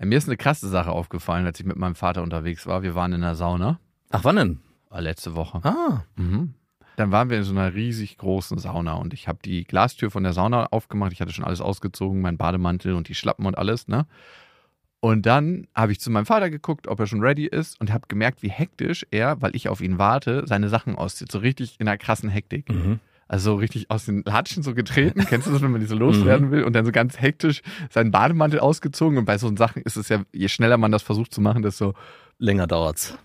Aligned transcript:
Äh, 0.00 0.06
Mir 0.06 0.18
ist 0.18 0.26
eine 0.28 0.36
krasse 0.36 0.68
Sache 0.68 0.90
aufgefallen, 0.90 1.46
als 1.46 1.60
ich 1.60 1.66
mit 1.66 1.76
meinem 1.76 1.94
Vater 1.94 2.22
unterwegs 2.24 2.66
war. 2.66 2.82
Wir 2.82 2.94
waren 2.96 3.12
in 3.12 3.20
der 3.20 3.36
Sauna, 3.36 3.78
Ach, 4.10 4.24
wann 4.24 4.36
denn? 4.36 4.60
war 4.88 5.00
letzte 5.00 5.34
Woche. 5.36 5.60
Ah, 5.62 6.02
Mhm. 6.16 6.54
Dann 6.96 7.12
waren 7.12 7.30
wir 7.30 7.38
in 7.38 7.44
so 7.44 7.52
einer 7.52 7.72
riesig 7.72 8.18
großen 8.18 8.58
Sauna 8.58 8.94
und 8.94 9.14
ich 9.14 9.26
habe 9.26 9.38
die 9.42 9.64
Glastür 9.64 10.10
von 10.10 10.22
der 10.22 10.34
Sauna 10.34 10.66
aufgemacht. 10.66 11.12
Ich 11.12 11.20
hatte 11.22 11.32
schon 11.32 11.44
alles 11.46 11.62
ausgezogen, 11.62 12.20
meinen 12.20 12.36
Bademantel 12.36 12.92
und 12.94 13.08
die 13.08 13.14
Schlappen 13.14 13.46
und 13.46 13.56
alles, 13.56 13.88
ne? 13.88 14.06
Und 15.02 15.24
dann 15.24 15.66
habe 15.74 15.92
ich 15.92 16.00
zu 16.00 16.10
meinem 16.10 16.26
Vater 16.26 16.50
geguckt, 16.50 16.86
ob 16.88 17.00
er 17.00 17.06
schon 17.06 17.22
ready 17.22 17.46
ist 17.46 17.80
und 17.80 17.90
habe 17.90 18.06
gemerkt, 18.08 18.42
wie 18.42 18.50
hektisch 18.50 19.06
er, 19.10 19.40
weil 19.40 19.56
ich 19.56 19.70
auf 19.70 19.80
ihn 19.80 19.96
warte, 19.98 20.42
seine 20.46 20.68
Sachen 20.68 20.94
auszieht. 20.94 21.32
So 21.32 21.38
richtig 21.38 21.76
in 21.78 21.88
einer 21.88 21.96
krassen 21.96 22.28
Hektik. 22.28 22.68
mhm. 22.68 23.00
Also 23.30 23.52
so 23.52 23.56
richtig 23.58 23.92
aus 23.92 24.06
den 24.06 24.24
Latschen 24.24 24.64
so 24.64 24.74
getreten. 24.74 25.24
Kennst 25.24 25.46
du 25.46 25.52
das, 25.52 25.62
wenn 25.62 25.70
man 25.70 25.80
die 25.80 25.86
so 25.86 25.94
loswerden 26.06 26.50
will? 26.50 26.64
Und 26.64 26.72
dann 26.72 26.84
so 26.84 26.90
ganz 26.90 27.20
hektisch 27.20 27.62
seinen 27.88 28.10
Bademantel 28.10 28.58
ausgezogen. 28.58 29.18
Und 29.18 29.24
bei 29.24 29.38
so 29.38 29.54
Sachen 29.54 29.82
ist 29.82 29.96
es 29.96 30.08
ja, 30.08 30.24
je 30.32 30.48
schneller 30.48 30.78
man 30.78 30.90
das 30.90 31.04
versucht 31.04 31.32
zu 31.32 31.40
machen, 31.40 31.62
desto. 31.62 31.94
länger 32.38 32.66
dauert's. 32.66 33.16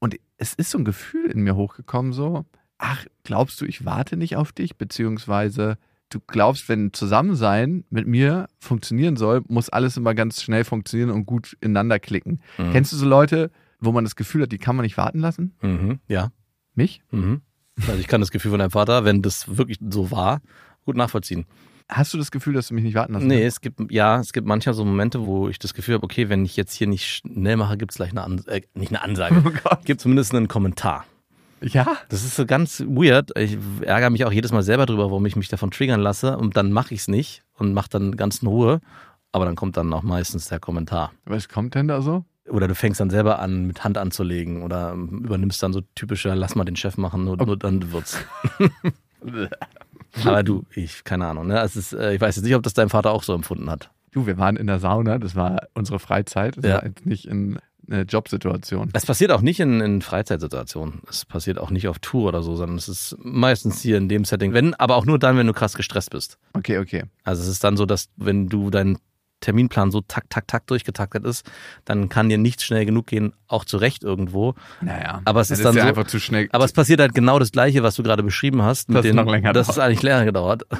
Und 0.00 0.16
es 0.36 0.52
ist 0.52 0.70
so 0.70 0.76
ein 0.76 0.84
Gefühl 0.84 1.30
in 1.30 1.40
mir 1.40 1.56
hochgekommen, 1.56 2.12
so, 2.12 2.44
ach, 2.76 3.06
glaubst 3.22 3.58
du, 3.62 3.64
ich 3.64 3.86
warte 3.86 4.18
nicht 4.18 4.36
auf 4.36 4.52
dich? 4.52 4.76
Beziehungsweise 4.76 5.78
du 6.10 6.20
glaubst, 6.20 6.68
wenn 6.68 6.92
Zusammensein 6.92 7.84
mit 7.88 8.06
mir 8.06 8.48
funktionieren 8.58 9.16
soll, 9.16 9.44
muss 9.48 9.70
alles 9.70 9.96
immer 9.96 10.14
ganz 10.14 10.42
schnell 10.42 10.64
funktionieren 10.64 11.08
und 11.08 11.24
gut 11.24 11.56
ineinander 11.62 11.98
klicken. 11.98 12.42
Mhm. 12.58 12.72
Kennst 12.72 12.92
du 12.92 12.98
so 12.98 13.06
Leute, 13.06 13.50
wo 13.80 13.92
man 13.92 14.04
das 14.04 14.14
Gefühl 14.14 14.42
hat, 14.42 14.52
die 14.52 14.58
kann 14.58 14.76
man 14.76 14.82
nicht 14.82 14.98
warten 14.98 15.20
lassen? 15.20 15.54
Mhm. 15.62 16.00
Ja. 16.06 16.32
Mich? 16.74 17.02
Mhm. 17.10 17.40
Also 17.80 17.98
ich 17.98 18.06
kann 18.08 18.20
das 18.20 18.30
Gefühl 18.30 18.50
von 18.50 18.60
deinem 18.60 18.70
Vater, 18.70 19.04
wenn 19.04 19.22
das 19.22 19.56
wirklich 19.56 19.78
so 19.90 20.10
war, 20.10 20.40
gut 20.84 20.96
nachvollziehen. 20.96 21.44
Hast 21.88 22.14
du 22.14 22.18
das 22.18 22.30
Gefühl, 22.30 22.54
dass 22.54 22.68
du 22.68 22.74
mich 22.74 22.84
nicht 22.84 22.94
warten 22.94 23.12
lassen 23.12 23.26
Nee, 23.26 23.42
kannst? 23.42 23.56
es 23.56 23.60
gibt, 23.60 23.92
ja, 23.92 24.18
es 24.18 24.32
gibt 24.32 24.46
manchmal 24.46 24.74
so 24.74 24.84
Momente, 24.84 25.26
wo 25.26 25.48
ich 25.48 25.58
das 25.58 25.74
Gefühl 25.74 25.96
habe, 25.96 26.04
okay, 26.04 26.28
wenn 26.30 26.44
ich 26.44 26.56
jetzt 26.56 26.72
hier 26.72 26.86
nicht 26.86 27.06
schnell 27.06 27.56
mache, 27.56 27.76
gibt 27.76 27.92
es 27.92 27.96
gleich 27.96 28.10
eine 28.10 28.22
Ansage, 28.22 28.50
äh, 28.56 28.62
nicht 28.74 28.90
eine 28.90 29.02
Ansage, 29.02 29.42
Oh 29.64 29.76
gibt 29.84 30.00
zumindest 30.00 30.34
einen 30.34 30.48
Kommentar. 30.48 31.04
Ja? 31.60 31.96
Das 32.08 32.24
ist 32.24 32.36
so 32.36 32.46
ganz 32.46 32.80
weird. 32.80 33.36
Ich 33.38 33.58
ärgere 33.82 34.10
mich 34.10 34.24
auch 34.24 34.32
jedes 34.32 34.52
Mal 34.52 34.62
selber 34.62 34.86
drüber, 34.86 35.10
warum 35.10 35.26
ich 35.26 35.36
mich 35.36 35.48
davon 35.48 35.70
triggern 35.70 36.00
lasse 36.00 36.38
und 36.38 36.56
dann 36.56 36.72
mache 36.72 36.94
ich 36.94 37.00
es 37.00 37.08
nicht 37.08 37.42
und 37.54 37.74
mache 37.74 37.88
dann 37.90 38.16
ganz 38.16 38.38
in 38.38 38.48
Ruhe. 38.48 38.80
Aber 39.32 39.44
dann 39.44 39.56
kommt 39.56 39.76
dann 39.76 39.92
auch 39.92 40.02
meistens 40.02 40.48
der 40.48 40.60
Kommentar. 40.60 41.12
Was 41.24 41.48
kommt 41.48 41.74
denn 41.74 41.88
da 41.88 42.00
so? 42.02 42.24
Oder 42.48 42.68
du 42.68 42.74
fängst 42.74 43.00
dann 43.00 43.08
selber 43.10 43.38
an, 43.38 43.66
mit 43.66 43.84
Hand 43.84 43.96
anzulegen 43.96 44.62
oder 44.62 44.92
übernimmst 44.92 45.62
dann 45.62 45.72
so 45.72 45.80
typische, 45.94 46.34
lass 46.34 46.54
mal 46.54 46.64
den 46.64 46.76
Chef 46.76 46.98
machen, 46.98 47.24
nur, 47.24 47.36
nur 47.38 47.56
dann 47.56 47.90
wird's. 47.92 48.18
Aber 50.24 50.42
du, 50.42 50.64
ich, 50.74 51.04
keine 51.04 51.26
Ahnung, 51.26 51.46
ne? 51.48 51.60
Es 51.60 51.76
ist, 51.76 51.92
äh, 51.92 52.14
ich 52.14 52.20
weiß 52.20 52.36
jetzt 52.36 52.44
nicht, 52.44 52.54
ob 52.54 52.62
das 52.62 52.74
dein 52.74 52.88
Vater 52.88 53.10
auch 53.10 53.22
so 53.22 53.34
empfunden 53.34 53.70
hat. 53.70 53.90
Du, 54.12 54.26
wir 54.26 54.38
waren 54.38 54.56
in 54.56 54.66
der 54.66 54.78
Sauna, 54.78 55.18
das 55.18 55.34
war 55.34 55.66
unsere 55.74 55.98
Freizeit, 55.98 56.56
das 56.56 56.64
Ja. 56.64 56.74
war 56.76 56.84
jetzt 56.86 57.04
nicht 57.04 57.24
in 57.26 57.58
eine 57.90 58.02
Jobsituation. 58.02 58.90
Es 58.92 59.04
passiert 59.04 59.30
auch 59.32 59.40
nicht 59.42 59.60
in, 59.60 59.80
in 59.80 60.00
Freizeitsituationen. 60.02 61.02
Es 61.08 61.24
passiert 61.26 61.58
auch 61.58 61.70
nicht 61.70 61.88
auf 61.88 61.98
Tour 61.98 62.28
oder 62.28 62.42
so, 62.42 62.54
sondern 62.54 62.78
es 62.78 62.88
ist 62.88 63.16
meistens 63.22 63.82
hier 63.82 63.98
in 63.98 64.08
dem 64.08 64.24
Setting. 64.24 64.52
Wenn, 64.54 64.72
aber 64.74 64.96
auch 64.96 65.04
nur 65.04 65.18
dann, 65.18 65.36
wenn 65.36 65.46
du 65.46 65.52
krass 65.52 65.74
gestresst 65.74 66.10
bist. 66.10 66.38
Okay, 66.54 66.78
okay. 66.78 67.04
Also 67.24 67.42
es 67.42 67.48
ist 67.48 67.64
dann 67.64 67.76
so, 67.76 67.84
dass 67.84 68.08
wenn 68.16 68.48
du 68.48 68.70
deinen 68.70 68.98
Terminplan 69.44 69.90
so 69.90 70.00
tak, 70.00 70.28
tak, 70.30 70.48
tak 70.48 70.66
durchgetaktet 70.66 71.24
ist, 71.24 71.48
dann 71.84 72.08
kann 72.08 72.28
dir 72.28 72.38
nichts 72.38 72.64
schnell 72.64 72.86
genug 72.86 73.06
gehen, 73.06 73.32
auch 73.46 73.64
zu 73.64 73.76
Recht 73.76 74.02
irgendwo. 74.02 74.54
Naja. 74.80 75.20
Aber 75.24 75.40
es 75.40 75.48
das 75.48 75.58
ist 75.58 75.64
dann 75.64 75.76
ja 75.76 75.82
so- 75.82 75.88
einfach 75.88 76.06
zu 76.06 76.18
schnell. 76.18 76.48
Aber 76.52 76.64
es 76.64 76.72
passiert 76.72 77.00
halt 77.00 77.14
genau 77.14 77.38
das 77.38 77.52
Gleiche, 77.52 77.82
was 77.82 77.96
du 77.96 78.02
gerade 78.02 78.22
beschrieben 78.22 78.62
hast. 78.62 78.92
Das 78.92 79.04
noch 79.06 79.26
länger 79.30 79.52
Das 79.52 79.66
dauert. 79.66 79.76
ist 79.76 79.82
eigentlich 79.82 80.02
länger 80.02 80.24
gedauert. 80.24 80.62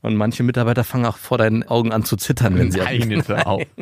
Und 0.00 0.16
manche 0.16 0.42
Mitarbeiter 0.42 0.84
fangen 0.84 1.06
auch 1.06 1.16
vor 1.16 1.38
deinen 1.38 1.62
Augen 1.62 1.90
an 1.90 2.04
zu 2.04 2.16
zittern, 2.16 2.58
wenn 2.58 2.70
sie 2.70 2.78
Nein, 2.78 3.22
auf. 3.44 3.62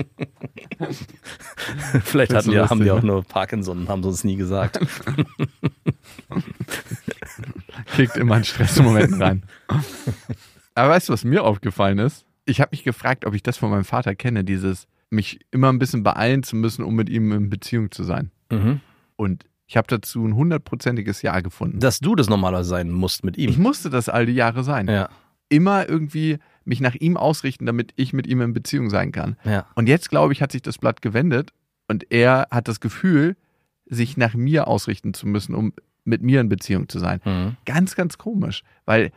Vielleicht 2.04 2.30
ist 2.30 2.36
hatten 2.38 2.50
die, 2.50 2.56
so 2.56 2.70
haben 2.70 2.80
die 2.80 2.86
lustig, 2.86 2.90
auch 2.92 3.00
ne? 3.02 3.06
nur 3.06 3.24
Parkinson 3.24 3.78
und 3.80 3.88
haben 3.88 4.04
uns 4.04 4.22
nie 4.22 4.36
gesagt. 4.36 4.78
Kriegt 7.86 8.16
immer 8.16 8.36
in 8.36 8.44
Stressmomenten 8.44 9.20
rein. 9.20 9.42
Aber 10.74 10.90
weißt 10.90 11.08
du, 11.08 11.12
was 11.12 11.24
mir 11.24 11.44
aufgefallen 11.44 11.98
ist? 11.98 12.24
Ich 12.44 12.60
habe 12.60 12.70
mich 12.72 12.82
gefragt, 12.84 13.24
ob 13.24 13.34
ich 13.34 13.42
das 13.42 13.56
von 13.56 13.70
meinem 13.70 13.84
Vater 13.84 14.14
kenne, 14.14 14.44
dieses 14.44 14.86
mich 15.10 15.40
immer 15.50 15.68
ein 15.70 15.78
bisschen 15.78 16.02
beeilen 16.02 16.42
zu 16.42 16.56
müssen, 16.56 16.82
um 16.84 16.94
mit 16.94 17.08
ihm 17.10 17.30
in 17.32 17.50
Beziehung 17.50 17.90
zu 17.90 18.02
sein. 18.02 18.30
Mhm. 18.50 18.80
Und 19.16 19.44
ich 19.66 19.76
habe 19.76 19.86
dazu 19.88 20.26
ein 20.26 20.34
hundertprozentiges 20.34 21.22
Ja 21.22 21.40
gefunden. 21.40 21.78
Dass 21.80 22.00
du 22.00 22.14
das 22.14 22.28
normalerweise 22.28 22.68
sein 22.70 22.90
musst 22.90 23.24
mit 23.24 23.38
Ich 23.38 23.56
ihm. 23.56 23.62
musste 23.62 23.90
das 23.90 24.08
all 24.08 24.26
die 24.26 24.32
Jahre 24.34 24.64
sein. 24.64 24.88
Ja, 24.88 25.08
Immer 25.48 25.88
irgendwie 25.88 26.38
mich 26.64 26.80
nach 26.80 26.94
ihm 26.94 27.16
ausrichten, 27.18 27.66
damit 27.66 27.92
ich 27.96 28.12
mit 28.14 28.26
ihm 28.26 28.40
in 28.40 28.52
Beziehung 28.54 28.88
sein 28.90 29.12
kann. 29.12 29.36
ja. 29.44 29.66
Und 29.74 29.86
jetzt, 29.88 30.08
glaube 30.10 30.32
ich, 30.32 30.40
hat 30.42 30.52
sich 30.52 30.62
das 30.62 30.78
Blatt 30.78 31.02
gewendet 31.02 31.52
und 31.88 32.10
er 32.10 32.48
hat 32.50 32.68
das 32.68 32.80
Gefühl, 32.80 33.36
sich 33.86 34.16
nach 34.16 34.34
mir 34.34 34.66
ausrichten 34.66 35.12
zu 35.12 35.26
müssen, 35.26 35.54
um 35.54 35.74
mit 36.04 36.22
mir 36.22 36.40
in 36.40 36.48
Beziehung 36.48 36.88
zu 36.88 36.98
sein. 36.98 37.20
Mhm. 37.24 37.56
Ganz, 37.66 37.94
ganz 37.94 38.16
komisch, 38.16 38.62
weil 38.86 39.12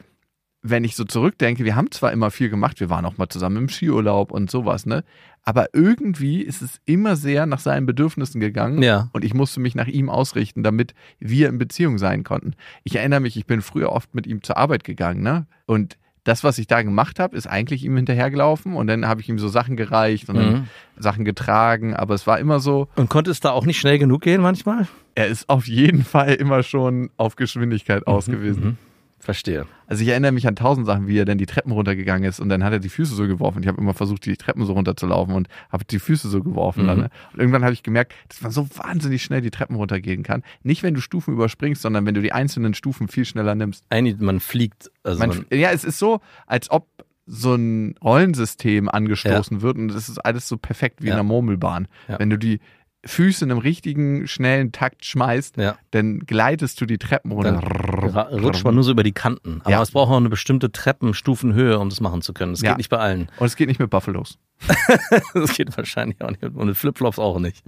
wenn 0.68 0.84
ich 0.84 0.96
so 0.96 1.03
zurückdenke, 1.03 1.64
wir 1.64 1.76
haben 1.76 1.92
zwar 1.92 2.12
immer 2.12 2.31
viel 2.31 2.50
gemacht, 2.50 2.80
wir 2.80 2.90
waren 2.90 3.06
auch 3.06 3.18
mal 3.18 3.30
zusammen 3.30 3.58
im 3.58 3.70
Skiurlaub 3.70 4.31
und 4.31 4.50
sowas, 4.50 4.86
ne? 4.86 5.03
Aber 5.44 5.68
irgendwie 5.74 6.42
ist 6.42 6.64
es 6.64 6.81
immer 6.86 7.16
sehr 7.16 7.46
nach 7.46 7.59
seinen 7.59 7.86
Bedürfnissen 7.86 8.42
gegangen 8.42 8.81
Ja. 8.81 9.09
und 9.14 9.24
ich 9.24 9.36
musste 9.36 9.59
mich 9.59 9.75
nach 9.75 9.86
ihm 9.88 10.09
ausrichten, 10.09 10.64
damit 10.64 10.96
wir 11.20 11.50
in 11.50 11.59
Beziehung 11.59 12.00
sein 12.00 12.24
konnten. 12.24 12.54
Ich 12.84 12.96
erinnere 12.96 13.20
mich, 13.20 13.38
ich 13.38 13.46
bin 13.46 13.62
früher 13.62 13.92
oft 13.92 14.16
mit 14.16 14.25
ihm 14.25 14.42
zur 14.42 14.58
Arbeit 14.58 14.84
gegangen, 14.84 15.22
ne? 15.22 15.46
Und 15.68 15.98
das, 16.24 16.44
was 16.44 16.58
ich 16.58 16.66
da 16.66 16.81
gemacht 16.81 17.20
habe, 17.20 17.38
ist 17.38 17.46
eigentlich 17.46 17.84
ihm 17.86 17.96
hinterhergelaufen 17.96 18.74
und 18.74 18.88
dann 18.88 19.06
habe 19.08 19.22
ich 19.22 19.30
ihm 19.30 19.38
so 19.38 19.48
Sachen 19.48 19.75
gereicht 19.78 20.28
und 20.30 20.38
Mhm. 20.38 20.68
Sachen 20.98 21.24
getragen, 21.25 21.94
aber 21.94 22.16
es 22.16 22.25
war 22.25 22.40
immer 22.40 22.59
so, 22.59 22.88
Und 22.96 23.09
konnte 23.12 23.30
es 23.30 23.40
da 23.40 23.52
auch 23.52 23.68
nicht 23.68 23.80
schnell 23.80 24.00
genug 24.00 24.22
gehen 24.24 24.42
manchmal? 24.42 24.88
er 25.14 25.28
ist 25.28 25.48
auf 25.48 25.68
jeden 25.68 26.04
Fall 26.04 26.34
immer 26.34 26.64
schon 26.64 27.12
auf 27.18 27.36
Geschwindigkeit 27.36 28.08
aus 28.08 28.25
gewesen. 28.25 28.64
Mhm. 28.64 28.78
Verstehe. 29.25 29.66
Also 29.88 30.03
ich 30.03 30.09
erinnere 30.09 30.31
mich 30.31 30.47
an 30.47 30.56
tausend 30.56 30.86
Sachen, 30.86 31.08
wie 31.08 31.18
er 31.18 31.25
dann 31.25 31.40
die 31.40 31.47
Treppen 31.47 31.72
runtergegangen 31.72 32.30
ist 32.30 32.40
und 32.40 32.47
dann 32.50 32.63
hat 32.63 32.74
er 32.74 32.80
die 32.80 32.90
Füße 32.90 33.16
so 33.16 33.25
geworfen. 33.28 33.63
Ich 33.63 33.68
habe 33.68 33.81
immer 33.81 33.96
versucht, 33.96 34.24
die 34.28 34.38
Treppen 34.38 34.63
so 34.66 34.74
runterzulaufen 34.74 35.34
und 35.34 35.47
habe 35.72 35.84
die 35.84 35.97
Füße 35.97 36.30
so 36.30 36.44
geworfen. 36.44 36.84
Mhm. 36.84 36.88
Dann, 36.88 36.97
ne? 37.00 37.09
Und 37.34 37.40
irgendwann 37.40 37.63
habe 37.63 37.74
ich 37.74 37.81
gemerkt, 37.81 38.13
dass 38.30 38.41
man 38.41 38.52
so 38.52 38.68
wahnsinnig 38.78 39.24
schnell 39.24 39.41
die 39.41 39.50
Treppen 39.50 39.75
runtergehen 39.78 40.22
kann. 40.22 40.44
Nicht, 40.62 40.84
wenn 40.84 40.94
du 40.94 41.02
Stufen 41.02 41.34
überspringst, 41.34 41.81
sondern 41.81 42.06
wenn 42.06 42.13
du 42.13 42.22
die 42.22 42.34
einzelnen 42.34 42.75
Stufen 42.75 43.08
viel 43.08 43.25
schneller 43.25 43.56
nimmst. 43.56 43.84
Eigentlich, 43.90 44.19
man 44.19 44.40
fliegt. 44.40 44.91
Also 45.03 45.19
Man, 45.19 45.30
man, 45.30 45.46
ja, 45.59 45.72
es 45.72 45.84
ist 45.84 45.97
so, 45.97 46.22
als 46.46 46.69
ob 46.69 46.88
so 47.25 47.56
ein 47.56 47.96
Rollensystem 48.03 48.88
angestoßen 48.90 49.63
wird 49.63 49.78
und 49.78 49.90
es 49.90 50.07
ist 50.07 50.19
alles 50.19 50.47
so 50.47 50.57
perfekt 50.57 51.02
wie 51.02 51.07
Ja. 51.07 51.13
in 51.13 51.19
einer 51.19 51.24
Murmelbahn. 51.28 51.88
Ja. 52.07 52.19
Wenn 52.19 52.30
du 52.30 52.38
die 52.38 52.59
Füße 53.06 53.46
in 53.46 53.52
einem 53.52 53.60
richtigen, 53.60 54.28
schnellen 54.28 54.72
Takt 54.72 55.06
schmeißt, 55.06 55.58
ja. 55.58 55.78
dann 55.92 56.20
gleitest 56.22 56.82
du 56.82 56.86
die 56.86 56.98
Treppen 56.98 57.32
runter. 57.32 57.54
Dann 57.62 58.40
rutscht 58.44 58.64
man 58.64 58.74
nur 58.76 58.84
so 58.84 58.92
über 58.92 59.04
die 59.04 59.12
Kanten. 59.12 59.62
Aber 59.62 59.70
Ja. 59.72 59.82
es 59.82 59.92
braucht 59.92 60.12
auch 60.12 60.18
eine 60.18 60.30
bestimmte 60.30 60.72
Treppenstufenhöhe, 60.72 61.78
um 61.80 61.90
das 61.90 62.02
machen 62.02 62.22
zu 62.22 62.34
können. 62.34 62.54
Das 62.54 62.62
Ja. 62.62 62.72
geht 62.72 62.78
nicht 62.80 62.90
bei 62.90 62.98
allen. 62.98 63.30
Und 63.38 63.46
es 63.46 63.56
geht 63.56 63.68
nicht 63.68 63.80
mit 63.80 63.90
Buffalos. 63.90 64.38
Das 65.34 65.54
geht 65.56 65.76
wahrscheinlich 65.78 66.22
auch 66.22 66.30
nicht. 66.32 66.44
Und 66.44 66.66
mit 66.66 66.78
Flipflops 66.78 67.20
auch 67.20 67.40
nicht. 67.40 67.64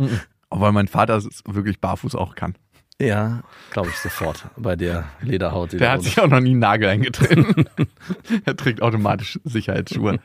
Weil 0.50 0.72
mein 0.72 0.88
Vater 0.88 1.18
es 1.18 1.44
wirklich 1.46 1.80
barfuß 1.80 2.16
auch 2.16 2.36
kann. 2.36 2.56
Ja, 3.00 3.44
glaube 3.72 3.90
ich 3.90 3.96
sofort. 3.98 4.46
Bei 4.58 4.76
der 4.76 5.06
Lederhaut. 5.22 5.72
die 5.74 5.78
Der 5.78 5.92
hat 5.92 6.04
sich 6.04 6.20
auch 6.20 6.28
noch 6.28 6.40
nie 6.40 6.52
einen 6.52 6.60
Nagel 6.60 6.90
eingetreten. 6.90 7.66
er 8.46 8.56
trägt 8.58 8.82
automatisch 8.82 9.40
Sicherheitsschuhe. 9.44 10.20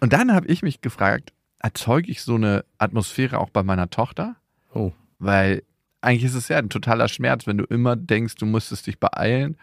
Und 0.00 0.12
dann 0.14 0.32
habe 0.32 0.46
ich 0.46 0.62
mich 0.62 0.80
gefragt, 0.80 1.32
erzeuge 1.58 2.10
ich 2.10 2.22
so 2.22 2.36
eine 2.36 2.64
Atmosphäre 2.78 3.38
auch 3.38 3.50
bei 3.50 3.62
meiner 3.62 3.90
Tochter? 3.90 4.36
Oh. 4.76 4.92
Weil 5.18 5.62
eigentlich 6.00 6.24
ist 6.24 6.34
es 6.34 6.48
ja 6.48 6.58
ein 6.58 6.68
totaler 6.68 7.08
Schmerz, 7.08 7.46
wenn 7.46 7.58
du 7.58 7.64
immer 7.64 7.96
denkst, 7.96 8.34
du 8.36 8.46
müsstest 8.46 8.86
dich 8.86 9.00
beeilen, 9.00 9.56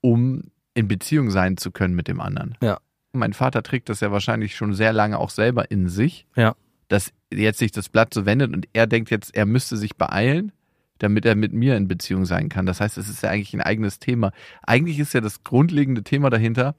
um 0.00 0.44
in 0.74 0.88
Beziehung 0.88 1.30
sein 1.30 1.56
zu 1.56 1.70
können 1.70 1.94
mit 1.94 2.08
dem 2.08 2.20
anderen. 2.20 2.56
Ja. 2.62 2.78
Mein 3.12 3.34
Vater 3.34 3.62
trägt 3.62 3.88
das 3.88 4.00
ja 4.00 4.10
wahrscheinlich 4.10 4.56
schon 4.56 4.72
sehr 4.72 4.92
lange 4.92 5.18
auch 5.18 5.30
selber 5.30 5.70
in 5.70 5.88
sich, 5.88 6.26
Ja. 6.34 6.54
dass 6.88 7.12
jetzt 7.32 7.58
sich 7.58 7.72
das 7.72 7.88
Blatt 7.90 8.14
so 8.14 8.24
wendet 8.24 8.54
und 8.54 8.66
er 8.72 8.86
denkt 8.86 9.10
jetzt, 9.10 9.34
er 9.34 9.44
müsste 9.44 9.76
sich 9.76 9.96
beeilen, 9.96 10.52
damit 10.98 11.26
er 11.26 11.34
mit 11.34 11.52
mir 11.52 11.76
in 11.76 11.88
Beziehung 11.88 12.24
sein 12.24 12.48
kann. 12.48 12.64
Das 12.64 12.80
heißt, 12.80 12.96
es 12.96 13.08
ist 13.08 13.22
ja 13.22 13.30
eigentlich 13.30 13.52
ein 13.54 13.60
eigenes 13.60 13.98
Thema. 13.98 14.32
Eigentlich 14.62 14.98
ist 14.98 15.12
ja 15.12 15.20
das 15.20 15.42
grundlegende 15.44 16.04
Thema 16.04 16.30
dahinter, 16.30 16.74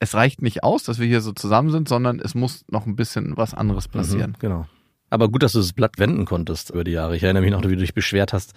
es 0.00 0.14
reicht 0.14 0.42
nicht 0.42 0.62
aus, 0.62 0.84
dass 0.84 1.00
wir 1.00 1.06
hier 1.08 1.20
so 1.22 1.32
zusammen 1.32 1.70
sind, 1.70 1.88
sondern 1.88 2.20
es 2.20 2.36
muss 2.36 2.64
noch 2.70 2.86
ein 2.86 2.94
bisschen 2.94 3.36
was 3.36 3.54
anderes 3.54 3.88
passieren. 3.88 4.32
Mhm, 4.32 4.38
genau. 4.38 4.66
Aber 5.10 5.28
gut, 5.28 5.42
dass 5.42 5.52
du 5.52 5.58
das 5.58 5.72
Blatt 5.72 5.98
wenden 5.98 6.26
konntest 6.26 6.70
über 6.70 6.84
die 6.84 6.90
Jahre. 6.90 7.16
Ich 7.16 7.22
erinnere 7.22 7.42
mich 7.42 7.52
noch, 7.52 7.62
wie 7.62 7.68
du 7.68 7.76
dich 7.76 7.94
beschwert 7.94 8.32
hast, 8.32 8.52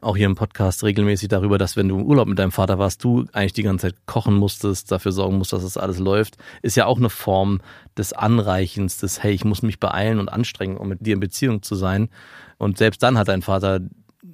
auch 0.00 0.16
hier 0.16 0.26
im 0.26 0.36
Podcast 0.36 0.84
regelmäßig 0.84 1.28
darüber, 1.28 1.58
dass 1.58 1.76
wenn 1.76 1.88
du 1.88 1.98
im 1.98 2.04
Urlaub 2.04 2.28
mit 2.28 2.38
deinem 2.38 2.52
Vater 2.52 2.78
warst, 2.78 3.02
du 3.02 3.24
eigentlich 3.32 3.54
die 3.54 3.64
ganze 3.64 3.88
Zeit 3.88 4.06
kochen 4.06 4.34
musstest, 4.34 4.92
dafür 4.92 5.10
sorgen 5.10 5.38
musst, 5.38 5.52
dass 5.52 5.62
das 5.62 5.76
alles 5.76 5.98
läuft. 5.98 6.36
Ist 6.62 6.76
ja 6.76 6.86
auch 6.86 6.98
eine 6.98 7.10
Form 7.10 7.60
des 7.96 8.12
Anreichens, 8.12 8.98
des, 8.98 9.22
hey, 9.22 9.32
ich 9.32 9.44
muss 9.44 9.62
mich 9.62 9.80
beeilen 9.80 10.20
und 10.20 10.28
anstrengen, 10.28 10.76
um 10.76 10.88
mit 10.88 11.04
dir 11.04 11.14
in 11.14 11.20
Beziehung 11.20 11.62
zu 11.62 11.74
sein. 11.74 12.08
Und 12.58 12.78
selbst 12.78 13.02
dann 13.02 13.18
hat 13.18 13.28
dein 13.28 13.42
Vater 13.42 13.80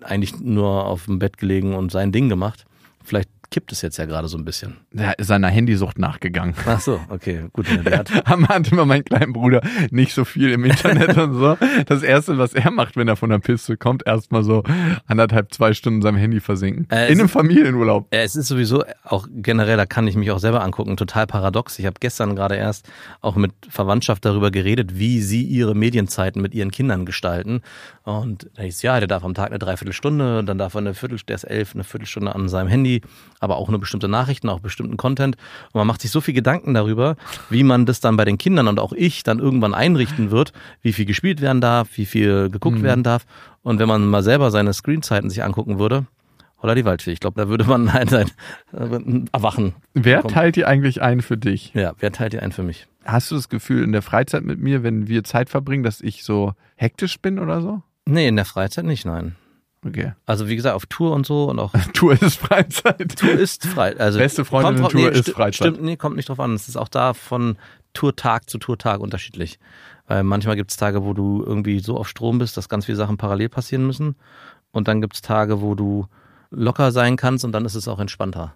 eigentlich 0.02 0.40
nur 0.40 0.86
auf 0.86 1.06
dem 1.06 1.18
Bett 1.18 1.38
gelegen 1.38 1.74
und 1.74 1.90
sein 1.90 2.12
Ding 2.12 2.28
gemacht. 2.28 2.66
Vielleicht 3.02 3.30
kippt 3.52 3.70
es 3.70 3.82
jetzt 3.82 3.98
ja 3.98 4.06
gerade 4.06 4.28
so 4.28 4.38
ein 4.38 4.44
bisschen. 4.44 4.78
Der 4.92 5.18
ist 5.18 5.26
seiner 5.26 5.48
Handysucht 5.48 5.98
nachgegangen. 5.98 6.54
Ach 6.66 6.80
so, 6.80 6.98
okay, 7.10 7.44
gut. 7.52 7.66
Hat, 7.68 8.10
Am 8.26 8.48
hatte 8.48 8.70
immer 8.70 8.86
mein 8.86 9.04
kleiner 9.04 9.30
Bruder 9.30 9.60
nicht 9.90 10.14
so 10.14 10.24
viel 10.24 10.50
im 10.52 10.64
Internet 10.64 11.16
und 11.18 11.34
so. 11.34 11.58
Das 11.86 12.02
erste, 12.02 12.38
was 12.38 12.54
er 12.54 12.70
macht, 12.70 12.96
wenn 12.96 13.08
er 13.08 13.16
von 13.16 13.28
der 13.28 13.38
Piste 13.38 13.76
kommt, 13.76 14.06
erstmal 14.06 14.42
so 14.42 14.64
anderthalb, 15.06 15.52
zwei 15.52 15.74
Stunden 15.74 15.98
in 15.98 16.02
seinem 16.02 16.16
Handy 16.16 16.40
versinken. 16.40 16.88
Äh, 16.90 17.12
in 17.12 17.20
einem 17.20 17.28
Familienurlaub. 17.28 18.08
Ja, 18.12 18.20
es 18.20 18.36
ist 18.36 18.48
sowieso 18.48 18.84
auch 19.04 19.28
generell, 19.30 19.76
da 19.76 19.84
kann 19.84 20.06
ich 20.06 20.16
mich 20.16 20.30
auch 20.30 20.38
selber 20.38 20.64
angucken, 20.64 20.96
total 20.96 21.26
paradox. 21.26 21.78
Ich 21.78 21.84
habe 21.84 21.96
gestern 22.00 22.34
gerade 22.34 22.56
erst 22.56 22.88
auch 23.20 23.36
mit 23.36 23.52
Verwandtschaft 23.68 24.24
darüber 24.24 24.50
geredet, 24.50 24.98
wie 24.98 25.20
sie 25.20 25.42
ihre 25.42 25.74
Medienzeiten 25.74 26.40
mit 26.40 26.54
ihren 26.54 26.70
Kindern 26.70 27.04
gestalten. 27.04 27.60
Und 28.04 28.50
da 28.54 28.62
hieß 28.62 28.80
ja, 28.82 28.98
der 28.98 29.08
darf 29.08 29.24
am 29.24 29.34
Tag 29.34 29.50
eine 29.50 29.58
Dreiviertelstunde, 29.58 30.42
dann 30.42 30.56
darf 30.56 30.74
er 30.74 30.78
eine 30.78 30.94
Viertel, 30.94 31.18
der 31.28 31.36
ist 31.36 31.44
elf, 31.44 31.74
eine 31.74 31.84
Viertelstunde 31.84 32.34
an 32.34 32.48
seinem 32.48 32.68
Handy, 32.68 33.02
aber 33.42 33.56
auch 33.56 33.68
nur 33.68 33.80
bestimmte 33.80 34.08
Nachrichten, 34.08 34.48
auch 34.48 34.60
bestimmten 34.60 34.96
Content. 34.96 35.36
Und 35.72 35.78
man 35.80 35.86
macht 35.86 36.00
sich 36.00 36.10
so 36.10 36.20
viel 36.20 36.34
Gedanken 36.34 36.74
darüber, 36.74 37.16
wie 37.50 37.64
man 37.64 37.86
das 37.86 38.00
dann 38.00 38.16
bei 38.16 38.24
den 38.24 38.38
Kindern 38.38 38.68
und 38.68 38.78
auch 38.78 38.92
ich 38.92 39.24
dann 39.24 39.40
irgendwann 39.40 39.74
einrichten 39.74 40.30
wird, 40.30 40.52
wie 40.80 40.92
viel 40.92 41.04
gespielt 41.04 41.40
werden 41.40 41.60
darf, 41.60 41.88
wie 41.96 42.06
viel 42.06 42.50
geguckt 42.50 42.82
werden 42.82 43.02
darf. 43.02 43.26
Und 43.62 43.78
wenn 43.78 43.88
man 43.88 44.06
mal 44.06 44.22
selber 44.22 44.50
seine 44.50 44.72
Screenzeiten 44.72 45.28
sich 45.28 45.42
angucken 45.42 45.78
würde, 45.78 46.06
Holla 46.62 46.76
die 46.76 46.84
Waldfee. 46.84 47.10
Ich 47.10 47.18
glaube, 47.18 47.40
da 47.40 47.48
würde 47.48 47.64
man 47.64 47.88
ein, 47.88 48.08
ein, 48.14 48.30
ein 48.72 49.28
Erwachen. 49.32 49.74
Wer 49.94 50.18
bekommen. 50.18 50.34
teilt 50.34 50.56
die 50.56 50.64
eigentlich 50.64 51.02
ein 51.02 51.20
für 51.20 51.36
dich? 51.36 51.72
Ja, 51.74 51.94
wer 51.98 52.12
teilt 52.12 52.32
die 52.34 52.38
ein 52.38 52.52
für 52.52 52.62
mich? 52.62 52.86
Hast 53.04 53.32
du 53.32 53.34
das 53.34 53.48
Gefühl 53.48 53.82
in 53.82 53.90
der 53.90 54.02
Freizeit 54.02 54.44
mit 54.44 54.60
mir, 54.60 54.84
wenn 54.84 55.08
wir 55.08 55.24
Zeit 55.24 55.50
verbringen, 55.50 55.82
dass 55.82 56.00
ich 56.00 56.22
so 56.22 56.52
hektisch 56.76 57.18
bin 57.18 57.40
oder 57.40 57.60
so? 57.60 57.82
Nee, 58.04 58.28
in 58.28 58.36
der 58.36 58.44
Freizeit 58.44 58.84
nicht, 58.84 59.04
nein. 59.04 59.34
Okay. 59.84 60.12
Also 60.26 60.48
wie 60.48 60.54
gesagt, 60.54 60.76
auf 60.76 60.86
Tour 60.86 61.12
und 61.12 61.26
so 61.26 61.50
und 61.50 61.58
auch 61.58 61.72
Tour 61.92 62.20
ist 62.20 62.36
Freizeit. 62.36 63.16
Tour 63.18 63.32
ist 63.32 63.66
frei. 63.66 63.96
Also 63.98 64.18
Beste 64.18 64.44
Freundin 64.44 64.80
kommt 64.80 64.92
Tour 64.92 65.10
nee, 65.10 65.18
ist 65.18 65.30
Freizeit. 65.30 65.54
Stimmt, 65.54 65.82
nee, 65.82 65.96
kommt 65.96 66.16
nicht 66.16 66.28
drauf 66.28 66.40
an. 66.40 66.54
Es 66.54 66.68
ist 66.68 66.76
auch 66.76 66.88
da 66.88 67.14
von 67.14 67.56
Tourtag 67.92 68.48
zu 68.48 68.58
Tourtag 68.58 69.00
unterschiedlich. 69.00 69.58
Weil 70.06 70.22
manchmal 70.22 70.56
gibt 70.56 70.70
es 70.70 70.76
Tage, 70.76 71.04
wo 71.04 71.14
du 71.14 71.42
irgendwie 71.44 71.80
so 71.80 71.96
auf 71.96 72.08
Strom 72.08 72.38
bist, 72.38 72.56
dass 72.56 72.68
ganz 72.68 72.86
viele 72.86 72.96
Sachen 72.96 73.16
parallel 73.16 73.48
passieren 73.48 73.86
müssen. 73.86 74.16
Und 74.70 74.88
dann 74.88 75.00
gibt 75.00 75.14
es 75.14 75.22
Tage, 75.22 75.60
wo 75.60 75.74
du 75.74 76.06
locker 76.50 76.92
sein 76.92 77.16
kannst 77.16 77.44
und 77.44 77.52
dann 77.52 77.64
ist 77.64 77.74
es 77.74 77.88
auch 77.88 77.98
entspannter. 77.98 78.54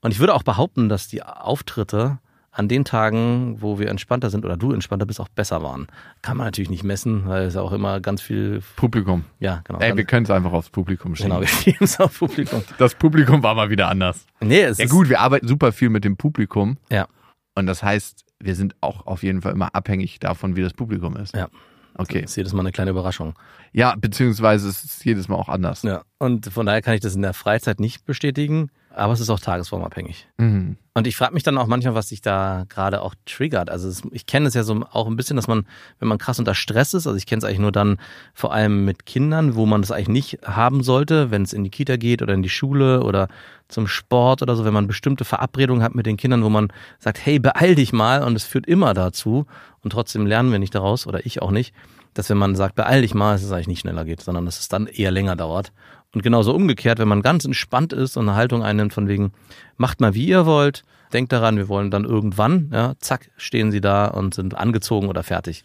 Und 0.00 0.12
ich 0.12 0.20
würde 0.20 0.34
auch 0.34 0.42
behaupten, 0.42 0.88
dass 0.88 1.08
die 1.08 1.22
Auftritte 1.22 2.18
an 2.58 2.66
den 2.68 2.84
Tagen, 2.84 3.56
wo 3.60 3.78
wir 3.78 3.88
entspannter 3.88 4.30
sind 4.30 4.44
oder 4.44 4.56
du 4.56 4.72
entspannter 4.72 5.06
bist, 5.06 5.20
auch 5.20 5.28
besser 5.28 5.62
waren. 5.62 5.86
Kann 6.22 6.36
man 6.36 6.46
natürlich 6.46 6.70
nicht 6.70 6.82
messen, 6.82 7.26
weil 7.26 7.44
es 7.44 7.54
ja 7.54 7.60
auch 7.62 7.72
immer 7.72 8.00
ganz 8.00 8.20
viel, 8.20 8.62
Publikum. 8.76 9.24
ja, 9.38 9.62
genau. 9.64 9.78
Ey, 9.78 9.96
wir 9.96 10.04
können 10.04 10.24
es 10.24 10.30
einfach 10.30 10.52
aufs 10.52 10.68
Publikum 10.70 11.14
schieben. 11.14 11.30
genau, 11.30 11.40
wir 11.40 11.48
schieben 11.48 11.84
es 11.84 12.00
auf 12.00 12.18
Publikum. 12.18 12.62
Das 12.78 12.94
Publikum 12.96 13.42
war 13.42 13.54
mal 13.54 13.70
wieder 13.70 13.88
anders. 13.88 14.26
Nee, 14.40 14.62
es 14.62 14.78
Ja 14.78 14.84
ist, 14.86 14.90
gut, 14.90 15.08
wir 15.08 15.20
arbeiten 15.20 15.46
super 15.46 15.70
viel 15.72 15.88
mit 15.88 16.04
dem 16.04 16.16
Publikum. 16.16 16.78
Ja. 16.90 17.06
Und 17.54 17.66
das 17.66 17.82
heißt, 17.82 18.24
wir 18.40 18.54
sind 18.56 18.74
auch 18.80 19.06
auf 19.06 19.22
jeden 19.22 19.42
Fall 19.42 19.52
immer 19.52 19.74
abhängig 19.74 20.18
davon, 20.18 20.56
wie 20.56 20.62
das 20.62 20.72
Publikum 20.74 21.16
ist. 21.16 21.34
Ja. 21.36 21.48
Okay. 21.94 22.20
ist 22.20 22.36
jedes 22.36 22.52
Mal 22.52 22.60
eine 22.60 22.72
kleine 22.72 22.90
Überraschung. 22.90 23.34
Ja, 23.72 23.94
beziehungsweise 23.96 24.68
es 24.68 24.84
ist 24.84 25.04
jedes 25.04 25.28
Mal 25.28 25.34
auch 25.36 25.48
anders. 25.48 25.82
Ja. 25.82 26.02
Und 26.18 26.46
von 26.46 26.66
daher 26.66 26.82
kann 26.82 26.94
ich 26.94 27.00
das 27.00 27.14
in 27.16 27.22
der 27.22 27.34
Freizeit 27.34 27.80
nicht 27.80 28.04
bestätigen, 28.04 28.70
aber 28.94 29.12
es 29.12 29.20
ist 29.20 29.30
auch 29.30 29.40
tagesformabhängig. 29.40 30.28
Mhm. 30.38 30.76
Und 30.98 31.06
ich 31.06 31.14
frage 31.14 31.32
mich 31.32 31.44
dann 31.44 31.56
auch 31.58 31.68
manchmal, 31.68 31.94
was 31.94 32.08
sich 32.08 32.22
da 32.22 32.64
gerade 32.68 33.02
auch 33.02 33.14
triggert. 33.24 33.70
Also 33.70 33.88
es, 33.88 34.02
ich 34.10 34.26
kenne 34.26 34.48
es 34.48 34.54
ja 34.54 34.64
so 34.64 34.84
auch 34.90 35.06
ein 35.06 35.14
bisschen, 35.14 35.36
dass 35.36 35.46
man, 35.46 35.64
wenn 36.00 36.08
man 36.08 36.18
krass 36.18 36.40
unter 36.40 36.56
Stress 36.56 36.92
ist, 36.92 37.06
also 37.06 37.16
ich 37.16 37.24
kenne 37.24 37.38
es 37.38 37.44
eigentlich 37.44 37.60
nur 37.60 37.70
dann 37.70 37.98
vor 38.34 38.52
allem 38.52 38.84
mit 38.84 39.06
Kindern, 39.06 39.54
wo 39.54 39.64
man 39.64 39.80
das 39.80 39.92
eigentlich 39.92 40.08
nicht 40.08 40.38
haben 40.44 40.82
sollte, 40.82 41.30
wenn 41.30 41.42
es 41.42 41.52
in 41.52 41.62
die 41.62 41.70
Kita 41.70 41.96
geht 41.96 42.20
oder 42.20 42.34
in 42.34 42.42
die 42.42 42.48
Schule 42.48 43.04
oder 43.04 43.28
zum 43.68 43.86
Sport 43.86 44.42
oder 44.42 44.56
so, 44.56 44.64
wenn 44.64 44.74
man 44.74 44.88
bestimmte 44.88 45.24
Verabredungen 45.24 45.84
hat 45.84 45.94
mit 45.94 46.04
den 46.04 46.16
Kindern, 46.16 46.42
wo 46.42 46.48
man 46.48 46.72
sagt, 46.98 47.24
hey, 47.24 47.38
beeil 47.38 47.76
dich 47.76 47.92
mal 47.92 48.24
und 48.24 48.34
es 48.34 48.42
führt 48.42 48.66
immer 48.66 48.92
dazu 48.92 49.46
und 49.84 49.90
trotzdem 49.92 50.26
lernen 50.26 50.50
wir 50.50 50.58
nicht 50.58 50.74
daraus 50.74 51.06
oder 51.06 51.24
ich 51.24 51.40
auch 51.42 51.52
nicht, 51.52 51.72
dass 52.14 52.28
wenn 52.28 52.38
man 52.38 52.56
sagt, 52.56 52.74
beeil 52.74 53.02
dich 53.02 53.14
mal, 53.14 53.34
dass 53.34 53.44
es 53.44 53.52
eigentlich 53.52 53.68
nicht 53.68 53.80
schneller 53.80 54.04
geht, 54.04 54.20
sondern 54.20 54.46
dass 54.46 54.58
es 54.58 54.66
dann 54.66 54.88
eher 54.88 55.12
länger 55.12 55.36
dauert. 55.36 55.70
Und 56.14 56.22
genauso 56.22 56.54
umgekehrt, 56.54 56.98
wenn 56.98 57.08
man 57.08 57.22
ganz 57.22 57.44
entspannt 57.44 57.92
ist 57.92 58.16
und 58.16 58.28
eine 58.28 58.36
Haltung 58.36 58.62
einnimmt 58.62 58.94
von 58.94 59.08
wegen, 59.08 59.32
macht 59.76 60.00
mal 60.00 60.14
wie 60.14 60.26
ihr 60.26 60.46
wollt, 60.46 60.82
denkt 61.12 61.32
daran, 61.32 61.56
wir 61.56 61.68
wollen 61.68 61.90
dann 61.90 62.04
irgendwann, 62.04 62.70
ja, 62.72 62.94
zack, 62.98 63.30
stehen 63.36 63.70
sie 63.70 63.80
da 63.80 64.06
und 64.06 64.34
sind 64.34 64.56
angezogen 64.56 65.08
oder 65.08 65.22
fertig. 65.22 65.64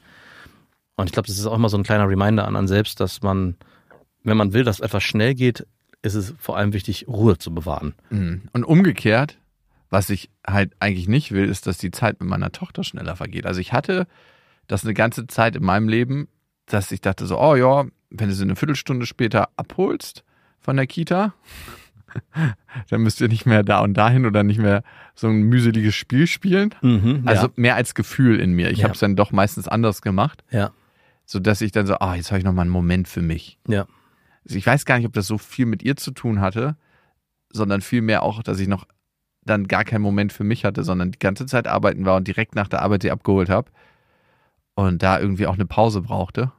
Und 0.96 1.08
ich 1.08 1.14
glaube, 1.14 1.28
das 1.28 1.38
ist 1.38 1.46
auch 1.46 1.56
immer 1.56 1.70
so 1.70 1.78
ein 1.78 1.84
kleiner 1.84 2.08
Reminder 2.10 2.46
an 2.46 2.56
einen 2.56 2.68
selbst, 2.68 3.00
dass 3.00 3.22
man, 3.22 3.56
wenn 4.24 4.38
man 4.38 4.54
will, 4.54 4.64
dass 4.64 4.80
etwas 4.80 5.04
schnell 5.04 5.34
geht, 5.34 5.66
ist 6.02 6.16
es 6.16 6.34
vor 6.38 6.58
allem 6.58 6.74
wichtig, 6.74 7.08
Ruhe 7.08 7.38
zu 7.38 7.54
bewahren. 7.54 7.96
Mhm. 8.10 8.44
Und 8.52 8.66
umgekehrt, 8.66 9.38
was 9.90 10.10
ich 10.10 10.30
halt 10.46 10.74
eigentlich 10.80 11.08
nicht 11.08 11.32
will, 11.32 11.48
ist, 11.48 11.68
dass 11.68 11.78
die 11.78 11.92
Zeit 11.92 12.20
mit 12.20 12.30
meiner 12.30 12.52
Tochter 12.52 12.84
schneller 12.84 13.16
vergeht. 13.16 13.46
Also 13.46 13.62
ich 13.62 13.72
hatte 13.72 14.08
das 14.68 14.84
eine 14.84 14.94
ganze 14.94 15.28
Zeit 15.28 15.56
in 15.56 15.64
meinem 15.64 15.88
Leben, 15.88 16.28
dass 16.66 16.92
ich 16.92 17.02
dachte 17.02 17.26
so, 17.26 17.40
oh 17.40 17.56
ja, 17.56 17.86
wenn 18.10 18.30
du 18.30 18.36
sie 18.36 18.44
eine 18.44 18.56
Viertelstunde 18.56 19.06
später 19.06 19.50
abholst 19.56 20.24
von 20.64 20.78
der 20.78 20.88
Kita, 20.88 21.34
dann 22.90 23.02
müsst 23.02 23.22
ihr 23.22 23.28
nicht 23.28 23.46
mehr 23.46 23.64
da 23.64 23.80
und 23.82 23.94
dahin 23.96 24.26
oder 24.26 24.44
nicht 24.44 24.60
mehr 24.60 24.84
so 25.16 25.28
ein 25.28 25.44
mühseliges 25.44 25.94
Spiel 25.96 26.26
spielen. 26.28 26.74
Mhm, 26.82 27.24
Also 27.26 27.50
mehr 27.56 27.76
als 27.76 27.94
Gefühl 27.96 28.40
in 28.40 28.54
mir. 28.54 28.72
Ich 28.72 28.80
Ja. 28.80 28.86
habe 28.86 28.94
es 28.94 29.00
dann 29.00 29.16
doch 29.16 29.32
meistens 29.32 29.68
anders 29.68 30.02
gemacht, 30.02 30.44
ja, 30.50 30.72
so 31.26 31.40
dass 31.40 31.62
ich 31.62 31.72
dann 31.72 31.86
so, 31.88 31.96
ah, 32.00 32.16
jetzt 32.16 32.32
habe 32.32 32.40
ich 32.40 32.46
noch 32.46 32.54
mal 32.54 32.62
einen 32.64 32.72
Moment 32.72 33.08
für 33.08 33.22
mich. 33.22 33.60
ja, 33.68 33.86
Also 34.46 34.58
ich 34.58 34.66
weiß 34.66 34.86
gar 34.86 34.98
nicht, 34.98 35.06
ob 35.08 35.14
das 35.14 35.28
so 35.28 35.38
viel 35.38 35.66
mit 35.66 35.84
ihr 35.84 35.96
zu 35.96 36.12
tun 36.12 36.42
hatte, 36.42 36.76
sondern 37.52 37.82
vielmehr 37.82 38.24
auch, 38.24 38.42
dass 38.44 38.60
ich 38.60 38.68
noch 38.68 38.86
dann 39.46 39.68
gar 39.68 39.84
keinen 39.84 40.02
Moment 40.02 40.32
für 40.34 40.44
mich 40.46 40.64
hatte, 40.66 40.84
sondern 40.84 41.12
die 41.12 41.20
ganze 41.20 41.46
Zeit 41.46 41.68
arbeiten 41.68 42.06
war 42.06 42.16
und 42.16 42.28
direkt 42.28 42.56
nach 42.56 42.68
der 42.70 42.82
Arbeit 42.82 43.02
sie 43.04 43.12
abgeholt 43.12 43.50
habe 43.50 43.70
und 44.76 45.04
da 45.04 45.20
irgendwie 45.20 45.48
auch 45.48 45.54
eine 45.56 45.66
Pause 45.66 46.02
brauchte 46.02 46.52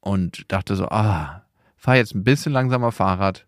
und 0.00 0.50
dachte 0.52 0.76
so, 0.76 0.88
ah, 0.88 1.39
fahr 1.80 1.96
jetzt 1.96 2.14
ein 2.14 2.22
bisschen 2.22 2.52
langsamer 2.52 2.92
Fahrrad, 2.92 3.46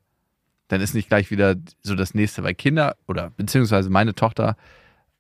dann 0.68 0.80
ist 0.80 0.94
nicht 0.94 1.08
gleich 1.08 1.30
wieder 1.30 1.54
so 1.82 1.94
das 1.94 2.14
nächste, 2.14 2.42
weil 2.42 2.54
Kinder 2.54 2.96
oder 3.06 3.30
beziehungsweise 3.36 3.90
meine 3.90 4.14
Tochter 4.14 4.56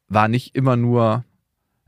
war 0.08 0.28
nicht 0.28 0.56
immer 0.56 0.76
nur 0.76 1.24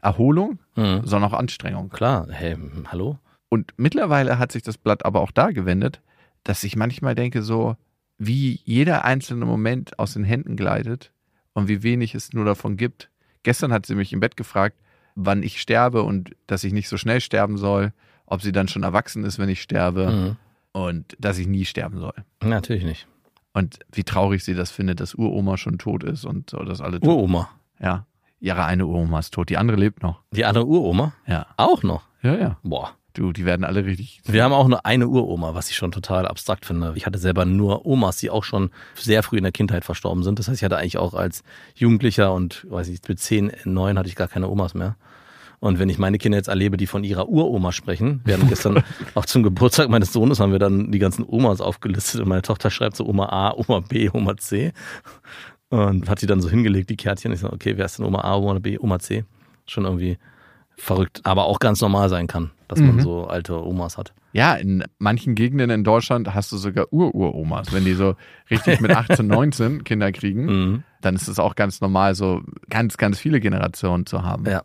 Erholung, 0.02 0.58
mhm. 0.76 1.00
sondern 1.04 1.32
auch 1.32 1.38
Anstrengung. 1.38 1.88
klar, 1.88 2.28
hey, 2.30 2.58
hallo? 2.88 3.18
Und 3.48 3.72
mittlerweile 3.78 4.38
hat 4.38 4.52
sich 4.52 4.62
das 4.62 4.76
Blatt 4.76 5.06
aber 5.06 5.22
auch 5.22 5.30
da 5.30 5.50
gewendet, 5.50 6.02
dass 6.42 6.62
ich 6.62 6.76
manchmal 6.76 7.14
denke, 7.14 7.42
so 7.42 7.76
wie 8.18 8.60
jeder 8.64 9.04
einzelne 9.06 9.46
Moment 9.46 9.98
aus 9.98 10.12
den 10.12 10.24
Händen 10.24 10.56
gleitet 10.56 11.10
und 11.54 11.68
wie 11.68 11.82
wenig 11.82 12.14
es 12.14 12.34
nur 12.34 12.44
davon 12.44 12.76
gibt. 12.76 13.08
Gestern 13.44 13.72
hat 13.72 13.86
sie 13.86 13.94
mich 13.94 14.12
im 14.12 14.20
Bett 14.20 14.36
gefragt, 14.36 14.76
wann 15.14 15.42
ich 15.42 15.58
sterbe 15.58 16.02
und 16.02 16.36
dass 16.46 16.64
ich 16.64 16.74
nicht 16.74 16.88
so 16.88 16.98
schnell 16.98 17.22
sterben 17.22 17.56
soll, 17.56 17.94
ob 18.26 18.42
sie 18.42 18.52
dann 18.52 18.68
schon 18.68 18.82
erwachsen 18.82 19.24
ist, 19.24 19.38
wenn 19.38 19.48
ich 19.48 19.62
sterbe 19.62 20.10
Mhm. 20.10 20.36
Und 20.74 21.16
dass 21.18 21.38
ich 21.38 21.46
nie 21.46 21.64
sterben 21.64 21.98
soll. 21.98 22.14
Natürlich 22.42 22.84
nicht. 22.84 23.06
Und 23.54 23.78
wie 23.92 24.02
traurig 24.02 24.44
sie 24.44 24.54
das 24.54 24.72
findet, 24.72 25.00
dass 25.00 25.14
Uroma 25.14 25.56
schon 25.56 25.78
tot 25.78 26.02
ist 26.02 26.24
und 26.24 26.50
so, 26.50 26.58
dass 26.58 26.80
alle 26.80 27.00
tot 27.00 27.08
Uroma. 27.08 27.48
Ja. 27.80 28.06
Ihre 28.40 28.64
eine 28.64 28.84
Uroma 28.84 29.20
ist 29.20 29.32
tot, 29.32 29.48
die 29.48 29.56
andere 29.56 29.78
lebt 29.78 30.02
noch. 30.02 30.20
Die 30.32 30.44
andere 30.44 30.66
Uroma? 30.66 31.14
Ja. 31.26 31.46
Auch 31.56 31.82
noch? 31.82 32.02
Ja, 32.22 32.34
ja. 32.36 32.58
Boah. 32.62 32.90
Du, 33.14 33.32
die 33.32 33.44
werden 33.44 33.64
alle 33.64 33.84
richtig. 33.84 34.20
Wir 34.24 34.42
haben 34.42 34.52
auch 34.52 34.66
nur 34.66 34.84
eine 34.84 35.06
Uroma, 35.06 35.54
was 35.54 35.70
ich 35.70 35.76
schon 35.76 35.92
total 35.92 36.26
abstrakt 36.26 36.66
finde. 36.66 36.92
Ich 36.96 37.06
hatte 37.06 37.18
selber 37.18 37.44
nur 37.44 37.86
Omas, 37.86 38.16
die 38.16 38.28
auch 38.28 38.42
schon 38.42 38.70
sehr 38.96 39.22
früh 39.22 39.36
in 39.36 39.44
der 39.44 39.52
Kindheit 39.52 39.84
verstorben 39.84 40.24
sind. 40.24 40.40
Das 40.40 40.48
heißt, 40.48 40.58
ich 40.58 40.64
hatte 40.64 40.78
eigentlich 40.78 40.98
auch 40.98 41.14
als 41.14 41.44
Jugendlicher 41.76 42.32
und 42.34 42.66
weiß 42.68 42.88
ich, 42.88 42.98
mit 43.06 43.20
10, 43.20 43.52
9 43.64 43.96
hatte 43.96 44.08
ich 44.08 44.16
gar 44.16 44.26
keine 44.26 44.48
Omas 44.48 44.74
mehr. 44.74 44.96
Und 45.64 45.78
wenn 45.78 45.88
ich 45.88 45.98
meine 45.98 46.18
Kinder 46.18 46.36
jetzt 46.36 46.48
erlebe, 46.48 46.76
die 46.76 46.86
von 46.86 47.04
ihrer 47.04 47.26
Uroma 47.26 47.72
sprechen, 47.72 48.20
wir 48.26 48.34
haben 48.34 48.46
gestern 48.50 48.82
auch 49.14 49.24
zum 49.24 49.42
Geburtstag 49.42 49.88
meines 49.88 50.12
Sohnes 50.12 50.38
haben 50.38 50.52
wir 50.52 50.58
dann 50.58 50.92
die 50.92 50.98
ganzen 50.98 51.24
Omas 51.26 51.62
aufgelistet 51.62 52.20
und 52.20 52.28
meine 52.28 52.42
Tochter 52.42 52.70
schreibt 52.70 52.96
so 52.96 53.06
Oma 53.06 53.26
A, 53.30 53.54
Oma 53.56 53.80
B, 53.80 54.10
Oma 54.12 54.36
C 54.36 54.72
und 55.70 56.08
hat 56.08 56.18
sie 56.18 56.26
dann 56.26 56.42
so 56.42 56.50
hingelegt, 56.50 56.90
die 56.90 56.96
Kärtchen. 56.96 57.32
Ich 57.32 57.40
so, 57.40 57.50
okay, 57.50 57.78
wer 57.78 57.86
ist 57.86 57.98
denn 57.98 58.04
Oma 58.04 58.20
A, 58.20 58.36
Oma 58.36 58.58
B, 58.58 58.78
Oma 58.78 58.98
C? 58.98 59.24
Schon 59.66 59.84
irgendwie 59.86 60.18
verrückt, 60.76 61.20
aber 61.24 61.44
auch 61.46 61.60
ganz 61.60 61.80
normal 61.80 62.08
sein 62.10 62.26
kann, 62.26 62.50
dass 62.68 62.80
man 62.80 62.96
Mhm. 62.96 63.00
so 63.00 63.26
alte 63.26 63.64
Omas 63.64 63.96
hat. 63.96 64.12
Ja, 64.32 64.54
in 64.56 64.84
manchen 64.98 65.34
Gegenden 65.34 65.70
in 65.70 65.82
Deutschland 65.84 66.34
hast 66.34 66.50
du 66.52 66.56
sogar 66.58 66.92
Ur-Uromas. 66.92 67.72
Wenn 67.72 67.84
die 67.84 67.94
so 67.94 68.16
richtig 68.50 68.80
mit 68.80 68.90
18, 68.90 69.26
19 69.26 69.84
Kinder 69.84 70.10
kriegen, 70.12 70.44
Mhm. 70.44 70.82
dann 71.00 71.14
ist 71.14 71.28
es 71.28 71.38
auch 71.38 71.54
ganz 71.54 71.80
normal, 71.80 72.14
so 72.16 72.42
ganz, 72.68 72.96
ganz 72.98 73.18
viele 73.18 73.40
Generationen 73.40 74.04
zu 74.04 74.22
haben. 74.24 74.44
Ja. 74.46 74.62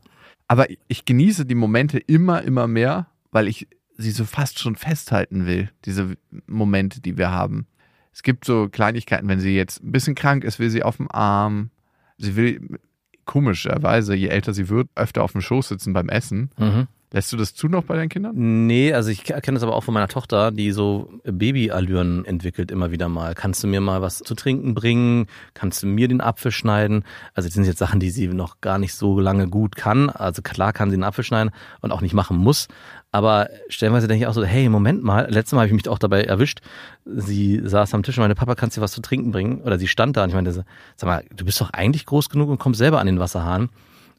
Aber 0.49 0.67
ich 0.87 1.05
genieße 1.05 1.45
die 1.45 1.55
Momente 1.55 1.99
immer, 1.99 2.41
immer 2.41 2.67
mehr, 2.67 3.07
weil 3.31 3.47
ich 3.47 3.67
sie 3.97 4.11
so 4.11 4.25
fast 4.25 4.59
schon 4.59 4.75
festhalten 4.75 5.45
will, 5.45 5.69
diese 5.85 6.17
Momente, 6.47 7.01
die 7.01 7.17
wir 7.17 7.29
haben. 7.31 7.67
Es 8.11 8.23
gibt 8.23 8.45
so 8.45 8.67
Kleinigkeiten, 8.67 9.27
wenn 9.27 9.39
sie 9.39 9.55
jetzt 9.55 9.83
ein 9.83 9.91
bisschen 9.91 10.15
krank 10.15 10.43
ist, 10.43 10.57
will 10.57 10.71
sie 10.71 10.81
auf 10.81 10.97
dem 10.97 11.09
Arm. 11.11 11.69
Sie 12.17 12.35
will 12.35 12.79
komischerweise, 13.25 14.15
je 14.15 14.29
älter 14.29 14.55
sie 14.55 14.69
wird, 14.69 14.89
öfter 14.95 15.23
auf 15.23 15.33
dem 15.33 15.41
Schoß 15.41 15.67
sitzen 15.67 15.93
beim 15.93 16.09
Essen. 16.09 16.49
Mhm. 16.57 16.87
Lässt 17.11 17.33
du 17.33 17.37
das 17.37 17.55
zu 17.55 17.67
noch 17.67 17.85
bei 17.85 17.95
deinen 17.95 18.09
Kindern? 18.09 18.67
Nee, 18.67 18.93
also 18.93 19.09
ich 19.09 19.23
kenne 19.23 19.55
das 19.55 19.63
aber 19.63 19.75
auch 19.75 19.83
von 19.83 19.95
meiner 19.95 20.07
Tochter, 20.07 20.51
die 20.51 20.71
so 20.71 21.09
Babyallüren 21.23 22.23
entwickelt 22.23 22.69
immer 22.69 22.91
wieder 22.91 23.09
mal. 23.09 23.33
Kannst 23.33 23.63
du 23.63 23.67
mir 23.67 23.81
mal 23.81 24.03
was 24.03 24.19
zu 24.19 24.35
trinken 24.35 24.75
bringen? 24.75 25.25
Kannst 25.55 25.81
du 25.81 25.87
mir 25.87 26.07
den 26.07 26.21
Apfel 26.21 26.51
schneiden? 26.51 27.03
Also 27.33 27.47
das 27.47 27.55
sind 27.55 27.65
jetzt 27.65 27.79
Sachen, 27.79 27.99
die 27.99 28.11
sie 28.11 28.27
noch 28.27 28.61
gar 28.61 28.77
nicht 28.77 28.93
so 28.93 29.19
lange 29.19 29.47
gut 29.47 29.75
kann. 29.75 30.11
Also 30.11 30.43
klar 30.43 30.71
kann 30.71 30.91
sie 30.91 30.97
den 30.97 31.03
Apfel 31.03 31.23
schneiden 31.23 31.49
und 31.81 31.91
auch 31.91 32.01
nicht 32.01 32.13
machen 32.13 32.37
muss. 32.37 32.67
Aber 33.11 33.49
stellenweise 33.69 34.07
denke 34.07 34.25
ich 34.25 34.27
auch 34.27 34.35
so, 34.35 34.43
hey, 34.43 34.69
Moment 34.69 35.03
mal, 35.03 35.27
letztes 35.31 35.53
Mal 35.53 35.61
habe 35.61 35.67
ich 35.69 35.73
mich 35.73 35.89
auch 35.89 35.97
dabei 35.97 36.25
erwischt. 36.25 36.59
Sie 37.05 37.59
saß 37.63 37.95
am 37.95 38.03
Tisch 38.03 38.19
und 38.19 38.21
meine 38.21 38.35
Papa, 38.35 38.53
kannst 38.53 38.77
du 38.77 38.81
dir 38.81 38.83
was 38.83 38.91
zu 38.91 39.01
trinken 39.01 39.31
bringen? 39.31 39.61
Oder 39.61 39.79
sie 39.79 39.87
stand 39.87 40.15
da 40.15 40.23
und 40.23 40.29
ich 40.29 40.35
meinte, 40.35 40.51
sag 40.53 41.07
mal, 41.07 41.25
du 41.35 41.43
bist 41.43 41.59
doch 41.59 41.71
eigentlich 41.71 42.05
groß 42.05 42.29
genug 42.29 42.49
und 42.49 42.59
kommst 42.59 42.77
selber 42.77 42.99
an 42.99 43.07
den 43.07 43.19
Wasserhahn. 43.19 43.69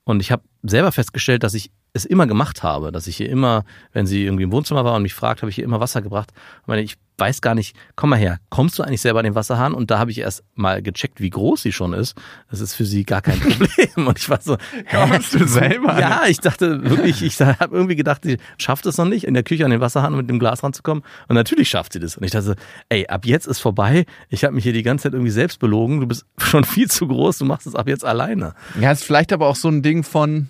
Und 0.02 0.20
ich 0.20 0.32
habe 0.32 0.42
selber 0.64 0.90
festgestellt, 0.90 1.44
dass 1.44 1.54
ich 1.54 1.70
es 1.92 2.04
immer 2.04 2.26
gemacht 2.26 2.62
habe, 2.62 2.92
dass 2.92 3.06
ich 3.06 3.16
hier 3.16 3.28
immer, 3.28 3.64
wenn 3.92 4.06
sie 4.06 4.24
irgendwie 4.24 4.44
im 4.44 4.52
Wohnzimmer 4.52 4.84
war 4.84 4.94
und 4.94 5.02
mich 5.02 5.14
fragt, 5.14 5.42
habe 5.42 5.50
ich 5.50 5.56
hier 5.56 5.64
immer 5.64 5.80
Wasser 5.80 6.02
gebracht. 6.02 6.30
Ich 6.62 6.68
meine, 6.68 6.82
ich 6.82 6.96
weiß 7.20 7.42
gar 7.42 7.54
nicht, 7.54 7.76
komm 7.96 8.10
mal 8.10 8.18
her, 8.18 8.38
kommst 8.48 8.78
du 8.78 8.82
eigentlich 8.82 9.02
selber 9.02 9.18
an 9.20 9.24
den 9.24 9.34
Wasserhahn? 9.34 9.74
Und 9.74 9.90
da 9.90 9.98
habe 9.98 10.10
ich 10.10 10.18
erst 10.18 10.42
mal 10.54 10.82
gecheckt, 10.82 11.20
wie 11.20 11.28
groß 11.30 11.60
sie 11.62 11.72
schon 11.72 11.92
ist. 11.92 12.16
Das 12.50 12.60
ist 12.60 12.74
für 12.74 12.86
sie 12.86 13.04
gar 13.04 13.20
kein 13.20 13.38
Problem. 13.40 14.06
Und 14.06 14.18
ich 14.18 14.28
war 14.30 14.40
so, 14.40 14.56
Kommst 14.90 15.34
du 15.34 15.46
selber? 15.46 15.92
an 15.92 16.00
ja, 16.00 16.22
ich 16.26 16.38
dachte 16.40 16.88
wirklich, 16.88 17.22
ich 17.22 17.38
habe 17.40 17.76
irgendwie 17.76 17.96
gedacht, 17.96 18.22
sie 18.24 18.38
schafft 18.56 18.86
es 18.86 18.96
noch 18.96 19.04
nicht, 19.04 19.24
in 19.24 19.34
der 19.34 19.42
Küche 19.42 19.64
an 19.64 19.70
den 19.70 19.80
Wasserhahn 19.80 20.16
mit 20.16 20.30
dem 20.30 20.38
Glas 20.38 20.62
ranzukommen. 20.64 21.04
Und 21.28 21.34
natürlich 21.34 21.68
schafft 21.68 21.92
sie 21.92 22.00
das. 22.00 22.16
Und 22.16 22.24
ich 22.24 22.30
dachte, 22.30 22.56
ey, 22.88 23.06
ab 23.06 23.26
jetzt 23.26 23.46
ist 23.46 23.60
vorbei. 23.60 24.06
Ich 24.30 24.44
habe 24.44 24.54
mich 24.54 24.64
hier 24.64 24.72
die 24.72 24.82
ganze 24.82 25.04
Zeit 25.04 25.12
irgendwie 25.12 25.30
selbst 25.30 25.58
belogen. 25.58 26.00
Du 26.00 26.06
bist 26.06 26.24
schon 26.38 26.64
viel 26.64 26.90
zu 26.90 27.06
groß. 27.06 27.38
Du 27.38 27.44
machst 27.44 27.66
es 27.66 27.74
ab 27.74 27.86
jetzt 27.86 28.04
alleine. 28.04 28.54
Ja, 28.80 28.90
ist 28.90 29.04
vielleicht 29.04 29.32
aber 29.32 29.46
auch 29.46 29.56
so 29.56 29.68
ein 29.68 29.82
Ding 29.82 30.02
von, 30.04 30.48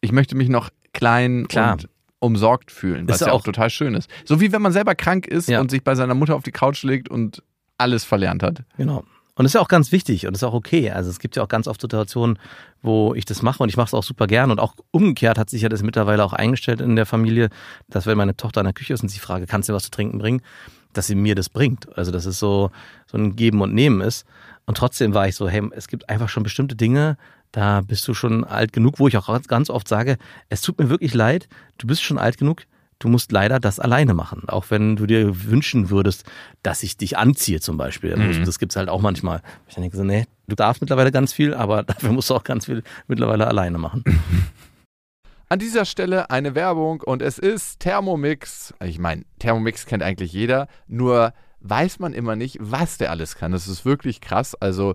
ich 0.00 0.12
möchte 0.12 0.36
mich 0.36 0.48
noch 0.48 0.70
klein 0.92 1.46
Klar. 1.48 1.72
und 1.74 1.88
umsorgt 2.18 2.70
fühlen, 2.70 3.08
was 3.08 3.16
Ist 3.20 3.26
ja 3.26 3.32
auch 3.32 3.40
auch- 3.40 3.44
total 3.44 3.68
schön 3.70 3.94
ist. 3.94 4.08
So 4.24 4.40
wie 4.40 4.52
wenn 4.52 4.62
man 4.62 4.72
selber 4.72 4.94
krank 4.94 5.26
ist 5.26 5.48
Ja. 5.48 5.60
und 5.60 5.70
sich 5.70 5.82
bei 5.82 5.94
seiner 5.94 6.14
Mutter 6.14 6.36
auf 6.36 6.42
die 6.44 6.52
Couch 6.52 6.82
legt 6.84 7.08
und 7.08 7.42
alles 7.78 8.04
verlernt 8.04 8.42
hat. 8.42 8.62
Genau. 8.76 8.98
Und 9.34 9.44
das 9.44 9.46
ist 9.46 9.54
ja 9.54 9.60
auch 9.62 9.68
ganz 9.68 9.90
wichtig 9.92 10.26
und 10.26 10.34
ist 10.34 10.44
auch 10.44 10.52
okay. 10.52 10.90
Also 10.90 11.08
es 11.10 11.18
gibt 11.18 11.36
ja 11.36 11.42
auch 11.42 11.48
ganz 11.48 11.66
oft 11.66 11.80
Situationen, 11.80 12.38
wo 12.82 13.14
ich 13.14 13.24
das 13.24 13.40
mache 13.42 13.62
und 13.62 13.70
ich 13.70 13.76
mache 13.78 13.86
es 13.86 13.94
auch 13.94 14.02
super 14.04 14.26
gern. 14.26 14.50
Und 14.50 14.60
auch 14.60 14.74
umgekehrt 14.90 15.38
hat 15.38 15.48
sich 15.50 15.62
ja 15.62 15.68
das 15.70 15.82
mittlerweile 15.82 16.22
auch 16.22 16.34
eingestellt 16.34 16.80
in 16.82 16.94
der 16.96 17.06
Familie, 17.06 17.48
dass 17.88 18.04
wenn 18.06 18.18
meine 18.18 18.36
Tochter 18.36 18.60
in 18.60 18.66
der 18.66 18.74
Küche 18.74 18.92
ist 18.92 19.02
und 19.02 19.08
sie 19.08 19.18
frage, 19.18 19.46
kannst 19.46 19.68
du 19.68 19.72
was 19.72 19.84
zu 19.84 19.90
trinken 19.90 20.18
bringen, 20.18 20.42
dass 20.92 21.06
sie 21.06 21.14
mir 21.14 21.34
das 21.34 21.48
bringt. 21.48 21.96
Also 21.96 22.12
dass 22.12 22.26
es 22.26 22.38
so, 22.38 22.70
so 23.10 23.16
ein 23.16 23.34
Geben 23.34 23.62
und 23.62 23.72
Nehmen 23.72 24.02
ist. 24.02 24.26
Und 24.66 24.76
trotzdem 24.76 25.14
war 25.14 25.26
ich 25.26 25.34
so, 25.34 25.48
hey, 25.48 25.62
es 25.72 25.88
gibt 25.88 26.08
einfach 26.10 26.28
schon 26.28 26.42
bestimmte 26.42 26.76
Dinge, 26.76 27.16
da 27.52 27.82
bist 27.82 28.08
du 28.08 28.14
schon 28.14 28.44
alt 28.44 28.72
genug, 28.72 28.98
wo 28.98 29.08
ich 29.08 29.16
auch 29.16 29.40
ganz 29.46 29.70
oft 29.70 29.86
sage, 29.86 30.16
es 30.48 30.62
tut 30.62 30.78
mir 30.78 30.88
wirklich 30.88 31.14
leid, 31.14 31.48
du 31.78 31.86
bist 31.86 32.02
schon 32.02 32.18
alt 32.18 32.38
genug, 32.38 32.62
du 32.98 33.08
musst 33.08 33.32
leider 33.32 33.60
das 33.60 33.78
alleine 33.78 34.14
machen. 34.14 34.48
Auch 34.48 34.66
wenn 34.70 34.96
du 34.96 35.06
dir 35.06 35.44
wünschen 35.44 35.90
würdest, 35.90 36.24
dass 36.62 36.82
ich 36.82 36.96
dich 36.96 37.18
anziehe 37.18 37.60
zum 37.60 37.76
Beispiel. 37.76 38.16
Mhm. 38.16 38.44
Das 38.44 38.58
gibt's 38.58 38.76
halt 38.76 38.88
auch 38.88 39.00
manchmal. 39.00 39.42
Ich 39.68 39.74
denke 39.74 39.96
so, 39.96 40.04
nee, 40.04 40.26
du 40.48 40.56
darfst 40.56 40.80
mittlerweile 40.80 41.12
ganz 41.12 41.32
viel, 41.32 41.54
aber 41.54 41.82
dafür 41.82 42.12
musst 42.12 42.30
du 42.30 42.34
auch 42.34 42.44
ganz 42.44 42.66
viel 42.66 42.82
mittlerweile 43.06 43.46
alleine 43.46 43.78
machen. 43.78 44.04
An 45.48 45.58
dieser 45.58 45.84
Stelle 45.84 46.30
eine 46.30 46.54
Werbung 46.54 47.02
und 47.02 47.20
es 47.20 47.38
ist 47.38 47.80
Thermomix. 47.80 48.72
Ich 48.82 48.98
meine, 48.98 49.24
Thermomix 49.38 49.84
kennt 49.84 50.02
eigentlich 50.02 50.32
jeder, 50.32 50.66
nur 50.86 51.34
weiß 51.60 51.98
man 51.98 52.14
immer 52.14 52.36
nicht, 52.36 52.56
was 52.58 52.96
der 52.96 53.10
alles 53.10 53.36
kann. 53.36 53.52
Das 53.52 53.68
ist 53.68 53.84
wirklich 53.84 54.22
krass. 54.22 54.54
Also 54.54 54.94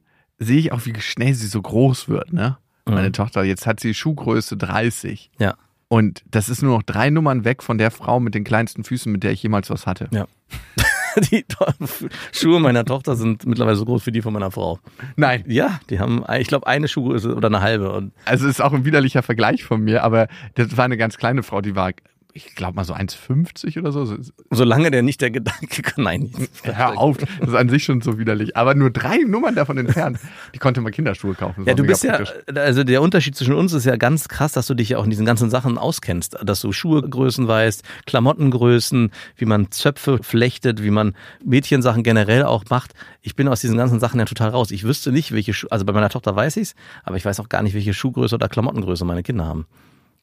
sehe 0.41 0.59
ich 0.59 0.71
auch, 0.71 0.85
wie 0.85 0.99
schnell 0.99 1.33
sie 1.33 1.47
so 1.47 1.61
groß 1.61 2.09
wird, 2.09 2.33
ne? 2.33 2.57
Meine 2.85 3.09
Mhm. 3.09 3.13
Tochter, 3.13 3.43
jetzt 3.43 3.67
hat 3.67 3.79
sie 3.79 3.93
Schuhgröße 3.93 4.57
30. 4.57 5.29
Ja. 5.39 5.53
Und 5.87 6.23
das 6.31 6.49
ist 6.49 6.61
nur 6.63 6.75
noch 6.77 6.83
drei 6.83 7.09
Nummern 7.09 7.45
weg 7.45 7.61
von 7.63 7.77
der 7.77 7.91
Frau 7.91 8.19
mit 8.19 8.33
den 8.33 8.43
kleinsten 8.43 8.83
Füßen, 8.83 9.11
mit 9.11 9.23
der 9.23 9.31
ich 9.31 9.43
jemals 9.43 9.69
was 9.69 9.85
hatte. 9.85 10.09
Ja. 10.11 10.25
Die 11.29 11.45
Schuhe 12.31 12.59
meiner 12.61 12.85
Tochter 12.85 13.15
sind 13.17 13.45
mittlerweile 13.45 13.75
so 13.75 13.83
groß 13.83 14.05
wie 14.05 14.11
die 14.11 14.21
von 14.21 14.31
meiner 14.31 14.49
Frau. 14.49 14.79
Nein, 15.17 15.43
Ja, 15.45 15.81
die 15.89 15.99
haben, 15.99 16.23
ich 16.39 16.47
glaube, 16.47 16.67
eine 16.67 16.87
Schuhgröße 16.87 17.35
oder 17.35 17.47
eine 17.49 17.59
halbe. 17.61 17.91
Und 17.91 18.13
also 18.23 18.45
es 18.45 18.51
ist 18.55 18.61
auch 18.61 18.71
ein 18.71 18.85
widerlicher 18.85 19.21
Vergleich 19.21 19.65
von 19.65 19.81
mir, 19.83 20.03
aber 20.03 20.27
das 20.55 20.77
war 20.77 20.85
eine 20.85 20.95
ganz 20.95 21.17
kleine 21.17 21.43
Frau, 21.43 21.59
die 21.59 21.75
war, 21.75 21.91
ich 22.33 22.55
glaube 22.55 22.75
mal 22.75 22.83
so 22.83 22.93
1,50 22.93 23.79
oder 23.79 23.91
so. 23.91 24.15
solange 24.49 24.91
der 24.91 25.01
nicht 25.01 25.21
der 25.21 25.31
Gedanke 25.31 25.81
kann, 25.81 26.03
nein. 26.03 26.31
Hör 26.63 26.97
auf, 26.97 27.17
das 27.17 27.49
ist 27.49 27.55
an 27.55 27.69
sich 27.69 27.83
schon 27.83 28.01
so 28.01 28.17
widerlich. 28.17 28.55
Aber 28.55 28.75
nur 28.75 28.89
drei 28.89 29.17
Nummern 29.17 29.55
davon 29.55 29.77
entfernt. 29.77 30.19
Die 30.53 30.59
konnte 30.59 30.81
man 30.81 30.91
Kinderschuhe 30.91 31.33
kaufen. 31.33 31.65
Ja, 31.65 31.73
du 31.73 31.83
bist 31.83 32.03
ja, 32.03 32.19
also 32.55 32.83
der 32.83 33.01
Unterschied 33.01 33.35
zwischen 33.35 33.53
uns 33.53 33.73
ist 33.73 33.85
ja 33.85 33.95
ganz 33.95 34.27
krass, 34.27 34.53
dass 34.53 34.67
du 34.67 34.73
dich 34.73 34.89
ja 34.89 34.97
auch 34.97 35.03
in 35.03 35.09
diesen 35.09 35.25
ganzen 35.25 35.49
Sachen 35.49 35.77
auskennst, 35.77 36.37
dass 36.43 36.61
du 36.61 36.71
Schuhegrößen 36.71 37.47
weißt, 37.47 37.83
Klamottengrößen, 38.05 39.11
wie 39.35 39.45
man 39.45 39.71
Zöpfe 39.71 40.19
flechtet, 40.21 40.83
wie 40.83 40.91
man 40.91 41.15
Mädchensachen 41.43 42.03
generell 42.03 42.43
auch 42.43 42.63
macht. 42.69 42.93
Ich 43.21 43.35
bin 43.35 43.47
aus 43.47 43.61
diesen 43.61 43.77
ganzen 43.77 43.99
Sachen 43.99 44.19
ja 44.19 44.25
total 44.25 44.49
raus. 44.49 44.71
Ich 44.71 44.83
wüsste 44.83 45.11
nicht, 45.11 45.31
welche 45.31 45.53
Schuhe, 45.53 45.71
also 45.71 45.85
bei 45.85 45.93
meiner 45.93 46.09
Tochter 46.09 46.35
weiß 46.35 46.57
ich's, 46.57 46.75
aber 47.03 47.17
ich 47.17 47.25
weiß 47.25 47.39
auch 47.39 47.49
gar 47.49 47.61
nicht, 47.63 47.73
welche 47.73 47.93
Schuhgröße 47.93 48.35
oder 48.35 48.49
Klamottengröße 48.49 49.05
meine 49.05 49.23
Kinder 49.23 49.45
haben. 49.45 49.65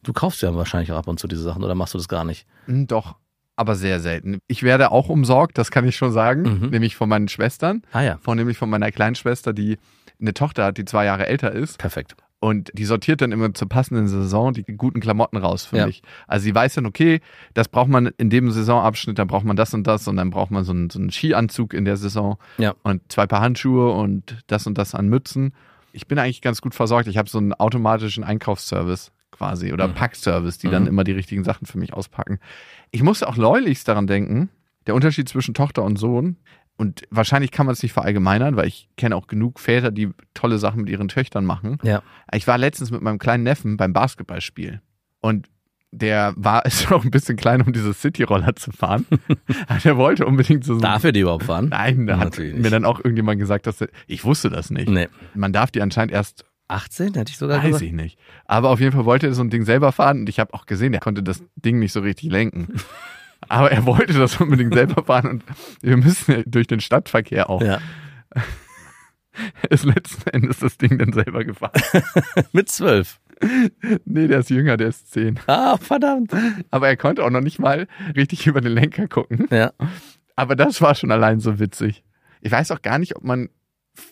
Du 0.03 0.13
kaufst 0.13 0.43
ja 0.43 0.55
wahrscheinlich 0.55 0.93
auch 0.93 0.99
ab 0.99 1.09
und 1.09 1.19
zu 1.19 1.27
diese 1.29 1.43
Sachen 1.43 1.63
oder 1.65 1.75
machst 1.75 1.95
du 1.95 1.99
das 1.99 2.09
gar 2.09 2.25
nicht? 2.25 2.47
Hm, 2.67 2.87
Doch. 2.87 3.17
aber 3.57 3.75
sehr 3.75 3.99
selten. 4.01 4.39
Ich 4.47 4.63
werde 4.63 4.93
auch 4.93 5.09
umsorgt, 5.09 5.59
das 5.59 5.71
kann 5.73 5.85
ich 5.87 5.97
schon 5.97 6.13
sagen, 6.13 6.43
Mhm. 6.43 6.71
nämlich 6.71 6.95
von 6.97 7.09
meinen 7.09 7.27
Schwestern, 7.29 7.83
Ah 7.93 8.03
ja, 8.03 8.19
von 8.19 8.37
nämlich 8.37 8.57
von 8.57 8.71
meiner 8.71 8.93
kleinen 8.93 9.17
Schwester, 9.17 9.53
die 9.53 9.79
eine 10.21 10.33
Tochter 10.35 10.65
hat, 10.67 10.79
die 10.79 10.85
zwei 10.85 11.05
Jahre 11.05 11.27
älter 11.27 11.51
ist. 11.53 11.79
perfekt. 11.79 12.15
Und 12.41 12.71
die 12.73 12.85
sortiert 12.85 13.21
dann 13.21 13.33
immer 13.33 13.53
zur 13.53 13.69
passenden 13.69 14.07
Saison 14.07 14.53
die 14.53 14.63
guten 14.63 15.01
Klamotten 15.01 15.37
raus 15.39 15.65
für 15.65 15.79
Ja. 15.79 15.87
mich. 15.87 16.03
Also 16.29 16.45
sie 16.45 16.55
weiß 16.55 16.75
dann, 16.75 16.87
okay, 16.87 17.21
das 17.55 17.67
braucht 17.67 17.89
man 17.89 18.07
in 18.17 18.31
dem 18.31 18.53
Saisonabschnitt, 18.53 19.19
dann 19.19 19.27
braucht 19.27 19.45
man 19.45 19.57
das 19.57 19.75
und 19.75 19.89
das 19.89 20.07
und 20.07 20.15
dann 20.17 20.31
braucht 20.31 20.53
man 20.53 20.63
so 20.63 20.71
einen, 20.71 20.89
so 20.89 21.01
einen 21.01 21.11
Skianzug 21.11 21.75
in 21.75 21.85
der 21.85 21.97
Saison 21.97 22.39
Ja. 22.59 22.75
und 22.85 23.03
zwei 23.11 23.27
Paar 23.27 23.41
Handschuhe 23.41 23.91
und 23.91 24.45
das 24.47 24.69
und 24.69 24.79
das 24.79 24.95
an 24.95 25.09
Mützen. 25.09 25.53
Ich 25.91 26.07
bin 26.07 26.17
eigentlich 26.21 26.41
ganz 26.41 26.61
gut 26.61 26.77
versorgt. 26.77 27.09
Ich 27.09 27.19
habe 27.19 27.29
so 27.29 27.39
einen 27.39 27.55
automatischen 27.55 28.23
Einkaufsservice 28.23 29.11
quasi 29.39 29.73
oder 29.73 29.89
Mhm. 29.89 29.95
Packservice, 29.95 30.59
die 30.59 30.69
dann 30.69 30.83
Mhm. 30.83 30.89
immer 30.89 31.05
die 31.05 31.13
richtigen 31.13 31.45
Sachen 31.45 31.67
für 31.67 31.79
mich 31.79 31.93
auspacken. 31.95 32.39
Ich 32.91 33.03
musste 33.03 33.29
auch 33.29 33.37
neulichst 33.37 33.87
daran 33.89 34.07
denken, 34.07 34.51
der 34.87 34.95
Unterschied 34.95 35.29
zwischen 35.29 35.55
Tochter 35.55 35.83
und 35.85 35.97
Sohn. 35.97 36.37
Und 36.77 37.03
wahrscheinlich 37.11 37.51
kann 37.51 37.67
man 37.67 37.73
es 37.73 37.83
nicht 37.83 37.93
verallgemeinern, 37.93 38.55
weil 38.57 38.69
ich 38.69 38.89
kenne 38.97 39.17
auch 39.17 39.27
genug 39.27 39.59
Väter, 39.59 39.91
die 39.91 40.11
tolle 40.35 40.59
Sachen 40.59 40.81
mit 40.83 40.91
ihren 40.91 41.09
Töchtern 41.09 41.45
machen. 41.45 41.79
Ja. 41.83 42.03
Ich 42.33 42.47
war 42.47 42.57
letztens 42.59 42.91
mit 42.91 43.01
meinem 43.03 43.19
kleinen 43.19 43.43
Neffen 43.45 43.77
beim 43.77 43.93
Basketballspiel 43.93 44.81
und 45.21 45.49
der 45.91 46.35
war 46.37 46.65
ist 46.67 46.93
auch 46.93 47.05
ein 47.05 47.11
bisschen 47.11 47.37
klein, 47.37 47.63
um 47.63 47.73
diese 47.73 47.95
City-Roller 47.95 48.55
zu 48.57 48.71
fahren. 48.73 49.07
Der 49.85 49.97
wollte 49.97 50.27
unbedingt 50.27 50.63
so. 50.65 50.79
Darf 50.79 51.03
er 51.05 51.13
die 51.13 51.21
überhaupt 51.21 51.45
fahren? 51.45 51.71
Nein, 51.71 52.07
da 52.07 52.19
hat 52.19 52.25
Natürlich 52.27 52.53
mir 52.55 52.61
nicht. 52.61 52.73
dann 52.73 52.85
auch 52.85 52.99
irgendjemand 52.99 53.41
gesagt, 53.41 53.67
dass 53.67 53.81
er, 53.81 53.89
ich 54.07 54.23
wusste 54.25 54.51
das 54.51 54.71
nicht. 54.71 54.89
Nee. 54.91 55.09
Man 55.35 55.53
darf 55.55 55.71
die 55.71 55.81
anscheinend 55.81 56.13
erst, 56.13 56.45
18 56.69 57.15
hätte 57.15 57.31
ich 57.31 57.39
sogar 57.39 57.59
weiß 57.59 57.67
gesagt. 57.67 57.83
ich 57.83 57.93
nicht. 57.93 58.19
Aber 58.45 58.71
auf 58.71 58.81
jeden 58.81 58.93
Fall 58.93 59.05
wollte 59.05 59.27
er 59.27 59.35
so 59.35 59.43
ein 59.43 59.51
Ding 59.51 59.65
selber 59.65 59.93
fahren 59.93 60.21
und 60.21 60.29
ich 60.29 60.39
habe 60.39 60.55
auch 60.55 60.67
gesehen, 60.67 60.95
er 60.95 61.01
konnte 61.01 61.23
das 61.23 61.43
Ding 61.57 61.79
nicht 61.79 61.93
so 61.93 62.01
richtig 62.01 62.31
lenken. 62.31 62.75
Aber 63.49 63.71
er 63.71 63.87
wollte 63.87 64.15
das 64.15 64.41
unbedingt 64.41 64.75
selber 64.75 65.05
fahren 65.05 65.29
und 65.29 65.45
wir 65.81 65.97
müssen 65.97 66.33
ja 66.33 66.43
durch 66.45 66.67
den 66.67 66.81
Stadtverkehr 66.81 67.49
auch. 67.49 67.63
Ja. 67.63 67.79
Ist 69.71 69.85
letzten 69.85 70.29
Endes 70.31 70.59
das 70.59 70.77
Ding 70.79 70.99
dann 70.99 71.13
selber 71.13 71.45
gefahren. 71.45 71.81
Mit 72.53 72.69
12. 72.69 73.21
Nee, 74.05 74.27
der 74.27 74.41
ist 74.41 74.51
jünger, 74.51 74.77
der 74.77 74.89
ist 74.89 75.13
zehn. 75.13 75.39
Ah, 75.47 75.77
verdammt. 75.77 76.33
Aber 76.73 76.89
er 76.89 76.97
konnte 76.97 77.25
auch 77.25 77.31
noch 77.31 77.41
nicht 77.41 77.61
mal 77.61 77.87
richtig 78.17 78.49
über 78.49 78.61
den 78.61 78.73
Lenker 78.73 79.07
gucken. 79.07 79.47
Ja. 79.53 79.71
Aber 80.35 80.57
das 80.57 80.81
war 80.83 80.97
schon 80.97 81.13
allein 81.13 81.39
so 81.39 81.61
witzig. 81.61 82.03
Ich 82.41 82.51
weiß 82.51 82.73
auch 82.73 82.83
gar 82.83 82.99
nicht, 82.99 83.15
ob 83.15 83.23
man, 83.23 83.49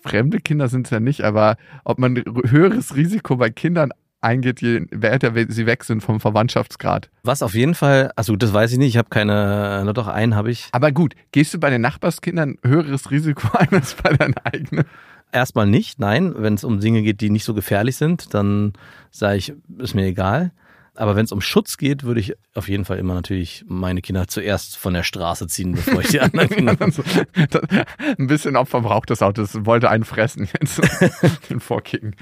fremde 0.03 0.41
Kinder 0.41 0.69
sind 0.69 0.87
es 0.87 0.91
ja 0.91 1.01
nicht, 1.01 1.23
aber 1.23 1.57
ob 1.85 1.99
man 1.99 2.23
höheres 2.47 2.97
Risiko 2.97 3.37
bei 3.37 3.51
Kindern 3.51 3.93
eingeht, 4.21 4.61
je 4.61 4.87
weiter 4.93 5.33
sie 5.49 5.67
weg 5.67 5.85
sind 5.85 6.03
vom 6.03 6.21
Verwandtschaftsgrad. 6.21 7.11
Was 7.23 7.43
auf 7.43 7.55
jeden 7.55 7.75
Fall, 7.75 8.13
also 8.17 8.37
das 8.37 8.53
weiß 8.53 8.73
ich 8.73 8.79
nicht, 8.79 8.89
ich 8.89 8.99
habe 8.99 9.09
keine, 9.09 9.83
na 9.85 9.93
doch, 9.93 10.09
einen 10.09 10.35
habe 10.35 10.51
ich. 10.51 10.69
Aber 10.73 10.93
gut, 10.93 11.15
gehst 11.33 11.55
du 11.55 11.61
bei 11.61 11.71
den 11.71 11.81
Nachbarskindern 11.81 12.59
höheres 12.65 13.11
Risiko 13.11 13.49
ein 13.57 13.69
als 13.71 13.95
bei 13.95 14.13
deinen 14.13 14.37
eigenen? 14.39 14.85
Erstmal 15.33 15.67
nicht, 15.67 15.99
nein. 15.99 16.35
Wenn 16.37 16.55
es 16.55 16.65
um 16.65 16.81
Dinge 16.81 17.03
geht, 17.03 17.21
die 17.21 17.31
nicht 17.31 17.45
so 17.45 17.53
gefährlich 17.55 17.97
sind, 17.97 18.33
dann 18.33 18.73
sage 19.11 19.39
ich, 19.39 19.53
ist 19.79 19.95
mir 19.95 20.07
egal. 20.07 20.53
Aber 20.97 21.17
wenn 21.17 21.25
es 21.25 21.33
um 21.33 21.41
Schutz 21.41 21.77
geht, 21.77 22.03
würde 22.05 22.21
ich 22.21 22.35
auf 22.55 22.69
jeden 22.69 22.85
Fall 22.85 22.99
immer 22.99 23.15
natürlich 23.15 23.65
meine 23.69 24.01
Kinder 24.03 24.27
zuerst 24.29 24.77
von 24.77 24.95
der 24.95 25.03
Straße 25.03 25.47
ziehen, 25.47 25.73
bevor 25.73 26.01
ich 26.01 26.09
die 26.09 26.21
anderen 26.21 26.49
Kinder. 26.49 26.77
Also, 26.81 27.03
das- 27.51 27.63
ein 28.19 28.27
bisschen 28.27 28.57
Opferbrauch 28.57 29.07
des 29.07 29.23
Autos, 29.23 29.65
wollte 29.67 29.91
einen 29.91 30.05
fressen 30.05 30.49
jetzt. 30.61 30.81
Den 31.51 31.61
vorkicken. 31.61 32.15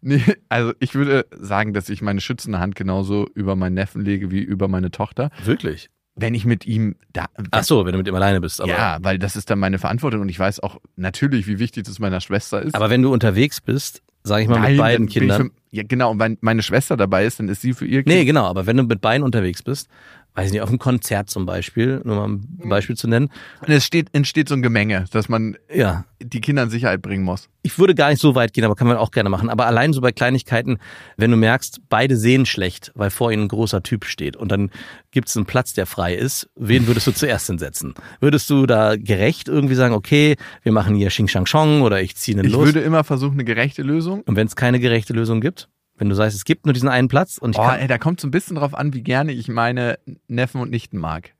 Nee, 0.00 0.22
also 0.48 0.72
ich 0.80 0.94
würde 0.94 1.26
sagen, 1.30 1.72
dass 1.74 1.88
ich 1.88 2.02
meine 2.02 2.20
schützende 2.20 2.58
Hand 2.58 2.74
genauso 2.74 3.26
über 3.34 3.54
meinen 3.54 3.74
Neffen 3.74 4.04
lege 4.04 4.30
wie 4.30 4.40
über 4.40 4.66
meine 4.68 4.90
Tochter. 4.90 5.30
Wirklich? 5.44 5.90
Wenn 6.14 6.34
ich 6.34 6.44
mit 6.44 6.66
ihm 6.66 6.96
da. 7.12 7.26
Ach 7.52 7.64
so, 7.64 7.86
wenn 7.86 7.92
du 7.92 7.98
mit 7.98 8.06
ihm 8.06 8.14
alleine 8.14 8.40
bist. 8.40 8.60
Aber, 8.60 8.70
ja, 8.70 8.98
weil 9.00 9.18
das 9.18 9.34
ist 9.34 9.48
dann 9.48 9.58
meine 9.58 9.78
Verantwortung 9.78 10.20
und 10.20 10.28
ich 10.28 10.38
weiß 10.38 10.60
auch 10.60 10.78
natürlich, 10.96 11.46
wie 11.46 11.58
wichtig 11.58 11.84
das 11.84 11.98
meiner 11.98 12.20
Schwester 12.20 12.60
ist. 12.60 12.74
aber 12.74 12.90
wenn 12.90 13.00
du 13.00 13.12
unterwegs 13.12 13.60
bist, 13.60 14.02
sage 14.24 14.42
ich 14.42 14.48
mal 14.48 14.60
Nein, 14.60 14.72
mit 14.72 14.80
beiden 14.80 15.08
Kindern. 15.08 15.46
Für, 15.46 15.50
ja, 15.70 15.82
genau, 15.86 16.10
und 16.10 16.20
wenn 16.20 16.38
meine 16.40 16.62
Schwester 16.62 16.96
dabei 16.96 17.24
ist, 17.24 17.38
dann 17.40 17.48
ist 17.48 17.62
sie 17.62 17.72
für 17.72 17.86
ihr 17.86 18.02
Kind. 18.02 18.14
Nee, 18.14 18.24
genau, 18.24 18.44
aber 18.44 18.66
wenn 18.66 18.76
du 18.76 18.82
mit 18.82 19.00
beiden 19.00 19.24
unterwegs 19.24 19.62
bist, 19.62 19.88
weiß 20.34 20.46
ich 20.46 20.52
nicht, 20.52 20.62
auf 20.62 20.68
einem 20.70 20.78
Konzert 20.78 21.28
zum 21.30 21.44
Beispiel, 21.46 22.00
nur 22.04 22.16
mal 22.16 22.28
Mhm. 22.28 22.42
ein 22.64 22.68
Beispiel 22.68 22.96
zu 22.96 23.06
nennen. 23.08 23.28
Und 23.60 23.68
es 23.70 23.84
steht, 23.84 24.08
entsteht 24.14 24.48
so 24.48 24.54
ein 24.54 24.62
Gemenge, 24.62 25.04
dass 25.12 25.28
man 25.28 25.56
Ja, 25.72 26.04
die 26.22 26.40
Kinder 26.40 26.62
in 26.62 26.70
Sicherheit 26.70 27.02
bringen 27.02 27.24
muss. 27.24 27.48
ich 27.62 27.78
würde 27.78 27.94
gar 27.94 28.08
nicht 28.10 28.20
so 28.20 28.34
weit 28.34 28.52
gehen, 28.52 28.64
aber 28.64 28.74
kann 28.76 28.86
man 28.86 28.96
auch 28.96 29.10
gerne 29.10 29.28
machen. 29.28 29.50
Aber 29.50 29.66
allein 29.66 29.92
so 29.92 30.00
bei 30.00 30.12
Kleinigkeiten, 30.12 30.78
wenn 31.16 31.30
du 31.30 31.36
merkst, 31.36 31.80
beide 31.88 32.16
sehen 32.16 32.46
schlecht, 32.46 32.92
weil 32.94 33.10
vor 33.10 33.30
ihnen 33.32 33.42
ein 33.44 33.48
großer 33.48 33.82
Typ 33.82 34.04
steht 34.04 34.36
und 34.36 34.50
dann 34.52 34.70
gibt 35.10 35.28
es 35.28 35.36
einen 35.36 35.46
Platz, 35.46 35.72
der 35.74 35.84
frei 35.86 36.14
ist, 36.14 36.48
wen 36.56 36.86
würdest 36.86 37.06
du 37.08 37.12
zuerst 37.12 37.48
hinsetzen? 37.48 37.94
Würdest 38.20 38.48
du 38.50 38.66
da 38.66 38.96
gerecht 38.96 39.48
irgendwie 39.48 39.74
sagen, 39.74 39.94
okay, 39.94 40.36
wir 40.62 40.72
machen 40.72 40.94
hier 40.94 41.08
Xing 41.08 41.28
Shang 41.28 41.44
Chong 41.44 41.82
oder 41.82 42.00
ich 42.00 42.16
ziehe 42.16 42.36
einen 42.38 42.46
Ich 42.46 42.52
los? 42.52 42.64
würde 42.66 42.80
immer 42.80 43.04
versuchen, 43.04 43.34
eine 43.34 43.44
gerechte 43.44 43.82
Lösung. 43.82 44.22
und 44.22 44.36
wenn 44.36 44.46
es 44.46 44.56
keine 44.56 44.80
gerechte 44.80 45.12
Lösung 45.12 45.40
gibt, 45.40 45.68
wenn 45.96 46.08
du 46.08 46.14
sagst, 46.14 46.36
es 46.36 46.44
gibt 46.44 46.66
nur 46.66 46.72
diesen 46.72 46.88
einen 46.88 47.08
Platz 47.08 47.38
und 47.38 47.50
ich 47.52 47.58
Oh, 47.58 47.64
kann, 47.64 47.78
ey, 47.80 47.86
da 47.86 47.98
kommt 47.98 48.20
so 48.20 48.26
ein 48.26 48.30
bisschen 48.32 48.56
drauf 48.56 48.74
an, 48.74 48.92
wie 48.94 49.02
gerne 49.02 49.32
ich 49.32 49.48
meine 49.48 49.98
Neffen 50.28 50.60
und 50.60 50.70
Nichten 50.70 50.98
mag. 50.98 51.32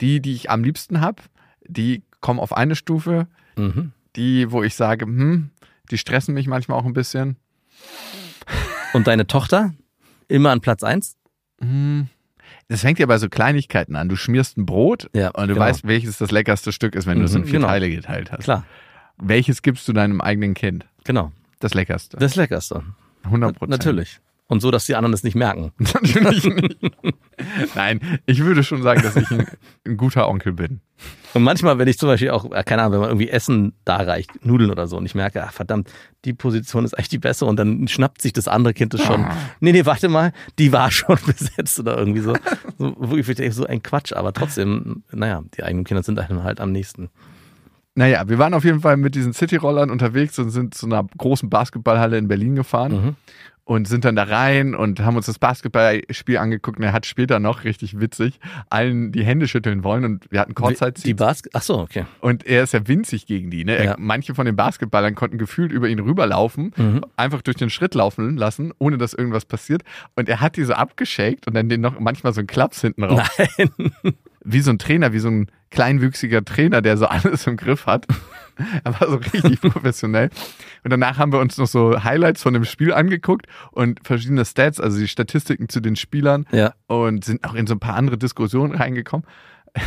Die, 0.00 0.20
die 0.20 0.34
ich 0.34 0.50
am 0.50 0.64
liebsten 0.64 1.00
habe, 1.00 1.22
die 1.66 2.02
kommen 2.20 2.40
auf 2.40 2.56
eine 2.56 2.74
Stufe. 2.74 3.26
mhm. 3.56 3.92
Die, 4.16 4.50
wo 4.50 4.62
ich 4.64 4.74
sage, 4.74 5.04
hm, 5.04 5.50
die 5.90 5.98
stressen 5.98 6.34
mich 6.34 6.48
manchmal 6.48 6.78
auch 6.78 6.84
ein 6.84 6.92
bisschen. 6.94 7.36
und 8.92 9.06
deine 9.06 9.26
Tochter 9.26 9.72
immer 10.28 10.50
an 10.50 10.60
Platz 10.60 10.82
eins? 10.82 11.16
Hm. 11.60 12.08
Das 12.68 12.80
fängt 12.80 12.98
ja 12.98 13.06
bei 13.06 13.18
so 13.18 13.28
Kleinigkeiten 13.28 13.96
an. 13.96 14.08
Du 14.08 14.16
schmierst 14.16 14.56
ein 14.58 14.66
Brot 14.66 15.08
Ja, 15.14 15.28
und 15.30 15.48
du 15.48 15.54
genau. 15.54 15.66
weißt, 15.66 15.86
welches 15.86 16.18
das 16.18 16.30
leckerste 16.30 16.72
Stück 16.72 16.94
ist, 16.94 17.06
wenn 17.06 17.18
du 17.18 17.24
es 17.24 17.34
in 17.34 17.42
Mhm, 17.42 17.46
vier 17.46 17.52
genau. 17.54 17.68
Teile 17.68 17.90
geteilt 17.90 18.32
hast. 18.32 18.44
Klar, 18.44 18.64
Welches 19.22 19.62
gibst 19.62 19.86
du 19.86 19.92
deinem 19.92 20.20
eigenen 20.20 20.54
Kind? 20.54 20.86
genau. 21.04 21.30
Das 21.60 21.74
leckerste. 21.74 22.16
Das 22.16 22.36
Leckerste. 22.36 22.82
100 23.24 23.56
Prozent. 23.56 23.70
Natürlich. 23.70 24.20
Und 24.50 24.60
so, 24.60 24.72
dass 24.72 24.84
die 24.84 24.96
anderen 24.96 25.14
es 25.14 25.22
nicht 25.22 25.36
merken. 25.36 25.70
Natürlich 25.78 26.44
nicht. 26.44 26.76
Nein, 27.76 28.00
ich 28.26 28.42
würde 28.42 28.64
schon 28.64 28.82
sagen, 28.82 29.00
dass 29.00 29.14
ich 29.14 29.30
ein, 29.30 29.46
ein 29.86 29.96
guter 29.96 30.28
Onkel 30.28 30.52
bin. 30.52 30.80
Und 31.34 31.44
manchmal, 31.44 31.78
wenn 31.78 31.86
ich 31.86 31.98
zum 31.98 32.08
Beispiel 32.08 32.30
auch, 32.30 32.50
äh, 32.50 32.64
keine 32.64 32.82
Ahnung, 32.82 32.94
wenn 32.94 33.00
man 33.00 33.10
irgendwie 33.10 33.28
Essen 33.28 33.74
da 33.84 33.98
reicht, 33.98 34.44
Nudeln 34.44 34.72
oder 34.72 34.88
so, 34.88 34.96
und 34.96 35.06
ich 35.06 35.14
merke, 35.14 35.44
ach 35.44 35.52
verdammt, 35.52 35.88
die 36.24 36.32
Position 36.32 36.84
ist 36.84 36.94
eigentlich 36.94 37.10
die 37.10 37.18
bessere 37.18 37.48
und 37.48 37.60
dann 37.60 37.86
schnappt 37.86 38.20
sich 38.20 38.32
das 38.32 38.48
andere 38.48 38.74
Kind 38.74 38.92
das 38.92 39.04
schon. 39.04 39.24
Nee, 39.60 39.70
nee, 39.70 39.86
warte 39.86 40.08
mal, 40.08 40.32
die 40.58 40.72
war 40.72 40.90
schon 40.90 41.16
besetzt 41.26 41.78
oder 41.78 41.96
irgendwie 41.96 42.20
so. 42.20 42.34
so 42.76 42.96
wirklich 42.98 43.54
so 43.54 43.66
ein 43.66 43.84
Quatsch, 43.84 44.12
aber 44.12 44.32
trotzdem, 44.32 45.04
naja, 45.12 45.44
die 45.56 45.62
eigenen 45.62 45.84
Kinder 45.84 46.02
sind 46.02 46.18
einem 46.18 46.42
halt 46.42 46.60
am 46.60 46.72
nächsten. 46.72 47.08
Naja, 47.94 48.28
wir 48.28 48.38
waren 48.38 48.54
auf 48.54 48.64
jeden 48.64 48.80
Fall 48.80 48.96
mit 48.96 49.14
diesen 49.14 49.32
City-Rollern 49.32 49.90
unterwegs 49.90 50.38
und 50.38 50.50
sind 50.50 50.74
zu 50.74 50.86
einer 50.86 51.04
großen 51.18 51.50
Basketballhalle 51.50 52.18
in 52.18 52.28
Berlin 52.28 52.54
gefahren 52.54 52.92
Mhm. 52.92 53.16
und 53.64 53.88
sind 53.88 54.04
dann 54.04 54.14
da 54.14 54.22
rein 54.22 54.76
und 54.76 55.00
haben 55.00 55.16
uns 55.16 55.26
das 55.26 55.40
Basketballspiel 55.40 56.38
angeguckt 56.38 56.78
und 56.78 56.84
er 56.84 56.92
hat 56.92 57.04
später 57.04 57.40
noch, 57.40 57.64
richtig 57.64 57.98
witzig, 57.98 58.38
allen 58.70 59.10
die 59.10 59.24
Hände 59.24 59.48
schütteln 59.48 59.82
wollen 59.82 60.04
und 60.04 60.30
wir 60.30 60.38
hatten 60.40 60.50
Die 60.50 60.54
Kurzzeit 60.54 61.00
Basket, 61.16 61.52
ach 61.54 61.62
so, 61.62 61.78
okay. 61.80 62.04
und 62.20 62.46
er 62.46 62.62
ist 62.62 62.72
ja 62.74 62.86
winzig 62.86 63.26
gegen 63.26 63.50
die. 63.50 63.64
Ne? 63.64 63.74
Er, 63.76 63.84
Ja. 63.84 63.96
Manche 63.98 64.36
von 64.36 64.46
den 64.46 64.54
Basketballern 64.56 65.16
konnten 65.16 65.36
gefühlt 65.36 65.72
über 65.72 65.88
ihn 65.88 65.98
rüberlaufen, 65.98 66.72
Mhm. 66.76 67.04
einfach 67.16 67.42
durch 67.42 67.56
den 67.56 67.70
Schritt 67.70 67.96
laufen 67.96 68.36
lassen, 68.36 68.72
ohne 68.78 68.98
dass 68.98 69.14
irgendwas 69.14 69.44
passiert. 69.46 69.82
Und 70.14 70.28
er 70.28 70.40
hat 70.40 70.56
die 70.56 70.62
so 70.64 70.74
abgeschakt 70.74 71.48
und 71.48 71.54
dann 71.54 71.68
den 71.68 71.80
noch 71.80 71.98
manchmal 71.98 72.32
so 72.32 72.40
einen 72.40 72.46
Klaps 72.46 72.80
hinten 72.82 73.02
raus. 73.02 73.28
Nein. 73.58 73.92
Wie 74.44 74.60
so 74.60 74.70
ein 74.70 74.78
Trainer, 74.78 75.12
wie 75.12 75.18
so 75.18 75.28
ein 75.28 75.50
kleinwüchsiger 75.70 76.44
Trainer, 76.44 76.82
der 76.82 76.96
so 76.96 77.06
alles 77.08 77.46
im 77.46 77.56
Griff 77.56 77.86
hat. 77.86 78.06
er 78.84 79.00
war 79.00 79.08
so 79.08 79.16
richtig 79.16 79.60
professionell. 79.60 80.30
Und 80.84 80.90
danach 80.90 81.18
haben 81.18 81.32
wir 81.32 81.40
uns 81.40 81.56
noch 81.58 81.66
so 81.68 82.02
Highlights 82.04 82.42
von 82.42 82.54
dem 82.54 82.64
Spiel 82.64 82.92
angeguckt 82.92 83.46
und 83.72 84.00
verschiedene 84.06 84.44
Stats, 84.44 84.80
also 84.80 84.98
die 84.98 85.08
Statistiken 85.08 85.68
zu 85.68 85.80
den 85.80 85.96
Spielern 85.96 86.46
Ja. 86.52 86.74
und 86.86 87.24
sind 87.24 87.44
auch 87.44 87.54
in 87.54 87.66
so 87.66 87.74
ein 87.74 87.80
paar 87.80 87.94
andere 87.96 88.18
Diskussionen 88.18 88.74
reingekommen. 88.74 89.26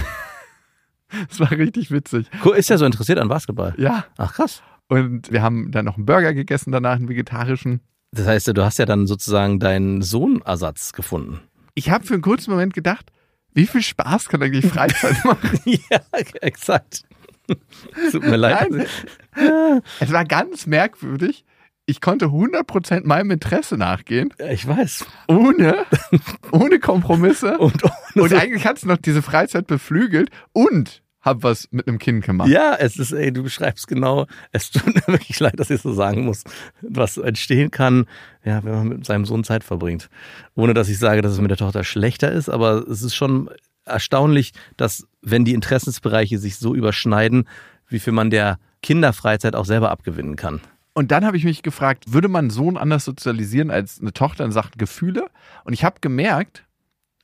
Es 1.30 1.39
war 1.39 1.52
richtig 1.52 1.91
witzig. 1.91 2.26
Cool, 2.43 2.56
ist 2.56 2.72
ja 2.72 2.78
so 2.80 2.86
interessiert 2.86 3.19
an 3.19 3.28
Basketball. 3.28 3.76
Ja, 3.78 4.06
Ach 4.17 4.34
krass. 4.34 4.63
und 4.88 5.32
wir 5.32 5.43
haben 5.43 5.72
dann 5.72 5.86
noch 5.86 5.96
einen 5.96 6.08
Burger 6.08 6.34
gegessen, 6.34 6.72
danach 6.72 6.96
einen 6.96 7.08
vegetarischen. 7.08 7.82
Das 8.12 8.26
heißt, 8.26 8.48
du 8.48 8.65
hast 8.65 8.80
ja 8.80 8.86
dann 8.86 9.06
sozusagen 9.06 9.60
deinen 9.60 10.02
Sohnersatz 10.02 10.91
gefunden. 10.91 11.39
Ich 11.76 11.91
habe 11.91 12.04
für 12.04 12.13
einen 12.15 12.24
kurzen 12.24 12.50
Moment 12.50 12.74
gedacht, 12.74 13.12
wie 13.54 13.68
viel 13.68 13.82
Spaß 13.82 14.30
kann 14.30 14.42
eigentlich 14.42 14.66
Freizeit 14.66 15.16
machen? 15.26 15.60
ja, 15.66 16.00
exakt. 16.42 17.04
Tut 18.12 18.24
mir 18.24 18.38
leid. 18.38 18.70
Nein, 18.72 19.82
es 20.00 20.12
war 20.12 20.24
ganz 20.26 20.66
merkwürdig. 20.66 21.44
Ich 21.86 22.00
konnte 22.00 22.28
100% 22.28 23.02
meinem 23.06 23.32
Interesse 23.32 23.78
nachgehen, 23.78 24.34
Ja, 24.39 24.48
Ich 24.52 24.66
weiß. 24.66 25.06
ohne, 25.28 25.86
ohne 26.54 26.80
Kompromisse. 26.80 27.58
Und, 27.58 27.84
Und 28.16 28.34
eigentlich 28.34 28.66
hat 28.66 28.78
es 28.78 28.86
noch 28.86 28.96
diese 28.96 29.22
Freizeit 29.22 29.68
beflügelt 29.68 30.30
und 30.54 31.03
habe 31.24 31.42
was 31.42 31.68
mit 31.72 31.88
einem 31.88 31.98
Kind 31.98 32.24
gemacht. 32.24 32.50
Ja, 32.50 32.76
es 32.76 33.00
ist, 33.00 33.14
ey, 33.14 33.32
du 33.32 33.44
beschreibst 33.44 33.88
genau, 33.88 34.28
es 34.52 34.70
tut 34.70 34.86
mir 34.86 35.02
wirklich 35.08 35.40
leid, 35.40 35.60
dass 35.60 35.70
ich 35.70 35.82
so 35.82 35.94
sagen 35.94 36.26
muss, 36.26 36.44
was 36.82 37.18
entstehen 37.18 37.72
kann, 37.72 38.06
ja, 38.44 38.64
wenn 38.64 38.74
man 38.74 38.88
mit 38.90 39.06
seinem 39.06 39.26
Sohn 39.26 39.44
Zeit 39.44 39.64
verbringt. 39.64 40.10
Ohne 40.56 40.74
dass 40.74 40.90
ich 40.90 41.00
sage, 41.00 41.22
dass 41.22 41.32
es 41.32 41.42
mit 41.42 41.50
der 41.50 41.58
Tochter 41.58 41.84
schlechter 41.84 42.32
ist, 42.32 42.50
aber 42.50 42.86
es 42.88 43.02
ist 43.02 43.16
schon 43.16 43.50
erstaunlich, 43.86 44.54
dass 44.78 45.08
wenn 45.22 45.46
die 45.46 45.54
Interessensbereiche 45.54 46.38
sich 46.38 46.58
so 46.58 46.76
überschneiden, 46.76 47.48
wie 47.88 48.00
viel 48.00 48.14
man 48.14 48.30
der 48.30 48.60
Kinderfreizeit 48.82 49.56
auch 49.56 49.66
selber 49.66 49.92
abgewinnen 49.92 50.36
kann. 50.36 50.62
Und 50.94 51.12
dann 51.12 51.26
habe 51.26 51.38
ich 51.38 51.44
mich 51.44 51.64
gefragt, 51.64 52.14
würde 52.14 52.28
man 52.28 52.46
einen 52.46 52.50
Sohn 52.52 52.78
anders 52.78 53.06
sozialisieren 53.06 53.72
als 53.72 54.00
eine 54.00 54.14
Tochter 54.14 54.46
in 54.46 54.52
Sachen 54.52 54.78
Gefühle? 54.78 55.28
Und 55.64 55.74
ich 55.74 55.84
habe 55.84 55.96
gemerkt, 56.02 56.66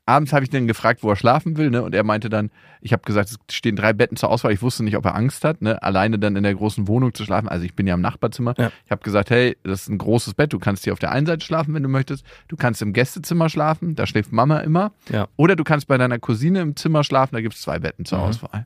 abends 0.10 0.34
habe 0.34 0.44
ich 0.44 0.50
den 0.50 0.68
gefragt, 0.68 1.04
wo 1.04 1.10
er 1.10 1.16
schlafen 1.16 1.56
will, 1.58 1.70
ne? 1.70 1.82
Und 1.84 1.96
er 1.96 2.04
meinte 2.04 2.28
dann, 2.30 2.50
ich 2.82 2.92
habe 2.94 3.04
gesagt, 3.04 3.30
es 3.30 3.56
stehen 3.56 3.76
drei 3.76 3.94
Betten 3.94 4.18
zur 4.18 4.30
Auswahl. 4.30 4.52
Ich 4.52 4.62
wusste 4.62 4.84
nicht, 4.84 4.98
ob 4.98 5.06
er 5.06 5.16
Angst 5.16 5.44
hat, 5.46 5.62
ne? 5.62 5.82
alleine 5.84 6.18
dann 6.20 6.36
in 6.36 6.44
der 6.44 6.54
großen 6.56 6.88
Wohnung 6.88 7.14
zu 7.14 7.24
schlafen. 7.26 7.48
Also 7.48 7.66
ich 7.66 7.74
bin 7.76 7.88
ja 7.88 7.94
im 7.94 8.02
Nachbarzimmer. 8.02 8.54
Ja. 8.58 8.72
Ich 8.86 8.92
habe 8.92 9.02
gesagt, 9.04 9.30
hey, 9.30 9.56
das 9.64 9.82
ist 9.84 9.90
ein 9.90 9.98
großes 9.98 10.34
Bett. 10.34 10.52
Du 10.54 10.60
kannst 10.60 10.84
hier 10.84 10.94
auf 10.94 11.00
der 11.00 11.12
einen 11.12 11.26
Seite 11.28 11.46
schlafen, 11.46 11.74
wenn 11.74 11.84
du 11.84 11.90
möchtest. 11.90 12.26
Du 12.48 12.56
kannst 12.58 12.82
im 12.82 12.94
Gästezimmer 12.94 13.50
schlafen. 13.50 13.96
Da 13.96 14.06
schläft 14.08 14.32
Mama 14.32 14.60
immer. 14.60 14.92
Ja. 15.10 15.28
Oder 15.38 15.56
du 15.56 15.64
kannst 15.64 15.88
bei 15.88 15.98
deiner 15.98 16.20
Cousine 16.20 16.62
im 16.62 16.76
Zimmer 16.76 17.04
schlafen. 17.04 17.36
Da 17.36 17.42
gibt 17.42 17.56
es 17.56 17.62
zwei 17.62 17.80
Betten 17.80 18.06
zur 18.06 18.18
Mhm. 18.20 18.24
Auswahl. 18.26 18.66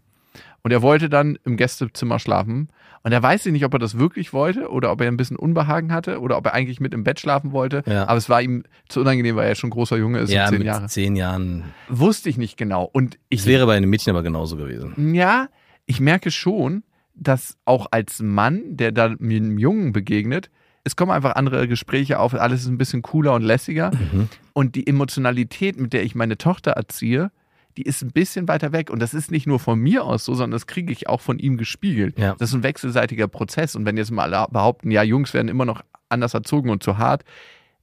Und 0.63 0.71
er 0.71 0.81
wollte 0.81 1.09
dann 1.09 1.37
im 1.43 1.57
Gästezimmer 1.57 2.19
schlafen. 2.19 2.69
Und 3.03 3.11
er 3.11 3.21
weiß 3.21 3.45
nicht, 3.47 3.65
ob 3.65 3.73
er 3.73 3.79
das 3.79 3.99
wirklich 3.99 4.31
wollte 4.31 4.69
oder 4.69 4.91
ob 4.93 5.01
er 5.01 5.07
ein 5.09 5.17
bisschen 5.17 5.35
Unbehagen 5.35 5.91
hatte 5.91 6.21
oder 6.21 6.37
ob 6.37 6.45
er 6.45 6.53
eigentlich 6.53 6.79
mit 6.79 6.93
im 6.93 7.03
Bett 7.03 7.19
schlafen 7.19 7.51
wollte. 7.51 7.83
Ja. 7.85 8.07
Aber 8.07 8.17
es 8.17 8.29
war 8.29 8.41
ihm 8.41 8.63
zu 8.87 9.01
unangenehm, 9.01 9.35
weil 9.35 9.49
er 9.49 9.55
schon 9.55 9.69
großer 9.71 9.97
Junge 9.97 10.19
ist, 10.19 10.31
ja, 10.31 10.47
zehn 10.47 10.59
mit 10.59 10.67
Jahre. 10.67 10.87
zehn 10.87 11.15
Jahren. 11.17 11.65
Wusste 11.89 12.29
ich 12.29 12.37
nicht 12.37 12.55
genau. 12.55 12.89
Und 12.91 13.19
ich 13.27 13.41
Es 13.41 13.45
wäre 13.45 13.65
bei 13.65 13.75
einem 13.75 13.89
Mädchen 13.89 14.11
aber 14.11 14.23
genauso 14.23 14.55
gewesen. 14.55 15.13
ja, 15.13 15.49
ich 15.85 15.99
merke 15.99 16.31
schon, 16.31 16.83
dass 17.13 17.57
auch 17.65 17.87
als 17.91 18.21
Mann, 18.21 18.61
der 18.65 18.93
da 18.93 19.07
einem 19.07 19.57
Jungen 19.57 19.91
begegnet, 19.91 20.49
es 20.85 20.95
kommen 20.95 21.11
einfach 21.11 21.35
andere 21.35 21.67
Gespräche 21.67 22.19
auf, 22.19 22.33
alles 22.33 22.61
ist 22.61 22.67
ein 22.67 22.77
bisschen 22.77 23.01
cooler 23.01 23.33
und 23.33 23.41
lässiger. 23.41 23.91
Mhm. 23.91 24.29
Und 24.53 24.75
die 24.75 24.87
Emotionalität, 24.87 25.77
mit 25.77 25.91
der 25.93 26.03
ich 26.03 26.15
meine 26.15 26.37
Tochter 26.37 26.71
erziehe, 26.71 27.31
die 27.77 27.83
ist 27.83 28.01
ein 28.01 28.11
bisschen 28.11 28.47
weiter 28.47 28.71
weg. 28.71 28.89
Und 28.89 28.99
das 28.99 29.13
ist 29.13 29.31
nicht 29.31 29.47
nur 29.47 29.59
von 29.59 29.79
mir 29.79 30.03
aus 30.03 30.25
so, 30.25 30.33
sondern 30.33 30.51
das 30.51 30.67
kriege 30.67 30.91
ich 30.91 31.07
auch 31.07 31.21
von 31.21 31.39
ihm 31.39 31.57
gespiegelt. 31.57 32.17
Ja. 32.17 32.35
Das 32.37 32.49
ist 32.49 32.55
ein 32.55 32.63
wechselseitiger 32.63 33.27
Prozess. 33.27 33.75
Und 33.75 33.85
wenn 33.85 33.97
jetzt 33.97 34.11
mal 34.11 34.33
alle 34.33 34.47
behaupten, 34.51 34.91
ja, 34.91 35.03
Jungs 35.03 35.33
werden 35.33 35.47
immer 35.47 35.65
noch 35.65 35.81
anders 36.09 36.33
erzogen 36.33 36.69
und 36.69 36.83
zu 36.83 36.97
hart, 36.97 37.23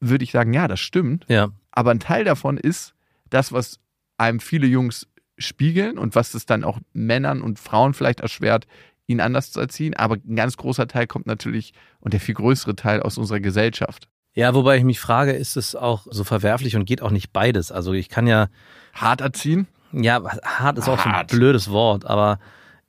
würde 0.01 0.25
ich 0.25 0.33
sagen, 0.33 0.53
ja, 0.53 0.69
das 0.69 0.81
stimmt. 0.81 1.27
Ja, 1.29 1.51
Aber 1.73 1.91
ein 1.91 2.01
Teil 2.01 2.25
davon 2.25 2.57
ist 2.57 2.95
das, 3.29 3.53
was 3.53 3.79
einem 4.17 4.41
viele 4.41 4.67
Jungs 4.67 5.07
spiegeln 5.39 5.99
und 5.99 6.15
was 6.15 6.35
es 6.35 6.47
dann 6.47 6.65
auch 6.65 6.79
Männern 6.93 7.43
und 7.43 7.59
Frauen 7.59 7.95
vielleicht 7.95 8.21
erschwert, 8.21 8.67
ihn 9.07 9.21
anders 9.21 9.51
zu 9.51 9.61
erziehen. 9.61 9.95
Aber 9.95 10.17
ein 10.17 10.37
ganz 10.37 10.57
großer 10.57 10.87
Teil 10.87 11.07
kommt 11.07 11.27
natürlich 11.27 11.73
und 12.01 12.13
der 12.13 12.21
viel 12.21 12.35
größere 12.35 12.77
Teil 12.77 13.03
aus 13.03 13.19
unserer 13.19 13.41
Gesellschaft. 13.41 14.09
Ja, 14.35 14.55
wobei 14.55 14.77
ich 14.77 14.85
mich 14.85 15.01
frage, 15.01 15.33
ist 15.33 15.57
es 15.57 15.75
auch 15.75 16.07
so 16.09 16.23
verwerflich 16.23 16.77
und 16.77 16.85
geht 16.85 17.03
auch 17.03 17.11
nicht 17.11 17.33
beides? 17.33 17.73
Also 17.73 17.93
ich 17.93 18.09
kann 18.09 18.27
ja, 18.27 18.49
Hart 18.93 19.21
erziehen? 19.21 19.67
Ja, 19.93 20.23
hart 20.45 20.79
ist 20.79 20.89
auch 20.89 20.99
so 20.99 21.09
ein 21.09 21.17
Hart. 21.17 21.31
blödes 21.31 21.71
Wort, 21.71 22.07
aber 22.07 22.39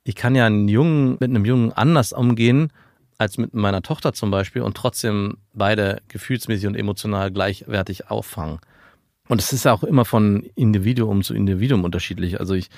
ich 0.04 0.14
kann 0.14 0.34
ja 0.34 0.46
einen 0.46 0.68
Jungen, 0.68 1.12
mit 1.20 1.30
einem 1.30 1.44
Jungen 1.44 1.72
anders 1.72 2.12
umgehen 2.12 2.72
als 3.18 3.38
mit 3.38 3.54
meiner 3.54 3.82
Tochter 3.82 4.12
zum 4.12 4.30
Beispiel 4.30 4.62
und 4.62 4.76
trotzdem 4.76 5.36
beide 5.52 6.02
gefühlsmäßig 6.08 6.66
und 6.66 6.74
emotional 6.74 7.30
gleichwertig 7.30 8.10
auffangen. 8.10 8.58
Und 9.28 9.40
es 9.40 9.52
ist 9.52 9.64
ja 9.64 9.72
auch 9.72 9.84
immer 9.84 10.04
von 10.04 10.42
Individuum 10.56 11.22
zu 11.22 11.34
Individuum 11.34 11.84
unterschiedlich. 11.84 12.40
Also 12.40 12.54
ich 12.54 12.68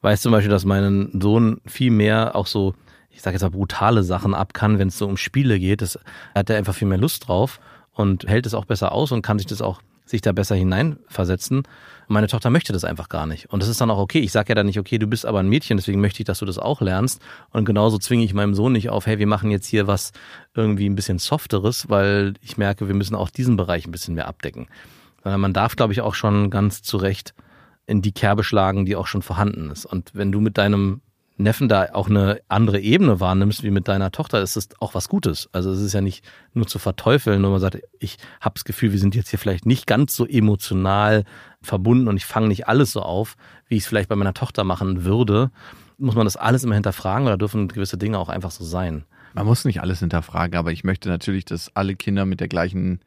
weiß 0.00 0.20
zum 0.22 0.32
Beispiel, 0.32 0.50
dass 0.50 0.64
mein 0.64 1.10
Sohn 1.22 1.60
viel 1.64 1.92
mehr 1.92 2.34
auch 2.34 2.48
so, 2.48 2.74
ich 3.10 3.22
sage 3.22 3.34
jetzt 3.34 3.42
mal 3.42 3.50
brutale 3.50 4.02
Sachen 4.02 4.34
ab 4.34 4.52
kann, 4.52 4.78
wenn 4.78 4.88
es 4.88 4.98
so 4.98 5.06
um 5.06 5.16
Spiele 5.16 5.60
geht. 5.60 5.80
Das 5.80 5.98
hat 6.34 6.50
er 6.50 6.58
einfach 6.58 6.74
viel 6.74 6.88
mehr 6.88 6.98
Lust 6.98 7.28
drauf 7.28 7.60
und 7.92 8.26
hält 8.26 8.46
es 8.46 8.54
auch 8.54 8.64
besser 8.64 8.92
aus 8.92 9.12
und 9.12 9.22
kann 9.22 9.38
sich 9.38 9.46
das 9.46 9.62
auch 9.62 9.80
sich 10.12 10.20
da 10.20 10.32
besser 10.32 10.54
hineinversetzen. 10.54 11.62
Meine 12.06 12.28
Tochter 12.28 12.50
möchte 12.50 12.72
das 12.72 12.84
einfach 12.84 13.08
gar 13.08 13.26
nicht. 13.26 13.50
Und 13.50 13.60
das 13.62 13.68
ist 13.68 13.80
dann 13.80 13.90
auch 13.90 13.98
okay. 13.98 14.20
Ich 14.20 14.30
sage 14.32 14.50
ja 14.50 14.54
dann 14.54 14.66
nicht, 14.66 14.78
okay, 14.78 14.98
du 14.98 15.06
bist 15.06 15.26
aber 15.26 15.40
ein 15.40 15.48
Mädchen, 15.48 15.76
deswegen 15.76 16.00
möchte 16.00 16.22
ich, 16.22 16.26
dass 16.26 16.38
du 16.38 16.46
das 16.46 16.58
auch 16.58 16.80
lernst. 16.80 17.20
Und 17.50 17.64
genauso 17.64 17.98
zwinge 17.98 18.24
ich 18.24 18.34
meinem 18.34 18.54
Sohn 18.54 18.72
nicht 18.72 18.90
auf, 18.90 19.06
hey, 19.06 19.18
wir 19.18 19.26
machen 19.26 19.50
jetzt 19.50 19.66
hier 19.66 19.86
was 19.86 20.12
irgendwie 20.54 20.88
ein 20.88 20.94
bisschen 20.94 21.18
softeres, 21.18 21.88
weil 21.88 22.34
ich 22.40 22.56
merke, 22.56 22.86
wir 22.86 22.94
müssen 22.94 23.14
auch 23.14 23.30
diesen 23.30 23.56
Bereich 23.56 23.86
ein 23.86 23.92
bisschen 23.92 24.14
mehr 24.14 24.28
abdecken. 24.28 24.68
Sondern 25.22 25.40
man 25.40 25.52
darf, 25.52 25.76
glaube 25.76 25.92
ich, 25.92 26.00
auch 26.00 26.14
schon 26.14 26.50
ganz 26.50 26.82
zu 26.82 26.96
Recht 26.96 27.34
in 27.86 28.02
die 28.02 28.12
Kerbe 28.12 28.44
schlagen, 28.44 28.84
die 28.84 28.96
auch 28.96 29.06
schon 29.06 29.22
vorhanden 29.22 29.70
ist. 29.70 29.86
Und 29.86 30.14
wenn 30.14 30.30
du 30.30 30.40
mit 30.40 30.58
deinem 30.58 31.00
Neffen 31.42 31.68
da 31.68 31.88
auch 31.92 32.08
eine 32.08 32.40
andere 32.48 32.80
Ebene 32.80 33.20
wahrnimmst 33.20 33.62
wie 33.62 33.70
mit 33.70 33.88
deiner 33.88 34.10
Tochter, 34.10 34.40
ist 34.40 34.56
es 34.56 34.68
auch 34.80 34.94
was 34.94 35.08
Gutes. 35.08 35.48
Also 35.52 35.70
es 35.70 35.80
ist 35.80 35.92
ja 35.92 36.00
nicht 36.00 36.24
nur 36.54 36.66
zu 36.66 36.78
verteufeln, 36.78 37.42
nur 37.42 37.50
man 37.50 37.60
sagt, 37.60 37.78
ich 37.98 38.18
habe 38.40 38.54
das 38.54 38.64
Gefühl, 38.64 38.92
wir 38.92 38.98
sind 38.98 39.14
jetzt 39.14 39.30
hier 39.30 39.38
vielleicht 39.38 39.66
nicht 39.66 39.86
ganz 39.86 40.16
so 40.16 40.26
emotional 40.26 41.24
verbunden 41.60 42.08
und 42.08 42.16
ich 42.16 42.26
fange 42.26 42.48
nicht 42.48 42.68
alles 42.68 42.92
so 42.92 43.02
auf, 43.02 43.36
wie 43.68 43.76
ich 43.76 43.82
es 43.82 43.88
vielleicht 43.88 44.08
bei 44.08 44.16
meiner 44.16 44.34
Tochter 44.34 44.64
machen 44.64 45.04
würde. 45.04 45.50
Muss 45.98 46.14
man 46.14 46.26
das 46.26 46.36
alles 46.36 46.64
immer 46.64 46.74
hinterfragen 46.74 47.26
oder 47.26 47.38
dürfen 47.38 47.68
gewisse 47.68 47.98
Dinge 47.98 48.18
auch 48.18 48.28
einfach 48.28 48.50
so 48.50 48.64
sein? 48.64 49.04
Man 49.34 49.46
muss 49.46 49.64
nicht 49.64 49.80
alles 49.80 50.00
hinterfragen, 50.00 50.58
aber 50.58 50.72
ich 50.72 50.84
möchte 50.84 51.08
natürlich, 51.08 51.44
dass 51.44 51.74
alle 51.74 51.94
Kinder 51.94 52.26
mit 52.26 52.40
der 52.40 52.48
gleichen 52.48 53.00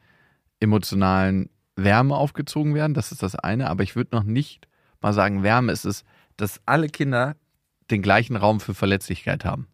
emotionalen 0.60 1.50
Wärme 1.76 2.16
aufgezogen 2.16 2.74
werden. 2.74 2.94
Das 2.94 3.12
ist 3.12 3.22
das 3.22 3.36
eine. 3.36 3.70
Aber 3.70 3.84
ich 3.84 3.96
würde 3.96 4.16
noch 4.16 4.24
nicht 4.24 4.68
mal 5.02 5.14
sagen, 5.14 5.44
Wärme 5.44 5.72
ist 5.72 5.86
es, 5.86 6.04
dass 6.38 6.62
alle 6.66 6.90
Kinder 6.90 7.36
den 7.92 8.02
gleichen 8.02 8.36
Raum 8.36 8.60
für 8.60 8.74
Verletzlichkeit 8.74 9.46
haben. 9.46 9.68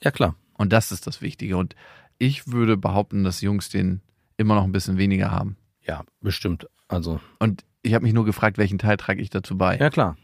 Ja, 0.00 0.10
klar. 0.10 0.36
Und 0.54 0.72
das 0.72 0.92
ist 0.92 1.06
das 1.06 1.22
Wichtige. 1.22 1.56
Und 1.56 1.74
ich 2.18 2.48
würde 2.48 2.76
behaupten, 2.76 3.24
dass 3.24 3.40
Jungs 3.40 3.68
den 3.68 4.00
immer 4.36 4.54
noch 4.54 4.64
ein 4.64 4.72
bisschen 4.72 4.96
weniger 4.98 5.30
haben. 5.30 5.56
Ja, 5.86 6.04
bestimmt. 6.20 6.66
Also, 6.88 7.20
Und 7.38 7.64
ich 7.82 7.94
habe 7.94 8.04
mich 8.04 8.12
nur 8.14 8.24
gefragt, 8.24 8.58
welchen 8.58 8.78
Teil 8.78 8.96
trage 8.96 9.20
ich 9.20 9.30
dazu 9.30 9.56
bei? 9.58 9.76
ja 9.76 9.90
klar. 9.90 10.16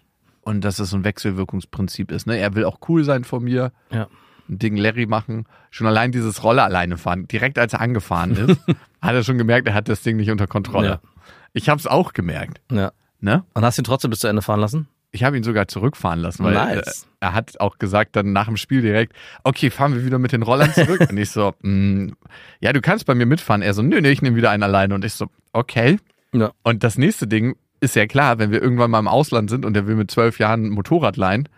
Und 0.43 0.63
dass 0.63 0.77
das 0.77 0.91
so 0.91 0.97
ein 0.97 1.05
Wechselwirkungsprinzip 1.05 2.11
ist. 2.11 2.27
Ne? 2.27 2.39
Er 2.39 2.55
will 2.55 2.65
auch 2.65 2.79
cool 2.89 3.05
sein 3.05 3.25
von 3.25 3.45
mir. 3.45 3.73
Ja. 3.91 4.09
Ein 4.49 4.59
Ding 4.59 4.77
Larry 4.77 5.05
machen. 5.05 5.45
Schon 5.71 5.87
allein 5.87 6.11
dieses 6.11 6.43
Roller 6.43 6.65
alleine 6.65 6.97
fahren. 6.97 7.29
Direkt 7.29 7.59
als 7.59 7.75
er 7.75 7.83
angefahren 7.83 8.31
ist, 8.35 8.59
hat 9.03 9.15
er 9.15 9.25
schon 9.25 9.37
gemerkt, 9.37 9.69
er 9.69 9.75
hat 9.75 9.89
das 9.89 10.01
Ding 10.01 10.17
nicht 10.17 10.31
unter 10.31 10.47
Kontrolle. 10.47 10.89
Ja. 10.89 11.01
Ich 11.53 11.69
habe 11.69 11.79
es 11.79 11.87
auch 11.87 12.15
gemerkt. 12.15 12.63
Ja. 12.73 12.93
Ne? 13.21 13.45
Und 13.53 13.65
hast 13.65 13.77
ihn 13.77 13.85
trotzdem 13.85 14.11
bis 14.11 14.21
zu 14.21 14.29
Ende 14.29 14.41
fahren 14.41 14.61
lassen? 14.61 14.89
Ich 15.11 15.25
habe 15.25 15.37
ihn 15.37 15.43
sogar 15.43 15.69
zurückfahren 15.69 16.21
lassen, 16.21 16.45
weil 16.45 16.55
Nice. 16.55 17.05
äh, 17.05 17.07
er 17.21 17.35
hat 17.35 17.59
auch 17.61 17.79
gesagt 17.79 18.15
dann 18.15 18.33
nach 18.33 18.47
dem 18.47 18.57
Spiel 18.57 18.83
direkt, 18.83 19.15
okay, 19.43 19.71
fahren 19.71 19.95
wir 19.95 20.05
wieder 20.05 20.19
mit 20.19 20.33
den 20.33 20.43
Rollern 20.43 20.73
zurück. 20.73 21.01
und 21.11 21.17
ich 21.17 21.31
so, 21.31 21.55
mm, 21.63 22.09
ja, 22.61 22.73
du 22.73 22.81
kannst 22.83 23.07
bei 23.07 23.15
mir 23.15 23.27
mitfahren. 23.27 23.63
Er 23.63 23.73
so, 23.73 23.83
nö, 23.83 24.01
nö, 24.01 24.09
ich 24.09 24.21
nehme 24.21 24.37
wieder 24.37 24.51
einen 24.51 24.63
alleine. 24.63 24.95
Und 24.95 25.05
ich 25.05 25.15
so, 25.15 25.29
okay. 25.53 25.99
Ja. 26.33 26.53
Und 26.63 26.85
das 26.85 26.99
nächste 26.99 27.27
Ding 27.27 27.57
ist 27.81 27.97
ja 27.97 28.07
klar, 28.07 28.39
wenn 28.39 28.51
wir 28.51 28.61
irgendwann 28.61 28.91
mal 28.91 28.99
im 28.99 29.09
Ausland 29.09 29.49
sind 29.49 29.65
und 29.65 29.77
er 29.77 29.87
will 29.87 29.95
mit 29.95 30.11
zwölf 30.11 30.39
Jahren 30.39 30.67
ein 30.67 30.71
Motorrad 30.71 31.17
leihen. 31.17 31.49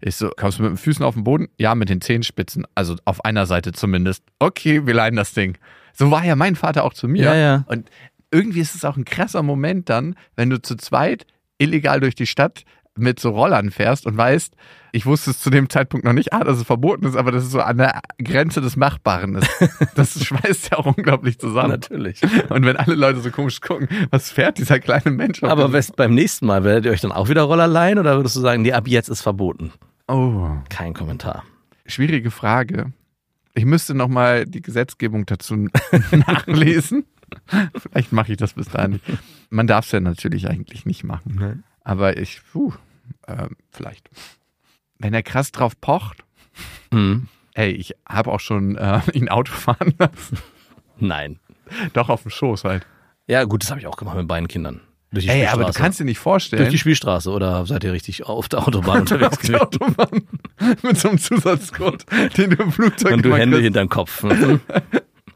Ich 0.00 0.16
so, 0.16 0.30
kommst 0.36 0.58
du 0.58 0.62
mit 0.62 0.72
den 0.72 0.76
Füßen 0.78 1.04
auf 1.04 1.14
den 1.14 1.24
Boden? 1.24 1.48
Ja, 1.58 1.74
mit 1.74 1.88
den 1.88 2.00
Zehenspitzen. 2.00 2.66
Also 2.74 2.96
auf 3.04 3.24
einer 3.24 3.46
Seite 3.46 3.72
zumindest. 3.72 4.24
Okay, 4.38 4.86
wir 4.86 4.94
leihen 4.94 5.16
das 5.16 5.32
Ding. 5.32 5.58
So 5.92 6.10
war 6.10 6.24
ja 6.24 6.36
mein 6.36 6.56
Vater 6.56 6.84
auch 6.84 6.94
zu 6.94 7.08
mir. 7.08 7.24
Ja, 7.24 7.34
ja. 7.34 7.64
Und 7.66 7.90
irgendwie 8.30 8.60
ist 8.60 8.74
es 8.74 8.84
auch 8.84 8.96
ein 8.96 9.04
krasser 9.04 9.42
Moment 9.42 9.88
dann, 9.88 10.16
wenn 10.36 10.50
du 10.50 10.60
zu 10.60 10.76
zweit 10.76 11.26
illegal 11.58 12.00
durch 12.00 12.14
die 12.14 12.26
Stadt 12.26 12.64
mit 13.00 13.18
so 13.20 13.30
Rollern 13.30 13.70
fährst 13.70 14.06
und 14.06 14.16
weißt, 14.16 14.54
ich 14.92 15.06
wusste 15.06 15.30
es 15.30 15.40
zu 15.40 15.50
dem 15.50 15.68
Zeitpunkt 15.70 16.04
noch 16.04 16.12
nicht, 16.12 16.32
ah, 16.32 16.42
dass 16.42 16.58
es 16.58 16.64
verboten 16.64 17.06
ist, 17.06 17.14
aber 17.16 17.30
dass 17.30 17.44
es 17.44 17.50
so 17.52 17.60
an 17.60 17.78
der 17.78 18.00
Grenze 18.22 18.60
des 18.60 18.76
Machbaren 18.76 19.36
ist. 19.36 19.48
Das 19.94 20.24
schweißt 20.24 20.70
ja 20.72 20.78
auch 20.78 20.86
unglaublich 20.86 21.38
zusammen. 21.38 21.70
Natürlich. 21.70 22.20
Und 22.48 22.64
wenn 22.64 22.76
alle 22.76 22.94
Leute 22.94 23.20
so 23.20 23.30
komisch 23.30 23.60
gucken, 23.60 23.88
was 24.10 24.30
fährt 24.30 24.58
dieser 24.58 24.78
kleine 24.80 25.10
Mensch? 25.10 25.42
Aber 25.44 25.72
was, 25.72 25.92
beim 25.92 26.14
nächsten 26.14 26.46
Mal 26.46 26.64
werdet 26.64 26.86
ihr 26.86 26.90
euch 26.92 27.00
dann 27.00 27.12
auch 27.12 27.28
wieder 27.28 27.42
Roller 27.42 27.66
leihen 27.68 27.98
oder 27.98 28.16
würdest 28.16 28.34
du 28.36 28.40
sagen, 28.40 28.62
nee, 28.62 28.72
ab 28.72 28.88
jetzt 28.88 29.08
ist 29.08 29.22
verboten? 29.22 29.72
oh, 30.08 30.48
Kein 30.70 30.92
Kommentar. 30.94 31.44
schwierige 31.86 32.30
Frage. 32.32 32.92
Ich 33.54 33.64
müsste 33.64 33.94
noch 33.94 34.08
mal 34.08 34.44
die 34.44 34.62
Gesetzgebung 34.62 35.26
dazu 35.26 35.68
nachlesen. 36.12 37.04
Vielleicht 37.76 38.12
mache 38.12 38.32
ich 38.32 38.38
das 38.38 38.54
bis 38.54 38.68
dahin. 38.68 38.92
nicht. 38.92 39.04
Man 39.50 39.66
darf 39.66 39.84
es 39.86 39.92
ja 39.92 40.00
natürlich 40.00 40.48
eigentlich 40.48 40.86
nicht 40.86 41.04
machen. 41.04 41.62
Aber 41.84 42.16
ich, 42.18 42.40
puh, 42.52 42.72
äh, 43.26 43.48
vielleicht. 43.70 44.08
Wenn 44.98 45.14
er 45.14 45.22
krass 45.22 45.52
drauf 45.52 45.80
pocht, 45.80 46.24
Hm. 46.92 47.28
ey, 47.54 47.70
ich 47.70 47.94
habe 48.08 48.30
auch 48.32 48.40
schon 48.40 48.76
äh, 48.76 49.00
ihn 49.12 49.28
Auto 49.28 49.52
fahren 49.52 49.94
lassen. 49.98 50.38
Nein. 50.98 51.38
Doch 51.92 52.08
auf 52.08 52.22
dem 52.22 52.30
Schoß 52.30 52.64
halt. 52.64 52.86
Ja, 53.26 53.44
gut, 53.44 53.62
das 53.62 53.70
habe 53.70 53.80
ich 53.80 53.86
auch 53.86 53.96
gemacht 53.96 54.16
mit 54.16 54.26
beiden 54.28 54.48
Kindern. 54.48 54.80
Durch 55.12 55.24
die 55.24 55.30
Ey, 55.30 55.46
aber 55.46 55.64
du 55.64 55.72
kannst 55.72 55.98
dir 55.98 56.04
nicht 56.04 56.18
Durch 56.18 56.22
vorstellen, 56.22 56.70
die 56.70 56.78
Spielstraße 56.78 57.30
oder 57.30 57.64
seid 57.66 57.82
ihr 57.84 57.92
richtig 57.92 58.26
auf 58.26 58.48
der 58.48 58.60
Autobahn 58.66 59.00
unterwegs 59.00 59.38
auf 59.38 59.42
der? 59.42 59.62
Autobahn 59.62 60.22
mit 60.82 60.98
so 60.98 61.08
einem 61.08 61.18
Zusatzcode, 61.18 62.04
den 62.36 62.50
du 62.50 62.62
im 62.62 62.70
Flugzeug 62.72 63.12
Und 63.14 63.22
du 63.24 63.34
Hände 63.36 63.56
kriegst. 63.56 63.64
hinterm 63.64 63.88
Kopf. 63.88 64.22
Mhm. 64.22 64.60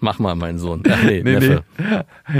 Mach 0.00 0.18
mal, 0.18 0.34
mein 0.34 0.58
Sohn. 0.58 0.82
Ach 0.88 1.02
nee, 1.02 1.22
Nee, 1.24 1.38
nee. 1.38 1.58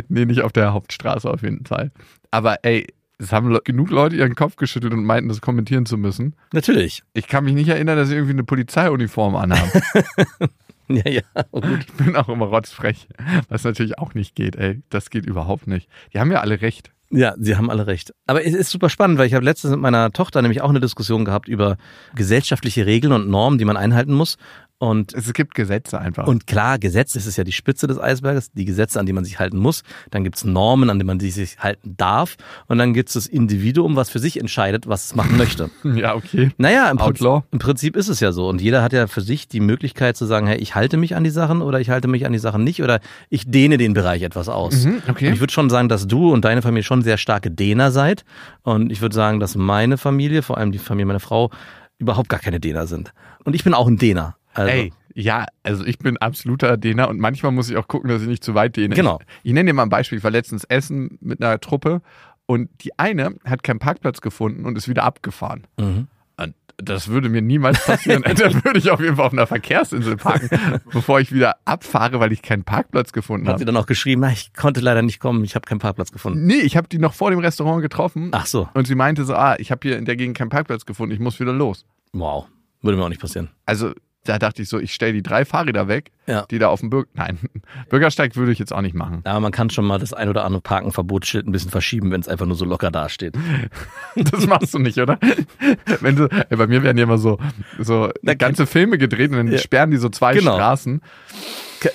Nee, 0.08 0.24
nicht 0.26 0.42
auf 0.42 0.52
der 0.52 0.72
Hauptstraße 0.74 1.30
auf 1.30 1.42
jeden 1.42 1.64
Fall. 1.64 1.92
Aber 2.30 2.58
ey, 2.62 2.86
es 3.18 3.33
haben 3.33 3.50
le- 3.50 3.61
genug 3.64 3.90
Leute 3.90 4.16
ihren 4.16 4.35
Kopf 4.35 4.57
geschüttelt 4.57 4.92
und 4.92 5.05
meinten, 5.05 5.29
das 5.29 5.40
kommentieren 5.40 5.87
zu 5.87 5.96
müssen. 5.96 6.35
Natürlich. 6.53 7.03
Ich 7.12 7.27
kann 7.29 7.44
mich 7.44 7.55
nicht 7.55 7.68
erinnern, 7.68 7.96
dass 7.96 8.09
sie 8.09 8.14
irgendwie 8.14 8.33
eine 8.33 8.44
Polizeiuniform 8.44 9.37
anhaben. 9.37 9.70
Ja, 10.87 11.09
ja. 11.11 11.22
Oh, 11.50 11.62
gut. 11.62 11.81
Ich 11.81 11.92
bin 11.94 12.14
auch 12.14 12.29
immer 12.29 12.44
rotzfrech. 12.44 13.09
Was 13.48 13.64
natürlich 13.64 13.98
auch 13.98 14.12
nicht 14.12 14.35
geht, 14.35 14.55
ey. 14.57 14.83
Das 14.90 15.09
geht 15.09 15.24
überhaupt 15.24 15.66
nicht. 15.66 15.88
Die 16.12 16.20
haben 16.20 16.31
ja 16.31 16.40
alle 16.40 16.61
recht. 16.61 16.90
Ja, 17.09 17.35
Sie 17.38 17.57
haben 17.57 17.70
alle 17.70 17.87
recht. 17.87 18.12
Aber 18.27 18.44
es 18.44 18.53
ist 18.53 18.68
super 18.70 18.90
spannend, 18.90 19.16
weil 19.18 19.27
ich 19.27 19.33
habe 19.33 19.46
letztens 19.46 19.70
mit 19.70 19.81
meiner 19.81 20.11
Tochter 20.11 20.42
nämlich 20.42 20.61
auch 20.61 20.68
eine 20.68 20.81
Diskussion 20.81 21.24
gehabt 21.24 21.48
über 21.48 21.79
gesellschaftliche 22.14 22.85
Regeln 22.85 23.14
und 23.14 23.31
Normen, 23.31 23.57
die 23.59 23.64
man 23.64 23.79
einhalten 23.79 24.12
muss. 24.12 24.37
Und 24.78 25.14
Es 25.14 25.32
gibt 25.32 25.54
Gesetze 25.54 25.98
einfach. 25.98 26.26
Und 26.26 26.46
klar, 26.46 26.78
Gesetz, 26.78 27.14
ist 27.14 27.37
ja 27.37 27.44
die 27.44 27.52
Spitze 27.52 27.87
des 27.87 27.98
Eisberges, 27.98 28.50
die 28.52 28.64
Gesetze, 28.64 28.98
an 28.98 29.06
die 29.06 29.12
man 29.12 29.24
sich 29.24 29.38
halten 29.38 29.56
muss. 29.56 29.82
Dann 30.10 30.24
gibt's 30.24 30.44
Normen, 30.44 30.90
an 30.90 30.98
die 30.98 31.04
man 31.04 31.20
sich 31.20 31.58
halten 31.58 31.94
darf. 31.96 32.37
Und 32.66 32.78
dann 32.78 32.92
gibt's 32.92 33.14
das 33.14 33.26
Individuum, 33.26 33.96
was 33.96 34.10
für 34.10 34.18
sich 34.18 34.38
entscheidet, 34.38 34.88
was 34.88 35.06
es 35.06 35.14
machen 35.14 35.37
möchte. 35.37 35.70
ja, 35.94 36.14
okay. 36.14 36.50
Naja, 36.58 36.90
im 36.90 36.98
Prinzip, 36.98 37.24
Outlaw. 37.24 37.46
im 37.52 37.60
Prinzip 37.60 37.96
ist 37.96 38.08
es 38.08 38.20
ja 38.20 38.32
so. 38.32 38.48
Und 38.48 38.60
jeder 38.60 38.82
hat 38.82 38.92
ja 38.92 39.06
für 39.06 39.20
sich 39.20 39.48
die 39.48 39.60
Möglichkeit 39.60 40.16
zu 40.16 40.26
sagen, 40.26 40.46
hey, 40.46 40.58
ich 40.58 40.74
halte 40.74 40.96
mich 40.96 41.14
an 41.14 41.24
die 41.24 41.30
Sachen 41.30 41.62
oder 41.62 41.80
ich 41.80 41.88
halte 41.88 42.08
mich 42.08 42.26
an 42.26 42.32
die 42.32 42.38
Sachen 42.38 42.64
nicht 42.64 42.82
oder 42.82 43.00
ich 43.30 43.48
dehne 43.48 43.78
den 43.78 43.94
Bereich 43.94 44.22
etwas 44.22 44.48
aus. 44.48 44.84
Mhm, 44.84 45.02
okay. 45.08 45.28
Und 45.28 45.34
ich 45.34 45.40
würde 45.40 45.52
schon 45.52 45.70
sagen, 45.70 45.88
dass 45.88 46.08
du 46.08 46.32
und 46.32 46.44
deine 46.44 46.62
Familie 46.62 46.82
schon 46.82 47.02
sehr 47.02 47.16
starke 47.16 47.50
Dehner 47.50 47.90
seid. 47.92 48.24
Und 48.62 48.90
ich 48.90 49.00
würde 49.00 49.14
sagen, 49.14 49.40
dass 49.40 49.54
meine 49.54 49.98
Familie, 49.98 50.42
vor 50.42 50.58
allem 50.58 50.72
die 50.72 50.78
Familie 50.78 51.06
meiner 51.06 51.20
Frau, 51.20 51.50
überhaupt 51.98 52.28
gar 52.28 52.40
keine 52.40 52.60
Dehner 52.60 52.87
sind. 52.87 53.12
Und 53.44 53.54
ich 53.54 53.64
bin 53.64 53.72
auch 53.72 53.87
ein 53.87 53.96
Dehner. 53.98 54.37
Also, 54.54 54.70
Ey, 54.72 54.92
ja, 55.14 55.46
also 55.62 55.84
ich 55.84 55.98
bin 55.98 56.16
absoluter 56.18 56.76
Dehner 56.76 57.08
und 57.08 57.20
manchmal 57.20 57.52
muss 57.52 57.70
ich 57.70 57.76
auch 57.76 57.86
gucken, 57.88 58.08
dass 58.08 58.22
ich 58.22 58.28
nicht 58.28 58.42
zu 58.44 58.54
weit 58.54 58.76
dehne. 58.76 58.94
Genau. 58.94 59.20
Ich, 59.42 59.50
ich 59.50 59.52
nenne 59.52 59.70
dir 59.70 59.74
mal 59.74 59.84
ein 59.84 59.88
Beispiel. 59.88 60.18
Ich 60.18 60.24
war 60.24 60.30
letztens 60.30 60.64
essen 60.64 61.18
mit 61.20 61.42
einer 61.42 61.60
Truppe 61.60 62.00
und 62.46 62.68
die 62.82 62.98
eine 62.98 63.36
hat 63.44 63.62
keinen 63.62 63.78
Parkplatz 63.78 64.20
gefunden 64.20 64.64
und 64.66 64.76
ist 64.76 64.88
wieder 64.88 65.04
abgefahren. 65.04 65.66
Mhm. 65.78 66.08
Und 66.36 66.54
das 66.76 67.06
würde 67.08 67.28
mir 67.28 67.40
niemals 67.42 67.84
passieren. 67.86 68.22
Dann 68.36 68.64
würde 68.64 68.80
ich 68.80 68.90
auf 68.90 68.98
jeden 69.00 69.14
Fall 69.16 69.26
auf 69.26 69.32
einer 69.32 69.46
Verkehrsinsel 69.46 70.16
parken, 70.16 70.80
bevor 70.92 71.20
ich 71.20 71.32
wieder 71.32 71.56
abfahre, 71.64 72.18
weil 72.18 72.32
ich 72.32 72.42
keinen 72.42 72.64
Parkplatz 72.64 73.12
gefunden 73.12 73.46
Hat 73.46 73.58
sie 73.58 73.62
habe. 73.62 73.72
dann 73.72 73.76
auch 73.76 73.86
geschrieben, 73.86 74.24
ich 74.24 74.52
konnte 74.52 74.80
leider 74.80 75.02
nicht 75.02 75.20
kommen, 75.20 75.44
ich 75.44 75.54
habe 75.54 75.64
keinen 75.64 75.78
Parkplatz 75.78 76.10
gefunden. 76.10 76.44
Nee, 76.46 76.54
ich 76.62 76.76
habe 76.76 76.88
die 76.88 76.98
noch 76.98 77.14
vor 77.14 77.30
dem 77.30 77.38
Restaurant 77.38 77.80
getroffen 77.82 78.30
Ach 78.32 78.46
so, 78.46 78.68
und 78.74 78.88
sie 78.88 78.96
meinte 78.96 79.24
so, 79.24 79.34
ah, 79.36 79.54
ich 79.58 79.70
habe 79.70 79.86
hier 79.86 79.96
in 79.96 80.04
der 80.04 80.16
Gegend 80.16 80.36
keinen 80.36 80.48
Parkplatz 80.48 80.84
gefunden, 80.84 81.14
ich 81.14 81.20
muss 81.20 81.38
wieder 81.38 81.52
los. 81.52 81.86
wow, 82.12 82.46
würde 82.82 82.98
mir 82.98 83.04
auch 83.04 83.08
nicht 83.08 83.20
passieren. 83.20 83.50
Also 83.64 83.92
da 84.24 84.38
dachte 84.38 84.62
ich 84.62 84.68
so, 84.68 84.78
ich 84.78 84.92
stelle 84.94 85.12
die 85.12 85.22
drei 85.22 85.44
Fahrräder 85.44 85.87
weg, 85.88 86.10
Ja. 86.26 86.46
die 86.50 86.58
da 86.58 86.68
auf 86.68 86.80
dem 86.80 86.90
Bürger... 86.90 87.08
Nein, 87.14 87.38
Bürgersteig 87.90 88.37
würde 88.37 88.52
ich 88.52 88.58
jetzt 88.58 88.72
auch 88.72 88.80
nicht 88.80 88.94
machen. 88.94 89.20
Aber 89.24 89.40
man 89.40 89.52
kann 89.52 89.70
schon 89.70 89.84
mal 89.84 89.98
das 89.98 90.12
ein 90.12 90.28
oder 90.28 90.44
andere 90.44 90.62
Parkenverbotsschild 90.62 91.46
ein 91.46 91.52
bisschen 91.52 91.70
verschieben, 91.70 92.10
wenn 92.10 92.20
es 92.20 92.28
einfach 92.28 92.46
nur 92.46 92.56
so 92.56 92.64
locker 92.64 92.90
dasteht. 92.90 93.37
Das 94.16 94.46
machst 94.46 94.72
du 94.74 94.78
nicht, 94.78 94.98
oder? 94.98 95.18
Wenn 96.00 96.14
du, 96.16 96.28
ey, 96.28 96.56
bei 96.56 96.66
mir 96.68 96.82
werden 96.84 96.96
ja 96.98 97.02
immer 97.04 97.18
so, 97.18 97.38
so 97.80 98.10
Na, 98.22 98.34
ganze 98.34 98.64
Filme 98.66 98.96
gedreht 98.96 99.30
und 99.32 99.37
dann 99.38 99.48
Ja. 99.52 99.58
sperren 99.58 99.90
die 99.90 99.96
so 99.96 100.08
zwei 100.08 100.34
Genau. 100.34 100.54
Straßen. 100.54 101.00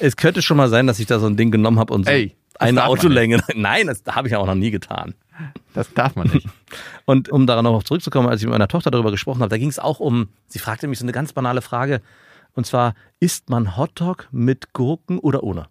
Es 0.01 0.17
könnte 0.17 0.41
schon 0.41 0.57
mal 0.57 0.67
sein, 0.69 0.85
dass 0.85 0.99
ich 0.99 1.05
da 1.07 1.17
so 1.19 1.27
ein 1.27 1.37
Ding 1.37 1.49
genommen 1.49 1.79
habe 1.79 1.93
und 1.93 2.05
so 2.05 2.11
Ey, 2.11 2.35
eine 2.59 2.85
Autolänge. 2.85 3.39
Nein, 3.55 3.87
das 3.87 4.03
habe 4.09 4.27
ich 4.27 4.33
ja 4.33 4.37
auch 4.39 4.45
noch 4.47 4.55
nie 4.55 4.69
getan. 4.71 5.15
Das 5.73 5.93
darf 5.93 6.15
man 6.15 6.27
nicht. 6.27 6.47
Und 7.05 7.29
um 7.29 7.47
daran 7.47 7.65
noch 7.65 7.83
zurückzukommen, 7.83 8.27
als 8.27 8.41
ich 8.41 8.45
mit 8.45 8.51
meiner 8.51 8.67
Tochter 8.67 8.91
darüber 8.91 9.11
gesprochen 9.11 9.41
habe, 9.41 9.49
da 9.49 9.57
ging 9.57 9.69
es 9.69 9.79
auch 9.79 9.99
um, 9.99 10.29
sie 10.47 10.59
fragte 10.59 10.87
mich 10.87 10.99
so 10.99 11.05
eine 11.05 11.11
ganz 11.11 11.33
banale 11.33 11.61
Frage, 11.61 12.01
und 12.53 12.65
zwar, 12.65 12.93
isst 13.19 13.49
man 13.49 13.77
Hotdog 13.77 14.27
mit 14.31 14.73
Gurken 14.73 15.19
oder 15.19 15.43
ohne? 15.43 15.67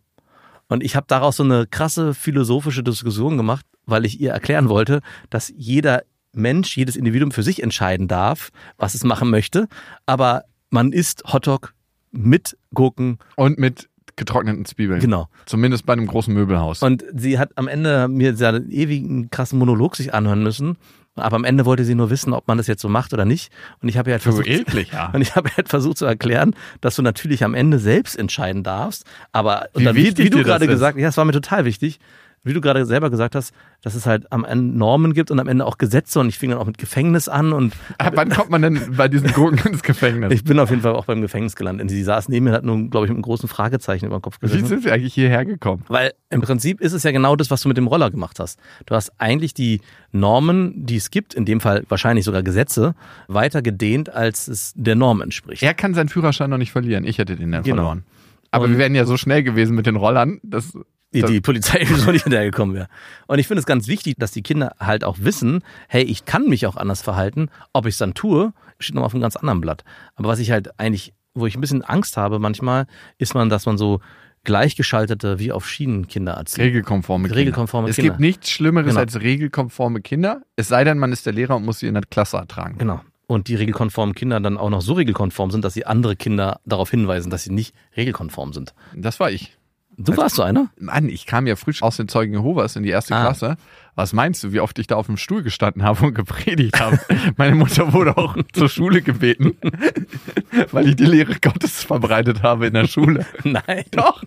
Und 0.68 0.83
ich 0.83 0.96
habe 0.96 1.07
daraus 1.09 1.37
so 1.37 1.42
eine 1.42 1.66
krasse 1.66 2.14
philosophische 2.14 2.83
Diskussion 2.83 3.37
gemacht, 3.37 3.66
weil 3.87 4.04
ich 4.04 4.20
ihr 4.20 4.33
erklären 4.33 4.68
wollte, 4.68 5.00
dass 5.31 5.52
jeder 5.57 6.02
Mensch, 6.33 6.76
jedes 6.76 6.96
Individuum 6.96 7.33
für 7.33 7.42
sich 7.42 7.62
entscheiden 7.62 8.07
darf, 8.07 8.50
was 8.76 8.94
es 8.94 9.02
machen 9.02 9.31
möchte, 9.31 9.66
aber 10.07 10.44
man 10.70 10.92
isst 10.92 11.24
Hotdog 11.33 11.74
mit 12.11 12.57
Gurken, 12.74 13.18
Und 13.37 13.59
mit 13.59 13.88
getrockneten 14.18 14.64
Zwiebeln. 14.64 15.00
genau. 15.00 15.28
Zumindest 15.46 15.87
bei 15.87 15.94
einem 15.94 16.07
großen 16.07 16.33
Möbelhaus. 16.35 16.83
Und 16.83 17.04
sie 17.14 17.38
hat 17.38 17.50
am 17.57 17.68
Ende 17.68 18.09
mir 18.09 18.37
sehr 18.37 18.54
ewigen 18.68 19.31
krassen 19.31 19.59
Monolog 19.59 19.96
sich 19.96 20.12
anhören 20.12 20.42
müssen. 20.42 20.76
Aber 21.16 21.37
am 21.37 21.44
Ende 21.44 21.64
wollte 21.64 21.85
sie 21.85 21.94
nur 21.94 22.11
wissen, 22.11 22.33
ob 22.33 22.46
man 22.46 22.59
das 22.59 22.66
jetzt 22.66 22.81
so 22.81 22.88
macht 22.88 23.12
oder 23.12 23.24
nicht. 23.24 23.50
Und 23.83 23.88
ich 23.88 23.98
habe 23.98 24.11
ihr 24.11 24.14
halt 24.14 24.22
versucht, 24.22 24.46
eklig, 24.46 24.92
ja. 24.92 25.11
und 25.12 25.20
ich 25.20 25.35
habe 25.35 25.50
halt 25.57 25.68
versucht 25.68 25.98
zu 25.98 26.07
erklären, 26.07 26.54
dass 26.81 26.96
du 26.96 27.02
natürlich 27.02 27.44
am 27.44 27.54
Ende 27.54 27.78
selbst 27.78 28.16
entscheiden 28.16 28.62
darfst. 28.62 29.04
Aber 29.33 29.68
Wie 29.74 29.85
dann, 29.85 29.96
wie, 29.96 30.12
du 30.12 30.28
das 30.28 30.46
gerade 30.46 30.66
gesagt, 30.66 30.98
ja, 30.98 31.09
es 31.09 31.16
war 31.16 31.24
mir 31.24 31.33
total 31.33 31.64
wichtig, 31.64 31.98
wie 32.49 32.55
du 32.55 32.61
gerade 32.61 32.85
selber 32.87 33.11
gesagt 33.11 33.35
hast, 33.35 33.53
dass 33.83 33.95
es 33.95 34.07
halt 34.07 34.33
am 34.33 34.45
Ende 34.45 34.77
Normen 34.77 35.13
gibt 35.15 35.31
und 35.31 35.39
am 35.39 35.47
Ende 35.47 35.65
auch 35.67 35.79
Gesetze. 35.79 36.19
Und 36.19 36.29
ich 36.29 36.39
fing 36.39 36.51
dann 36.51 36.59
auch 36.59 36.67
mit 36.67 36.79
Gefängnis 36.79 37.29
an 37.29 37.53
und 37.53 37.75
Ab 37.99 38.15
wann 38.17 38.29
kommt 38.31 38.51
man 38.51 38.63
denn 38.63 38.81
bei 38.97 39.07
diesen 39.09 39.33
Gurken 39.33 39.73
ins 39.73 39.83
Gefängnis? 39.83 40.33
ich 40.33 40.43
bin 40.45 40.59
auf 40.59 40.71
jeden 40.71 40.83
Fall 40.83 40.95
auch 40.95 41.05
beim 41.05 41.21
Gefängnis 41.21 41.55
gelandet. 41.55 41.83
Und 41.85 41.89
sie 41.91 42.03
saß 42.03 42.29
neben 42.29 42.45
mir 42.45 42.51
und 42.51 42.57
hat 42.57 42.65
nur, 42.65 42.77
glaube 42.91 43.07
ich, 43.07 43.11
mit 43.11 43.17
einem 43.17 43.23
großen 43.23 43.49
Fragezeichen 43.49 44.07
über 44.07 44.19
den 44.19 44.23
Kopf 44.23 44.39
Wie 44.41 44.47
gesessen. 44.47 44.67
sind 44.67 44.85
wir 44.85 44.93
eigentlich 44.93 45.15
hierher 45.15 45.45
gekommen? 45.45 45.85
Weil 45.89 46.13
im 46.31 46.41
Prinzip 46.41 46.81
ist 46.81 46.93
es 46.95 47.03
ja 47.05 47.13
genau 47.13 47.37
das, 47.37 47.51
was 47.51 47.61
du 47.63 47.69
mit 47.69 47.77
dem 47.77 47.87
Roller 47.87 48.11
gemacht 48.11 48.41
hast. 48.41 48.59
Du 48.87 48.95
hast 48.95 49.13
eigentlich 49.19 49.55
die 49.55 49.81
Normen, 50.13 50.87
die 50.87 50.97
es 50.97 51.11
gibt, 51.11 51.35
in 51.35 51.45
dem 51.45 51.61
Fall 51.61 51.85
wahrscheinlich 51.89 52.25
sogar 52.25 52.43
Gesetze, 52.43 52.95
weiter 53.29 53.63
gedehnt, 53.63 54.13
als 54.13 54.49
es 54.49 54.73
der 54.77 54.95
Norm 54.97 55.21
entspricht. 55.21 55.63
Er 55.63 55.75
kann 55.75 55.95
seinen 55.95 56.09
Führerschein 56.09 56.51
noch 56.51 56.59
nicht 56.59 56.73
verlieren. 56.73 57.05
Ich 57.05 57.19
hätte 57.19 57.37
den 57.37 57.53
dann 57.53 57.63
Genau. 57.63 57.77
verloren. 57.77 58.05
Aber 58.51 58.65
Und- 58.65 58.73
wir 58.73 58.79
wären 58.79 58.95
ja 58.95 59.05
so 59.05 59.17
schnell 59.19 59.43
gewesen 59.43 59.77
mit 59.77 59.87
den 59.87 59.97
Rollern, 59.97 60.41
dass 60.43 60.73
die, 61.14 61.23
die 61.23 61.40
Polizei 61.40 61.85
so 61.97 62.11
nicht 62.11 62.25
hinterhergekommen 62.25 62.75
wäre. 62.75 62.88
Und 63.27 63.38
ich 63.38 63.47
finde 63.47 63.61
es 63.61 63.66
ganz 63.66 63.88
wichtig, 63.88 64.16
dass 64.18 64.31
die 64.33 64.42
Kinder 64.42 64.75
halt 64.79 65.05
auch 65.05 65.16
wissen, 65.21 65.62
hey, 65.88 66.03
ich 66.03 66.25
kann 66.25 66.47
mich 66.49 66.66
auch 66.66 66.77
anders 66.77 67.03
verhalten. 67.03 67.49
Ob 67.73 67.87
ich 67.87 67.94
es 67.94 67.99
dann 67.99 68.14
tue, 68.14 68.53
steht 68.79 68.94
noch 68.94 69.05
auf 69.05 69.14
einem 69.14 69.23
ganz 69.23 69.37
anderen 69.37 69.61
Blatt. 69.61 69.85
Aber 70.16 70.29
was 70.29 70.38
ich 70.38 70.51
halt 70.51 70.79
eigentlich, 70.79 71.14
wo 71.35 71.47
ich 71.47 71.57
ein 71.57 71.61
bisschen 71.61 71.83
Angst 71.83 72.16
habe 72.16 72.38
manchmal, 72.38 72.87
ist 73.18 73.35
man, 73.35 73.49
dass 73.49 73.64
man 73.66 73.79
so 73.79 74.01
gleichgeschaltete 74.44 75.38
wie 75.38 75.53
auf 75.53 75.68
Schienen 75.68 76.09
Kinder 76.09 76.33
erzieht. 76.33 76.61
regelkonforme 76.64 77.29
Kinder. 77.29 77.37
Regelkonforme 77.40 77.88
es 77.90 77.97
Kinder. 77.97 78.11
gibt 78.11 78.21
nichts 78.21 78.51
Schlimmeres 78.51 78.88
Genau. 78.90 79.01
als 79.01 79.21
regelkonforme 79.21 80.01
Kinder. 80.01 80.42
Es 80.57 80.68
sei 80.68 80.85
denn, 80.85 80.99
man 80.99 81.12
ist 81.12 81.27
der 81.27 81.33
Lehrer 81.33 81.57
und 81.57 81.64
muss 81.64 81.81
sie 81.81 81.87
in 81.87 81.94
der 81.94 82.03
Klasse 82.05 82.38
ertragen. 82.38 82.79
Genau. 82.79 83.01
Und 83.27 83.49
die 83.49 83.57
regelkonformen 83.57 84.14
Kinder 84.14 84.40
dann 84.40 84.57
auch 84.57 84.71
noch 84.71 84.81
so 84.81 84.94
regelkonform 84.94 85.51
sind, 85.51 85.62
dass 85.64 85.75
sie 85.75 85.85
andere 85.85 86.16
Kinder 86.16 86.61
darauf 86.64 86.90
hinweisen, 86.90 87.29
dass 87.31 87.42
sie 87.44 87.53
nicht 87.53 87.75
regelkonform 87.97 88.55
sind. 88.55 88.73
Das 88.94 89.21
war 89.21 89.31
ich. 89.31 89.58
Du 89.99 90.17
warst 90.17 90.37
so 90.37 90.43
einer? 90.43 90.69
Mann, 90.79 91.09
ich 91.09 91.27
kam 91.27 91.47
ja 91.49 91.57
frisch 91.57 91.83
aus 91.83 91.97
den 91.97 92.09
Zeugen 92.09 92.33
Jehovas 92.33 92.77
in 92.77 92.85
die 92.85 92.91
erste 92.91 93.15
Ah. 93.17 93.23
Klasse. 93.23 93.57
Was 93.99 94.13
meinst 94.13 94.45
du, 94.45 94.53
wie 94.53 94.61
oft 94.61 94.79
ich 94.79 94.87
da 94.87 94.95
auf 94.95 95.07
dem 95.07 95.17
Stuhl 95.17 95.43
gestanden 95.43 95.83
habe 95.83 96.07
und 96.07 96.15
gepredigt 96.15 96.79
habe? 96.79 97.01
Meine 97.37 97.57
Mutter 97.57 97.93
wurde 97.93 98.17
auch 98.17 98.37
zur 98.53 98.69
Schule 98.69 99.03
gebeten, 99.03 99.57
weil 100.71 100.87
ich 100.91 100.95
die 100.95 101.05
Lehre 101.05 101.35
Gottes 101.41 101.83
verbreitet 101.83 102.45
habe 102.45 102.69
in 102.69 102.75
der 102.75 102.87
Schule. 102.87 103.27
Nein. 103.43 103.83
Doch. 103.91 104.23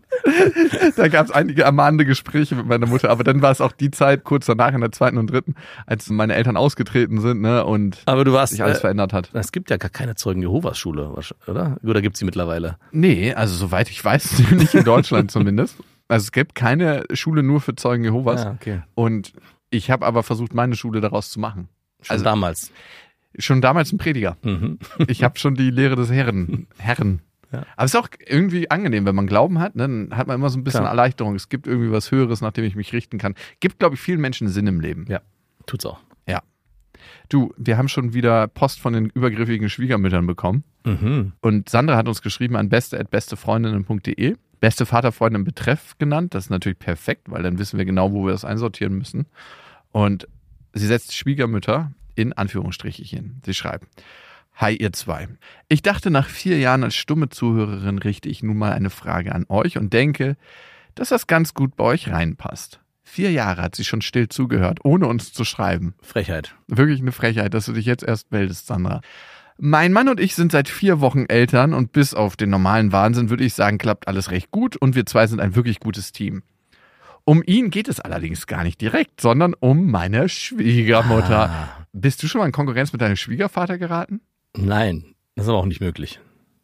Da 0.97 1.07
gab 1.07 1.27
es 1.27 1.31
einige 1.31 1.61
ermahnende 1.63 2.03
Gespräche 2.03 2.53
mit 2.55 2.65
meiner 2.65 2.85
Mutter, 2.85 3.09
aber 3.09 3.23
dann 3.23 3.41
war 3.41 3.51
es 3.51 3.61
auch 3.61 3.71
die 3.71 3.91
Zeit 3.91 4.25
kurz 4.25 4.45
danach 4.45 4.73
in 4.73 4.81
der 4.81 4.91
zweiten 4.91 5.17
und 5.17 5.27
dritten, 5.31 5.55
als 5.85 6.09
meine 6.09 6.33
Eltern 6.35 6.57
ausgetreten 6.57 7.21
sind, 7.21 7.39
ne, 7.39 7.63
und 7.63 8.01
Aber 8.07 8.25
du 8.25 8.33
warst. 8.33 8.51
sich 8.51 8.61
alles 8.61 8.79
Äh, 8.79 8.81
verändert 8.81 9.13
hat. 9.13 9.29
es 9.31 9.53
gibt 9.53 9.69
ja 9.69 9.77
gar 9.77 9.89
keine 9.89 10.15
Zeugen 10.15 10.41
Jehovas 10.41 10.77
Schule, 10.77 11.15
oder? 11.47 11.77
Oder 11.81 12.01
gibt 12.01 12.17
sie 12.17 12.25
mittlerweile? 12.25 12.75
Nee, 12.91 13.33
also 13.35 13.55
soweit 13.55 13.89
ich 13.89 14.03
weiß, 14.03 14.51
nicht 14.51 14.73
in 14.75 14.83
Deutschland 14.83 15.31
zumindest. 15.31 15.77
Also 16.09 16.25
es 16.25 16.33
gibt 16.33 16.55
keine 16.55 17.05
Schule 17.13 17.41
nur 17.41 17.61
für 17.61 17.73
Zeugen 17.75 18.03
Jehovas. 18.03 18.43
Ja, 18.43 18.51
okay. 18.51 18.81
Und 18.95 19.31
ich 19.71 19.89
habe 19.89 20.05
aber 20.05 20.21
versucht, 20.21 20.53
meine 20.53 20.75
Schule 20.75 21.01
daraus 21.01 21.31
zu 21.31 21.39
machen. 21.39 21.67
Schon 22.01 22.13
Also- 22.13 22.23
damals. 22.23 22.71
Schon 23.39 23.61
damals 23.61 23.91
ein 23.93 23.97
Prediger. 23.97 24.37
Mhm. 24.43 24.77
Ich 25.07 25.23
habe 25.23 25.39
schon 25.39 25.55
die 25.55 25.71
Lehre 25.71 25.95
des 25.95 26.11
Herren. 26.11 26.67
Herren. 26.77 27.21
Ja. 27.51 27.65
Aber 27.75 27.85
es 27.85 27.93
ist 27.93 27.99
auch 27.99 28.09
irgendwie 28.27 28.69
angenehm, 28.69 29.05
wenn 29.05 29.15
man 29.15 29.25
Glauben 29.27 29.59
hat, 29.59 29.75
ne, 29.75 29.83
dann 29.83 30.15
hat 30.17 30.27
man 30.27 30.35
immer 30.35 30.49
so 30.49 30.57
ein 30.59 30.63
bisschen 30.63 30.81
Klar. 30.81 30.91
Erleichterung. 30.91 31.35
Es 31.35 31.49
gibt 31.49 31.65
irgendwie 31.67 31.91
was 31.91 32.11
Höheres, 32.11 32.41
nach 32.41 32.51
dem 32.51 32.63
ich 32.65 32.75
mich 32.75 32.93
richten 32.93 33.17
kann. 33.17 33.35
Gibt, 33.59 33.79
glaube 33.79 33.95
ich, 33.95 34.01
vielen 34.01 34.21
Menschen 34.21 34.47
Sinn 34.49 34.67
im 34.67 34.79
Leben. 34.79 35.05
Ja, 35.09 35.21
tut's 35.65 35.85
auch. 35.85 35.99
Du, 37.29 37.51
wir 37.57 37.77
haben 37.77 37.87
schon 37.87 38.13
wieder 38.13 38.47
Post 38.47 38.79
von 38.79 38.93
den 38.93 39.05
übergriffigen 39.09 39.69
Schwiegermüttern 39.69 40.27
bekommen. 40.27 40.63
Mhm. 40.85 41.31
Und 41.41 41.67
Sandra 41.69 41.95
hat 41.95 42.07
uns 42.07 42.21
geschrieben 42.21 42.55
an 42.55 42.69
beste.bestefreundinnen.de. 42.69 44.35
Beste 44.61 44.85
Vaterfreundin 44.85 45.41
im 45.41 45.43
Betreff 45.43 45.97
genannt. 45.97 46.33
Das 46.33 46.45
ist 46.45 46.49
natürlich 46.49 46.79
perfekt, 46.79 47.29
weil 47.29 47.43
dann 47.43 47.59
wissen 47.59 47.77
wir 47.77 47.85
genau, 47.85 48.13
wo 48.13 48.25
wir 48.25 48.31
das 48.31 48.45
einsortieren 48.45 48.97
müssen. 48.97 49.25
Und 49.91 50.27
sie 50.71 50.87
setzt 50.87 51.13
Schwiegermütter 51.13 51.91
in 52.15 52.31
Anführungsstrichchen. 52.31 53.41
Sie 53.45 53.53
schreibt. 53.53 53.87
Hi, 54.55 54.75
ihr 54.75 54.93
zwei. 54.93 55.27
Ich 55.67 55.81
dachte, 55.81 56.11
nach 56.11 56.29
vier 56.29 56.59
Jahren 56.59 56.83
als 56.83 56.95
stumme 56.95 57.29
Zuhörerin 57.29 57.97
richte 57.97 58.29
ich 58.29 58.43
nun 58.43 58.57
mal 58.57 58.73
eine 58.73 58.89
Frage 58.89 59.33
an 59.33 59.45
euch 59.49 59.77
und 59.77 59.91
denke, 59.91 60.37
dass 60.95 61.09
das 61.09 61.27
ganz 61.27 61.53
gut 61.53 61.75
bei 61.75 61.83
euch 61.83 62.09
reinpasst. 62.09 62.79
Vier 63.03 63.31
Jahre 63.31 63.61
hat 63.61 63.75
sie 63.75 63.83
schon 63.83 64.01
still 64.01 64.29
zugehört, 64.29 64.79
ohne 64.83 65.07
uns 65.07 65.33
zu 65.33 65.43
schreiben. 65.43 65.95
Frechheit. 66.01 66.55
Wirklich 66.67 67.01
eine 67.01 67.11
Frechheit, 67.11 67.53
dass 67.53 67.65
du 67.65 67.73
dich 67.73 67.85
jetzt 67.85 68.03
erst 68.03 68.31
meldest, 68.31 68.67
Sandra. 68.67 69.01
Mein 69.63 69.93
Mann 69.93 70.09
und 70.09 70.19
ich 70.19 70.33
sind 70.33 70.51
seit 70.51 70.67
vier 70.69 71.01
Wochen 71.01 71.25
Eltern 71.27 71.75
und 71.75 71.91
bis 71.91 72.15
auf 72.15 72.35
den 72.35 72.49
normalen 72.49 72.91
Wahnsinn 72.91 73.29
würde 73.29 73.43
ich 73.43 73.53
sagen, 73.53 73.77
klappt 73.77 74.07
alles 74.07 74.31
recht 74.31 74.49
gut 74.49 74.75
und 74.75 74.95
wir 74.95 75.05
zwei 75.05 75.27
sind 75.27 75.39
ein 75.39 75.53
wirklich 75.55 75.79
gutes 75.79 76.11
Team. 76.11 76.41
Um 77.25 77.43
ihn 77.45 77.69
geht 77.69 77.87
es 77.87 77.99
allerdings 77.99 78.47
gar 78.47 78.63
nicht 78.63 78.81
direkt, 78.81 79.21
sondern 79.21 79.53
um 79.53 79.91
meine 79.91 80.29
Schwiegermutter. 80.29 81.51
Ah, 81.51 81.85
Bist 81.93 82.23
du 82.23 82.27
schon 82.27 82.39
mal 82.39 82.47
in 82.47 82.51
Konkurrenz 82.51 82.91
mit 82.91 83.01
deinem 83.01 83.15
Schwiegervater 83.15 83.77
geraten? 83.77 84.21
nein, 84.57 85.13
das 85.35 85.45
ist 85.45 85.49
aber 85.49 85.59
auch 85.59 85.65
nicht 85.67 85.79
möglich. 85.79 86.19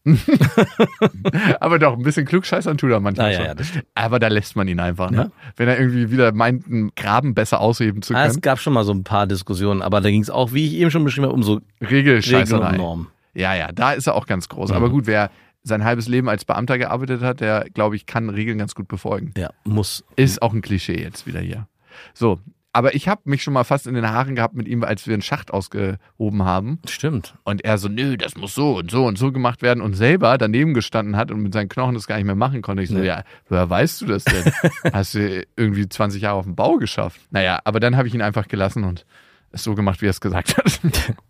Aber 1.59 1.79
doch, 1.79 1.93
ein 1.97 2.03
bisschen 2.03 2.25
klugscheißern 2.25 2.77
tut 2.77 2.91
er 2.91 2.99
manchmal 2.99 3.27
Ah, 3.27 3.31
ja, 3.31 3.37
schon. 3.57 3.57
ja. 3.75 3.81
Aber 3.95 4.19
da 4.19 4.27
lässt 4.27 4.55
man 4.55 4.67
ihn 4.67 4.79
einfach, 4.79 5.11
ne? 5.11 5.17
Ja. 5.17 5.31
Wenn 5.55 5.67
er 5.67 5.79
irgendwie 5.79 6.11
wieder 6.11 6.31
meint, 6.31 6.65
einen 6.67 6.91
Graben 6.95 7.33
besser 7.35 7.59
ausheben 7.59 8.01
zu 8.01 8.13
Ah, 8.15 8.25
es 8.25 8.33
können. 8.33 8.41
gab 8.41 8.59
schon 8.59 8.73
mal 8.73 8.83
so 8.83 8.93
ein 8.93 9.03
paar 9.03 9.27
Diskussionen, 9.27 9.81
aber 9.81 10.01
da 10.01 10.09
ging 10.09 10.21
es 10.21 10.29
auch, 10.29 10.53
wie 10.53 10.65
ich 10.67 10.73
eben 10.75 10.91
schon 10.91 11.03
beschrieben 11.03 11.25
habe, 11.25 11.33
um 11.35 11.43
so 11.43 11.53
Regeln 11.55 11.81
und 11.81 11.91
Regelscheißerei. 11.91 12.77
Normen. 12.77 13.07
Ja, 13.33 13.53
ja, 13.55 13.71
da 13.71 13.91
ist 13.91 14.07
er 14.07 14.15
auch 14.15 14.25
ganz 14.25 14.49
groß. 14.49 14.69
Mhm. 14.71 14.75
Aber 14.75 14.89
gut, 14.89 15.07
wer 15.07 15.29
sein 15.63 15.83
halbes 15.83 16.07
Leben 16.07 16.29
als 16.29 16.45
Beamter 16.45 16.77
gearbeitet 16.77 17.21
hat, 17.21 17.39
der, 17.41 17.65
glaube 17.73 17.95
ich, 17.95 18.05
kann 18.05 18.29
Regeln 18.29 18.57
ganz 18.57 18.73
gut 18.73 18.87
befolgen. 18.87 19.33
Ja, 19.37 19.49
muss. 19.65 20.03
Ist 20.15 20.41
auch 20.41 20.53
ein 20.53 20.61
Klischee 20.61 21.01
jetzt 21.01 21.27
wieder 21.27 21.41
hier. 21.41 21.67
So, 22.13 22.39
aber 22.77 22.93
ich 22.93 23.07
habe 23.07 23.21
mich 23.25 23.41
schon 23.41 23.55
mal 23.55 23.63
fast 23.63 23.87
in 23.87 23.95
den 23.95 24.07
Haaren 24.07 24.35
gehabt 24.35 24.53
mit 24.53 24.67
ihm, 24.67 24.83
als 24.83 25.07
wir 25.07 25.15
einen 25.15 25.23
Schacht 25.23 25.49
ausgehoben 25.49 26.43
haben. 26.43 26.77
Stimmt. 26.87 27.33
Und 27.43 27.65
er 27.65 27.79
so, 27.79 27.87
nö, 27.87 28.17
das 28.17 28.37
muss 28.37 28.53
so 28.53 28.77
und 28.77 28.91
so 28.91 29.07
und 29.07 29.17
so 29.17 29.31
gemacht 29.31 29.63
werden 29.63 29.81
und 29.81 29.95
selber 29.95 30.37
daneben 30.37 30.75
gestanden 30.75 31.15
hat 31.17 31.31
und 31.31 31.41
mit 31.41 31.53
seinen 31.53 31.69
Knochen 31.69 31.95
das 31.95 32.05
gar 32.05 32.17
nicht 32.17 32.27
mehr 32.27 32.35
machen 32.35 32.61
konnte. 32.61 32.83
Ich 32.83 32.89
so, 32.89 32.99
Nee. 32.99 33.07
ja, 33.07 33.23
woher 33.49 33.67
weißt 33.67 34.01
du 34.01 34.05
das 34.05 34.25
denn? 34.25 34.53
Hast 34.93 35.15
du 35.15 35.43
irgendwie 35.55 35.89
20 35.89 36.21
Jahre 36.21 36.35
auf 36.35 36.45
dem 36.45 36.55
Bau 36.55 36.77
geschafft? 36.77 37.19
Naja, 37.31 37.59
aber 37.63 37.79
dann 37.79 37.97
habe 37.97 38.07
ich 38.07 38.13
ihn 38.13 38.21
einfach 38.21 38.47
gelassen 38.47 38.83
und 38.83 39.07
es 39.49 39.63
so 39.63 39.73
gemacht, 39.73 40.03
wie 40.03 40.05
er 40.05 40.11
es 40.11 40.21
gesagt 40.21 40.55
hat. 40.55 40.79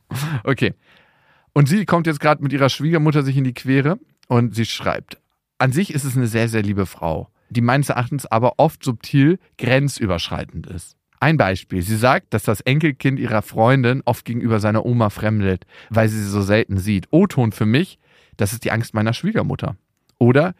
okay. 0.43 0.73
Und 1.53 1.69
sie 1.69 1.85
kommt 1.85 2.07
jetzt 2.07 2.19
gerade 2.19 2.43
mit 2.43 2.51
ihrer 2.51 2.67
Schwiegermutter 2.67 3.23
sich 3.23 3.37
in 3.37 3.45
die 3.45 3.53
Quere 3.53 3.97
und 4.27 4.53
sie 4.53 4.65
schreibt, 4.65 5.17
an 5.59 5.71
sich 5.71 5.93
ist 5.93 6.03
es 6.03 6.17
eine 6.17 6.27
sehr, 6.27 6.49
sehr 6.49 6.61
liebe 6.61 6.85
Frau, 6.85 7.29
die 7.49 7.61
meines 7.61 7.87
Erachtens 7.87 8.25
aber 8.25 8.55
oft 8.57 8.83
subtil 8.83 9.39
grenzüberschreitend 9.57 10.67
ist. 10.67 10.96
Ein 11.19 11.37
Beispiel. 11.37 11.81
Sie 11.81 11.95
sagt, 11.95 12.33
dass 12.33 12.43
das 12.43 12.61
Enkelkind 12.61 13.19
ihrer 13.19 13.41
Freundin 13.41 14.01
oft 14.05 14.25
gegenüber 14.25 14.59
seiner 14.59 14.85
Oma 14.85 15.09
fremdelt, 15.09 15.65
weil 15.89 16.09
sie 16.09 16.19
sie 16.19 16.29
so 16.29 16.41
selten 16.41 16.77
sieht. 16.77 17.07
O-Ton 17.11 17.51
für 17.51 17.65
mich, 17.65 17.99
das 18.37 18.53
ist 18.53 18.63
die 18.65 18.71
Angst 18.71 18.93
meiner 18.93 19.13
Schwiegermutter. 19.13 19.75
Oder, 20.19 20.53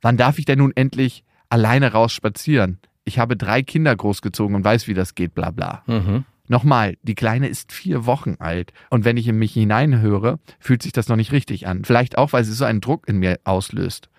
wann 0.00 0.16
darf 0.16 0.38
ich 0.38 0.44
denn 0.44 0.58
nun 0.58 0.72
endlich 0.74 1.24
alleine 1.48 1.92
raus 1.92 2.12
spazieren? 2.12 2.78
Ich 3.04 3.18
habe 3.18 3.36
drei 3.36 3.62
Kinder 3.62 3.94
großgezogen 3.94 4.54
und 4.54 4.64
weiß, 4.64 4.86
wie 4.86 4.94
das 4.94 5.14
geht, 5.14 5.34
bla 5.34 5.50
bla. 5.50 5.82
Mhm. 5.86 6.24
Nochmal, 6.46 6.96
die 7.02 7.14
Kleine 7.14 7.48
ist 7.48 7.72
vier 7.72 8.06
Wochen 8.06 8.36
alt 8.38 8.72
und 8.90 9.04
wenn 9.04 9.16
ich 9.16 9.26
in 9.28 9.38
mich 9.38 9.54
hineinhöre, 9.54 10.38
fühlt 10.60 10.82
sich 10.82 10.92
das 10.92 11.08
noch 11.08 11.16
nicht 11.16 11.32
richtig 11.32 11.66
an. 11.66 11.84
Vielleicht 11.84 12.18
auch, 12.18 12.32
weil 12.32 12.44
sie 12.44 12.52
so 12.52 12.64
einen 12.64 12.80
Druck 12.80 13.08
in 13.08 13.18
mir 13.18 13.40
auslöst. 13.44 14.10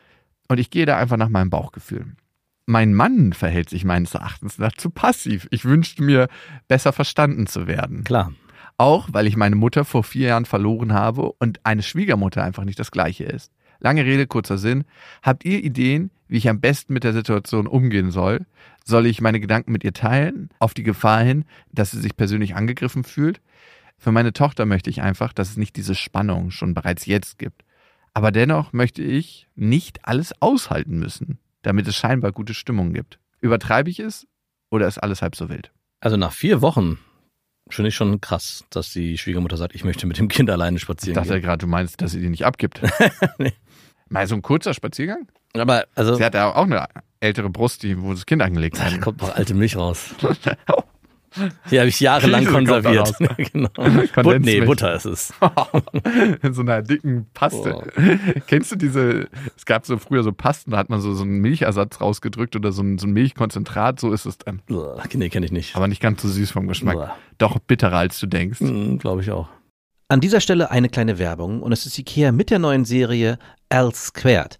Und 0.47 0.59
ich 0.59 0.69
gehe 0.69 0.85
da 0.85 0.97
einfach 0.97 1.17
nach 1.17 1.29
meinem 1.29 1.49
Bauchgefühl. 1.49 2.13
Mein 2.67 2.93
Mann 2.93 3.33
verhält 3.33 3.69
sich 3.69 3.85
meines 3.85 4.15
Erachtens 4.15 4.57
dazu 4.57 4.89
passiv. 4.89 5.47
Ich 5.51 5.65
wünschte 5.65 6.01
mir, 6.01 6.27
besser 6.67 6.93
verstanden 6.93 7.45
zu 7.45 7.67
werden. 7.67 8.03
Klar. 8.03 8.33
Auch 8.77 9.07
weil 9.11 9.27
ich 9.27 9.37
meine 9.37 9.55
Mutter 9.55 9.85
vor 9.85 10.03
vier 10.03 10.29
Jahren 10.29 10.45
verloren 10.45 10.93
habe 10.93 11.31
und 11.33 11.59
eine 11.63 11.83
Schwiegermutter 11.83 12.43
einfach 12.43 12.63
nicht 12.63 12.79
das 12.79 12.91
gleiche 12.91 13.23
ist. 13.23 13.51
Lange 13.79 14.03
Rede, 14.03 14.25
kurzer 14.25 14.57
Sinn. 14.57 14.83
Habt 15.21 15.45
ihr 15.45 15.63
Ideen, 15.63 16.09
wie 16.27 16.37
ich 16.37 16.49
am 16.49 16.59
besten 16.59 16.93
mit 16.93 17.03
der 17.03 17.13
Situation 17.13 17.67
umgehen 17.67 18.09
soll? 18.09 18.45
Soll 18.83 19.05
ich 19.05 19.21
meine 19.21 19.39
Gedanken 19.39 19.71
mit 19.71 19.83
ihr 19.83 19.93
teilen, 19.93 20.49
auf 20.59 20.73
die 20.73 20.83
Gefahr 20.83 21.21
hin, 21.21 21.45
dass 21.71 21.91
sie 21.91 21.99
sich 21.99 22.17
persönlich 22.17 22.55
angegriffen 22.55 23.03
fühlt? 23.03 23.41
Für 23.97 24.11
meine 24.11 24.33
Tochter 24.33 24.65
möchte 24.65 24.89
ich 24.89 25.01
einfach, 25.01 25.33
dass 25.33 25.51
es 25.51 25.57
nicht 25.57 25.75
diese 25.75 25.95
Spannung 25.95 26.51
schon 26.51 26.73
bereits 26.73 27.05
jetzt 27.05 27.37
gibt. 27.37 27.63
Aber 28.13 28.31
dennoch 28.31 28.73
möchte 28.73 29.03
ich 29.03 29.47
nicht 29.55 29.99
alles 30.03 30.33
aushalten 30.41 30.97
müssen, 30.97 31.37
damit 31.65 31.87
es 31.87 31.95
scheinbar 31.95 32.31
gute 32.31 32.53
Stimmung 32.53 32.93
gibt. 32.93 33.19
Übertreibe 33.41 33.89
ich 33.89 33.99
es 33.99 34.27
oder 34.69 34.87
ist 34.87 34.97
alles 34.97 35.21
halb 35.21 35.35
so 35.35 35.49
wild? 35.49 35.71
Also 35.99 36.17
nach 36.17 36.31
vier 36.31 36.61
Wochen 36.61 36.99
finde 37.69 37.89
ich 37.89 37.95
schon 37.95 38.21
krass, 38.21 38.63
dass 38.69 38.91
die 38.93 39.17
Schwiegermutter 39.17 39.57
sagt, 39.57 39.73
ich 39.73 39.83
möchte 39.83 40.05
mit 40.05 40.17
dem 40.17 40.27
Kind 40.27 40.49
alleine 40.49 40.77
Ich 40.77 40.83
spazieren 40.83 41.15
dachte 41.15 41.33
gehen. 41.33 41.41
gerade, 41.41 41.57
du 41.59 41.67
meinst, 41.67 42.01
dass 42.01 42.11
sie 42.11 42.21
die 42.21 42.29
nicht 42.29 42.45
abgibt. 42.45 42.81
Nee. 43.37 43.53
Mal 44.07 44.27
so 44.27 44.35
ein 44.35 44.43
kurzer 44.43 44.75
Spaziergang? 44.75 45.27
Aber 45.53 45.85
also, 45.95 46.13
Sie 46.15 46.23
hat 46.23 46.35
ja 46.35 46.53
auch 46.53 46.65
eine 46.65 46.85
ältere 47.19 47.49
Brust, 47.49 47.81
die, 47.81 47.99
wo 47.99 48.11
das 48.13 48.27
Kind 48.27 48.43
angelegt 48.43 48.77
da 48.77 48.83
hat. 48.83 49.01
kommt 49.01 49.21
noch 49.21 49.35
alte 49.35 49.55
Milch 49.55 49.75
raus. 49.75 50.13
Die 51.71 51.79
habe 51.79 51.89
ich 51.89 51.99
jahrelang 51.99 52.45
da 52.45 52.51
konserviert. 52.51 53.13
genau. 53.53 53.69
But, 54.21 54.41
nee. 54.41 54.61
Butter 54.61 54.95
ist 54.95 55.05
es. 55.05 55.33
In 56.41 56.53
so 56.53 56.61
einer 56.61 56.81
dicken 56.81 57.27
Paste. 57.33 57.75
Oh. 57.75 57.83
Kennst 58.47 58.71
du 58.71 58.75
diese, 58.75 59.27
es 59.55 59.65
gab 59.65 59.85
so 59.85 59.97
früher 59.97 60.23
so 60.23 60.31
Pasten, 60.31 60.71
da 60.71 60.77
hat 60.77 60.89
man 60.89 61.01
so, 61.01 61.13
so 61.13 61.23
einen 61.23 61.39
Milchersatz 61.39 62.01
rausgedrückt 62.01 62.55
oder 62.55 62.71
so 62.71 62.81
ein, 62.81 62.97
so 62.97 63.07
ein 63.07 63.11
Milchkonzentrat, 63.13 63.99
so 63.99 64.11
ist 64.11 64.25
es 64.25 64.37
dann. 64.37 64.61
Nee, 65.13 65.29
kenne 65.29 65.45
ich 65.45 65.51
nicht. 65.51 65.75
Aber 65.75 65.87
nicht 65.87 66.01
ganz 66.01 66.21
so 66.21 66.27
süß 66.27 66.51
vom 66.51 66.67
Geschmack. 66.67 66.95
Uah. 66.95 67.17
Doch 67.37 67.59
bitterer, 67.59 67.97
als 67.97 68.19
du 68.19 68.27
denkst. 68.27 68.59
Hm, 68.59 68.99
Glaube 68.99 69.21
ich 69.21 69.31
auch. 69.31 69.49
An 70.07 70.21
dieser 70.21 70.39
Stelle 70.39 70.69
eine 70.69 70.89
kleine 70.89 71.17
Werbung 71.17 71.63
und 71.63 71.71
es 71.71 71.85
ist 71.85 71.97
Ikea 71.97 72.31
mit 72.31 72.51
der 72.51 72.59
neuen 72.59 72.85
Serie 72.85 73.39
L 73.69 73.91
Squared. 73.93 74.59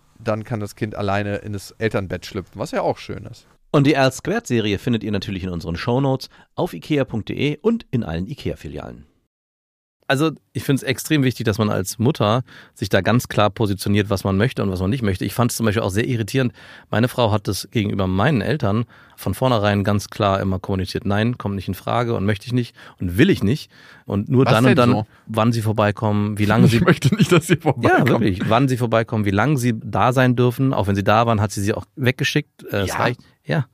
dann 0.23 0.43
kann 0.43 0.59
das 0.59 0.75
Kind 0.75 0.95
alleine 0.95 1.37
in 1.37 1.53
das 1.53 1.71
Elternbett 1.71 2.25
schlüpfen, 2.25 2.59
was 2.59 2.71
ja 2.71 2.81
auch 2.81 2.97
schön 2.97 3.25
ist. 3.25 3.47
Und 3.71 3.87
die 3.87 3.93
L 3.93 4.11
Squared 4.11 4.47
Serie 4.47 4.79
findet 4.79 5.03
ihr 5.03 5.11
natürlich 5.11 5.43
in 5.43 5.49
unseren 5.49 5.77
Shownotes 5.77 6.29
auf 6.55 6.73
ikea.de 6.73 7.57
und 7.61 7.85
in 7.91 8.03
allen 8.03 8.27
Ikea-Filialen. 8.27 9.05
Also 10.11 10.31
ich 10.51 10.63
finde 10.65 10.81
es 10.81 10.83
extrem 10.83 11.23
wichtig, 11.23 11.45
dass 11.45 11.57
man 11.57 11.69
als 11.69 11.97
Mutter 11.97 12.43
sich 12.73 12.89
da 12.89 12.99
ganz 12.99 13.29
klar 13.29 13.49
positioniert, 13.49 14.09
was 14.09 14.25
man 14.25 14.35
möchte 14.35 14.61
und 14.61 14.69
was 14.69 14.81
man 14.81 14.89
nicht 14.89 15.03
möchte. 15.03 15.23
Ich 15.23 15.33
fand 15.33 15.51
es 15.51 15.55
zum 15.57 15.65
Beispiel 15.65 15.81
auch 15.83 15.89
sehr 15.89 16.05
irritierend. 16.05 16.51
Meine 16.89 17.07
Frau 17.07 17.31
hat 17.31 17.47
das 17.47 17.69
gegenüber 17.71 18.07
meinen 18.07 18.41
Eltern 18.41 18.83
von 19.15 19.33
vornherein 19.33 19.85
ganz 19.85 20.09
klar 20.09 20.41
immer 20.41 20.59
kommuniziert. 20.59 21.05
Nein, 21.05 21.37
kommt 21.37 21.55
nicht 21.55 21.69
in 21.69 21.75
Frage 21.75 22.13
und 22.13 22.25
möchte 22.25 22.45
ich 22.45 22.51
nicht 22.51 22.75
und 22.99 23.17
will 23.17 23.29
ich 23.29 23.41
nicht. 23.41 23.71
Und 24.05 24.27
nur 24.27 24.43
Was 24.45 24.51
dann 24.51 24.65
und 24.65 24.75
dann, 24.75 24.91
so? 24.91 25.05
wann 25.27 25.53
sie 25.53 25.61
vorbeikommen, 25.61 26.37
wie 26.37 26.45
lange 26.45 26.67
sie 26.67 26.75
Ich 26.77 26.83
möchte 26.83 27.15
nicht, 27.15 27.31
dass 27.31 27.47
sie 27.47 27.55
vorbeikommen. 27.55 28.05
ja, 28.05 28.11
wirklich. 28.11 28.41
Wann 28.49 28.67
sie 28.67 28.75
vorbeikommen, 28.75 29.23
wie 29.23 29.31
lange 29.31 29.57
sie 29.57 29.75
da 29.81 30.11
sein 30.11 30.35
dürfen. 30.35 30.73
Auch 30.73 30.87
wenn 30.87 30.95
sie 30.97 31.05
da 31.05 31.25
waren, 31.25 31.39
hat 31.39 31.53
sie 31.53 31.61
sie 31.61 31.73
auch 31.73 31.85
weggeschickt. 31.95 32.65
Äh, 32.69 32.79
es 32.81 32.89
Ja? 32.89 32.95
reicht. 32.97 33.21
Ja. 33.45 33.65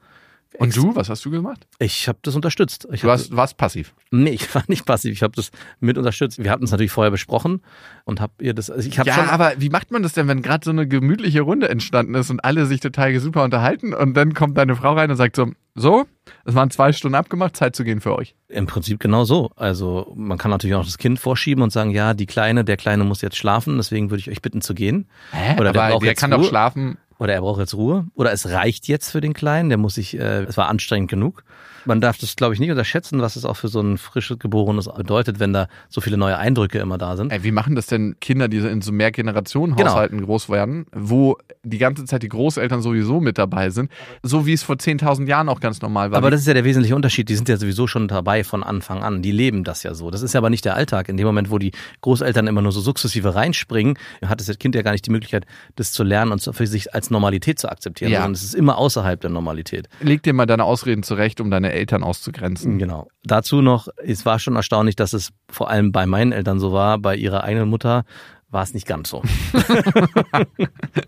Und 0.59 0.75
du, 0.75 0.95
was 0.95 1.09
hast 1.09 1.23
du 1.25 1.29
gemacht? 1.31 1.67
Ich 1.79 2.07
habe 2.07 2.17
das 2.23 2.35
unterstützt. 2.35 2.87
Ich 2.91 3.01
Du 3.01 3.07
hab, 3.07 3.11
warst, 3.19 3.35
warst 3.35 3.57
passiv. 3.57 3.93
nee, 4.11 4.31
ich 4.31 4.53
war 4.55 4.63
nicht 4.67 4.85
passiv. 4.85 5.11
Ich 5.13 5.23
habe 5.23 5.33
das 5.35 5.51
mit 5.79 5.97
unterstützt. 5.97 6.43
Wir 6.43 6.49
hatten 6.51 6.63
es 6.63 6.71
natürlich 6.71 6.91
vorher 6.91 7.11
besprochen 7.11 7.61
und 8.05 8.19
habe 8.21 8.33
ihr 8.41 8.53
das. 8.53 8.69
Also 8.69 8.87
ich 8.89 8.97
habe 8.99 9.07
Ja, 9.09 9.15
schon. 9.15 9.29
aber 9.29 9.53
wie 9.57 9.69
macht 9.69 9.91
man 9.91 10.03
das 10.03 10.13
denn, 10.13 10.27
wenn 10.27 10.41
gerade 10.41 10.65
so 10.65 10.71
eine 10.71 10.87
gemütliche 10.87 11.41
Runde 11.41 11.69
entstanden 11.69 12.15
ist 12.15 12.29
und 12.29 12.43
alle 12.43 12.65
sich 12.65 12.79
total 12.79 13.17
super 13.19 13.43
unterhalten 13.43 13.93
und 13.93 14.13
dann 14.15 14.33
kommt 14.33 14.57
deine 14.57 14.75
Frau 14.75 14.93
rein 14.93 15.11
und 15.11 15.17
sagt 15.17 15.35
so, 15.35 15.51
so, 15.75 16.05
es 16.43 16.55
waren 16.55 16.71
zwei 16.71 16.91
Stunden 16.91 17.13
abgemacht, 17.13 17.55
Zeit 17.55 17.75
zu 17.75 17.83
gehen 17.83 18.01
für 18.01 18.15
euch. 18.15 18.33
Im 18.47 18.65
Prinzip 18.65 18.99
genau 18.99 19.25
so. 19.25 19.51
Also 19.55 20.11
man 20.15 20.39
kann 20.39 20.49
natürlich 20.49 20.75
auch 20.75 20.83
das 20.85 20.97
Kind 20.97 21.19
vorschieben 21.19 21.61
und 21.63 21.71
sagen, 21.71 21.91
ja, 21.91 22.15
die 22.15 22.25
Kleine, 22.25 22.63
der 22.65 22.77
Kleine 22.77 23.03
muss 23.03 23.21
jetzt 23.21 23.37
schlafen, 23.37 23.77
deswegen 23.77 24.09
würde 24.09 24.21
ich 24.21 24.29
euch 24.31 24.41
bitten 24.41 24.61
zu 24.61 24.73
gehen. 24.73 25.07
Hä? 25.31 25.53
Oder 25.59 25.71
der 25.73 25.83
aber 25.83 25.99
der 25.99 26.09
jetzt 26.09 26.19
kann 26.19 26.33
Ruhe. 26.33 26.41
doch 26.41 26.49
schlafen. 26.49 26.97
Oder 27.19 27.33
er 27.33 27.41
braucht 27.41 27.59
jetzt 27.59 27.73
Ruhe. 27.73 28.05
Oder 28.15 28.31
es 28.31 28.49
reicht 28.49 28.87
jetzt 28.87 29.11
für 29.11 29.21
den 29.21 29.33
Kleinen, 29.33 29.69
der 29.69 29.77
muss 29.77 29.95
sich, 29.95 30.17
äh, 30.17 30.43
es 30.43 30.57
war 30.57 30.67
anstrengend 30.67 31.09
genug. 31.09 31.43
Man 31.87 32.01
darf 32.01 32.17
das, 32.17 32.35
glaube 32.35 32.53
ich, 32.53 32.59
nicht 32.59 32.69
unterschätzen, 32.71 33.21
was 33.21 33.35
es 33.35 33.45
auch 33.45 33.55
für 33.55 33.67
so 33.67 33.79
ein 33.81 33.97
frisches 33.97 34.39
Geborenes 34.39 34.89
bedeutet, 34.95 35.39
wenn 35.39 35.53
da 35.53 35.67
so 35.89 36.01
viele 36.01 36.17
neue 36.17 36.37
Eindrücke 36.37 36.79
immer 36.79 36.97
da 36.97 37.17
sind. 37.17 37.31
Ey, 37.31 37.43
wie 37.43 37.51
machen 37.51 37.75
das 37.75 37.87
denn 37.87 38.15
Kinder, 38.19 38.47
die 38.47 38.59
so 38.59 38.67
in 38.67 38.81
so 38.81 38.91
Mehrgenerationen-Haushalten 38.91 40.21
groß 40.23 40.49
werden, 40.49 40.85
wo 40.93 41.37
die 41.63 41.77
ganze 41.77 42.05
Zeit 42.05 42.23
die 42.23 42.29
Großeltern 42.29 42.81
sowieso 42.81 43.19
mit 43.19 43.37
dabei 43.37 43.69
sind, 43.69 43.91
so 44.23 44.45
wie 44.45 44.53
es 44.53 44.63
vor 44.63 44.75
10.000 44.75 45.27
Jahren 45.27 45.49
auch 45.49 45.59
ganz 45.59 45.81
normal 45.81 46.11
war. 46.11 46.17
Aber 46.17 46.31
das 46.31 46.41
ist 46.41 46.47
ja 46.47 46.53
der 46.53 46.63
wesentliche 46.63 46.95
Unterschied. 46.95 47.29
Die 47.29 47.35
sind 47.35 47.49
ja 47.49 47.57
sowieso 47.57 47.87
schon 47.87 48.07
dabei 48.07 48.43
von 48.43 48.63
Anfang 48.63 49.03
an. 49.03 49.21
Die 49.21 49.31
leben 49.31 49.63
das 49.63 49.83
ja 49.83 49.93
so. 49.93 50.11
Das 50.11 50.21
ist 50.21 50.33
ja 50.33 50.39
aber 50.39 50.49
nicht 50.49 50.65
der 50.65 50.75
Alltag. 50.75 51.09
In 51.09 51.17
dem 51.17 51.25
Moment, 51.27 51.51
wo 51.51 51.57
die 51.57 51.71
Großeltern 52.01 52.47
immer 52.47 52.61
nur 52.61 52.71
so 52.71 52.81
sukzessive 52.81 53.35
reinspringen, 53.35 53.97
hat 54.25 54.39
das 54.39 54.57
Kind 54.59 54.75
ja 54.75 54.81
gar 54.81 54.91
nicht 54.91 55.05
die 55.05 55.11
Möglichkeit, 55.11 55.45
das 55.75 55.91
zu 55.91 56.03
lernen 56.03 56.31
und 56.31 56.41
für 56.41 56.67
sich 56.67 56.93
als 56.93 57.09
Normalität 57.09 57.59
zu 57.59 57.69
akzeptieren, 57.69 58.11
Ja. 58.11 58.19
sondern 58.19 58.33
es 58.33 58.43
ist 58.43 58.55
immer 58.55 58.77
außerhalb 58.77 59.19
der 59.19 59.29
Normalität. 59.29 59.89
Leg 60.01 60.23
dir 60.23 60.33
mal 60.33 60.45
deine 60.45 60.63
Ausreden 60.63 61.03
zurecht, 61.03 61.41
um 61.41 61.51
deine 61.51 61.73
Eltern 61.77 62.03
auszugrenzen. 62.03 62.77
Genau. 62.77 63.07
Dazu 63.23 63.61
noch, 63.61 63.87
es 64.03 64.25
war 64.25 64.39
schon 64.39 64.55
erstaunlich, 64.55 64.95
dass 64.95 65.13
es 65.13 65.31
vor 65.49 65.69
allem 65.69 65.91
bei 65.91 66.05
meinen 66.05 66.31
Eltern 66.31 66.59
so 66.59 66.73
war, 66.73 66.97
bei 66.99 67.15
ihrer 67.15 67.43
eigenen 67.43 67.69
Mutter 67.69 68.03
war 68.49 68.63
es 68.63 68.73
nicht 68.73 68.87
ganz 68.87 69.09
so. 69.09 69.21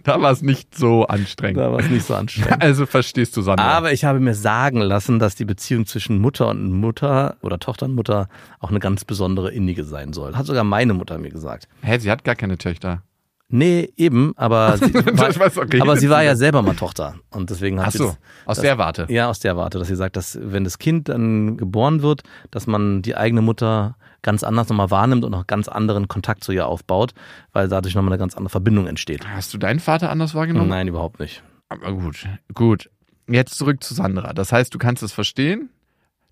Da 0.04 0.22
war 0.22 0.32
es 0.32 0.42
nicht 0.42 0.76
so 0.76 1.06
anstrengend. 1.06 1.58
Da 1.58 1.72
war 1.72 1.80
es 1.80 1.90
nicht 1.90 2.06
so 2.06 2.16
anstrengend. 2.16 2.62
Also 2.62 2.86
verstehst 2.86 3.38
du, 3.38 3.42
Sandra. 3.42 3.64
Aber 3.66 3.94
ich 3.94 4.04
habe 4.04 4.20
mir 4.20 4.34
sagen 4.34 4.82
lassen, 4.82 5.20
dass 5.20 5.36
die 5.36 5.46
Beziehung 5.46 5.86
zwischen 5.86 6.20
Mutter 6.20 6.48
und 6.48 6.72
Mutter 6.72 7.38
oder 7.42 7.60
Tochter 7.60 7.86
und 7.86 7.96
Mutter 7.96 8.28
auch 8.60 8.70
eine 8.70 8.80
ganz 8.80 9.06
besondere 9.06 9.52
innige 9.52 9.84
sein 9.84 10.14
soll. 10.14 10.36
Hat 10.36 10.46
sogar 10.48 10.64
meine 10.64 10.94
Mutter 10.94 11.18
mir 11.18 11.30
gesagt. 11.30 11.68
Hä, 11.82 12.00
sie 12.00 12.10
hat 12.10 12.24
gar 12.24 12.36
keine 12.36 12.58
Töchter. 12.58 13.04
Nee, 13.52 13.92
eben, 13.98 14.34
aber 14.38 14.78
sie, 14.78 14.94
war, 14.94 15.58
okay. 15.64 15.82
aber 15.82 15.98
sie 15.98 16.10
war 16.10 16.24
ja 16.24 16.36
selber 16.36 16.62
mal 16.62 16.76
Tochter. 16.76 17.16
Und 17.32 17.50
deswegen 17.50 17.80
hat 17.80 17.88
Ach 17.88 17.92
sie 17.92 17.98
so, 17.98 18.06
das, 18.06 18.18
aus 18.46 18.56
das- 18.58 18.62
der 18.62 18.78
Warte. 18.78 19.06
Ja, 19.10 19.28
aus 19.30 19.40
der 19.40 19.58
Warte, 19.58 19.80
dass 19.80 19.88
sie 19.88 19.96
sagt, 19.96 20.16
dass 20.16 20.38
wenn 20.42 20.64
das 20.64 20.78
Kind 20.78 21.10
dann 21.10 21.58
geboren 21.58 22.02
wird, 22.04 22.22
dass 22.52 22.68
man 22.68 23.02
die 23.02 23.16
eigene 23.18 23.42
Mutter 23.42 23.96
ganz 24.22 24.44
anders 24.44 24.70
nochmal 24.70 24.92
wahrnimmt 24.92 25.24
und 25.26 25.34
auch 25.34 25.48
ganz 25.48 25.68
anderen 25.68 26.08
Kontakt 26.08 26.44
zu 26.44 26.52
ihr 26.52 26.68
aufbaut, 26.68 27.14
weil 27.54 27.68
dadurch 27.68 27.96
nochmal 27.96 28.12
eine 28.14 28.20
ganz 28.20 28.36
andere 28.36 28.50
Verbindung 28.52 28.86
entsteht. 28.86 29.28
Hast 29.28 29.54
du 29.54 29.58
deinen 29.58 29.80
Vater 29.80 30.10
anders 30.12 30.36
wahrgenommen? 30.36 30.70
Nein, 30.70 30.88
überhaupt 30.88 31.20
nicht. 31.20 31.42
Aber 31.70 31.92
gut, 31.94 32.28
gut. 32.54 32.90
Jetzt 33.28 33.56
zurück 33.58 33.84
zu 33.84 33.94
Sandra. 33.94 34.34
Das 34.34 34.52
heißt, 34.52 34.74
du 34.74 34.78
kannst 34.78 35.04
es 35.04 35.12
verstehen, 35.14 35.70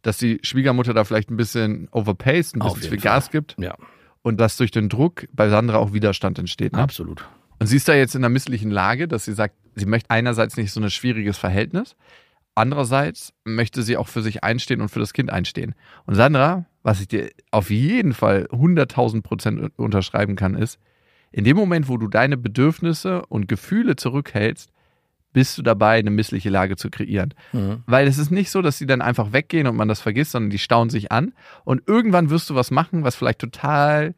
dass 0.02 0.18
die 0.18 0.40
Schwiegermutter 0.44 0.94
da 0.94 1.04
vielleicht 1.04 1.32
ein 1.32 1.38
bisschen 1.38 1.88
overpaced, 1.92 2.56
ein 2.56 2.60
bisschen 2.60 2.82
viel 2.90 2.98
Gas 3.00 3.32
gibt 3.32 3.56
Ja, 3.60 3.76
und 4.28 4.42
dass 4.42 4.58
durch 4.58 4.72
den 4.72 4.90
Druck 4.90 5.26
bei 5.32 5.48
Sandra 5.48 5.78
auch 5.78 5.94
Widerstand 5.94 6.38
entsteht. 6.38 6.74
Ne? 6.74 6.80
absolut. 6.80 7.26
Und 7.60 7.68
sie 7.68 7.78
ist 7.78 7.88
da 7.88 7.96
jetzt 7.96 8.14
in 8.14 8.22
einer 8.26 8.30
misslichen 8.30 8.70
Lage, 8.70 9.08
dass 9.08 9.24
sie 9.24 9.34
sagt, 9.34 9.56
sie 9.76 9.86
möchte 9.86 10.10
einerseits 10.10 10.58
nicht 10.58 10.72
so 10.74 10.82
ein 10.82 10.90
schwieriges 10.90 11.38
Verhältnis, 11.38 11.96
andererseits 12.54 13.34
möchte 13.46 13.84
sie 13.84 13.96
auch 13.96 14.10
für 14.10 14.22
sich 14.22 14.44
einstehen 14.44 14.82
und 14.82 14.90
für 14.90 15.00
das 15.00 15.14
Kind 15.14 15.32
einstehen. 15.32 15.76
Und 16.06 16.16
Sandra, 16.16 16.66
was 16.84 17.00
ich 17.00 17.08
dir 17.08 17.30
auf 17.52 17.70
jeden 17.70 18.14
Fall 18.14 18.50
100.000 18.52 19.22
Prozent 19.22 19.72
unterschreiben 19.78 20.36
kann, 20.36 20.56
ist, 20.56 20.78
in 21.32 21.46
dem 21.46 21.56
Moment, 21.56 21.88
wo 21.88 21.98
du 21.98 22.10
deine 22.10 22.36
Bedürfnisse 22.36 23.26
und 23.28 23.48
Gefühle 23.48 23.96
zurückhältst, 23.96 24.72
bist 25.34 25.58
du 25.58 25.62
dabei, 25.62 26.00
eine 26.00 26.10
missliche 26.10 26.50
Lage 26.50 26.78
zu 26.78 26.90
kreieren. 26.90 27.34
Mhm. 27.54 27.84
Weil 27.86 28.08
es 28.08 28.18
ist 28.18 28.32
nicht 28.32 28.50
so, 28.50 28.62
dass 28.62 28.78
sie 28.78 28.86
dann 28.88 29.02
einfach 29.02 29.34
weggehen 29.34 29.68
und 29.68 29.76
man 29.76 29.88
das 29.88 30.02
vergisst, 30.02 30.32
sondern 30.32 30.50
die 30.50 30.58
stauen 30.60 30.90
sich 30.90 31.12
an. 31.12 31.34
Und 31.64 31.84
irgendwann 31.88 32.30
wirst 32.30 32.50
du 32.50 32.56
was 32.56 32.72
machen, 32.72 33.04
was 33.04 33.16
vielleicht 33.16 33.40
total 33.40 34.16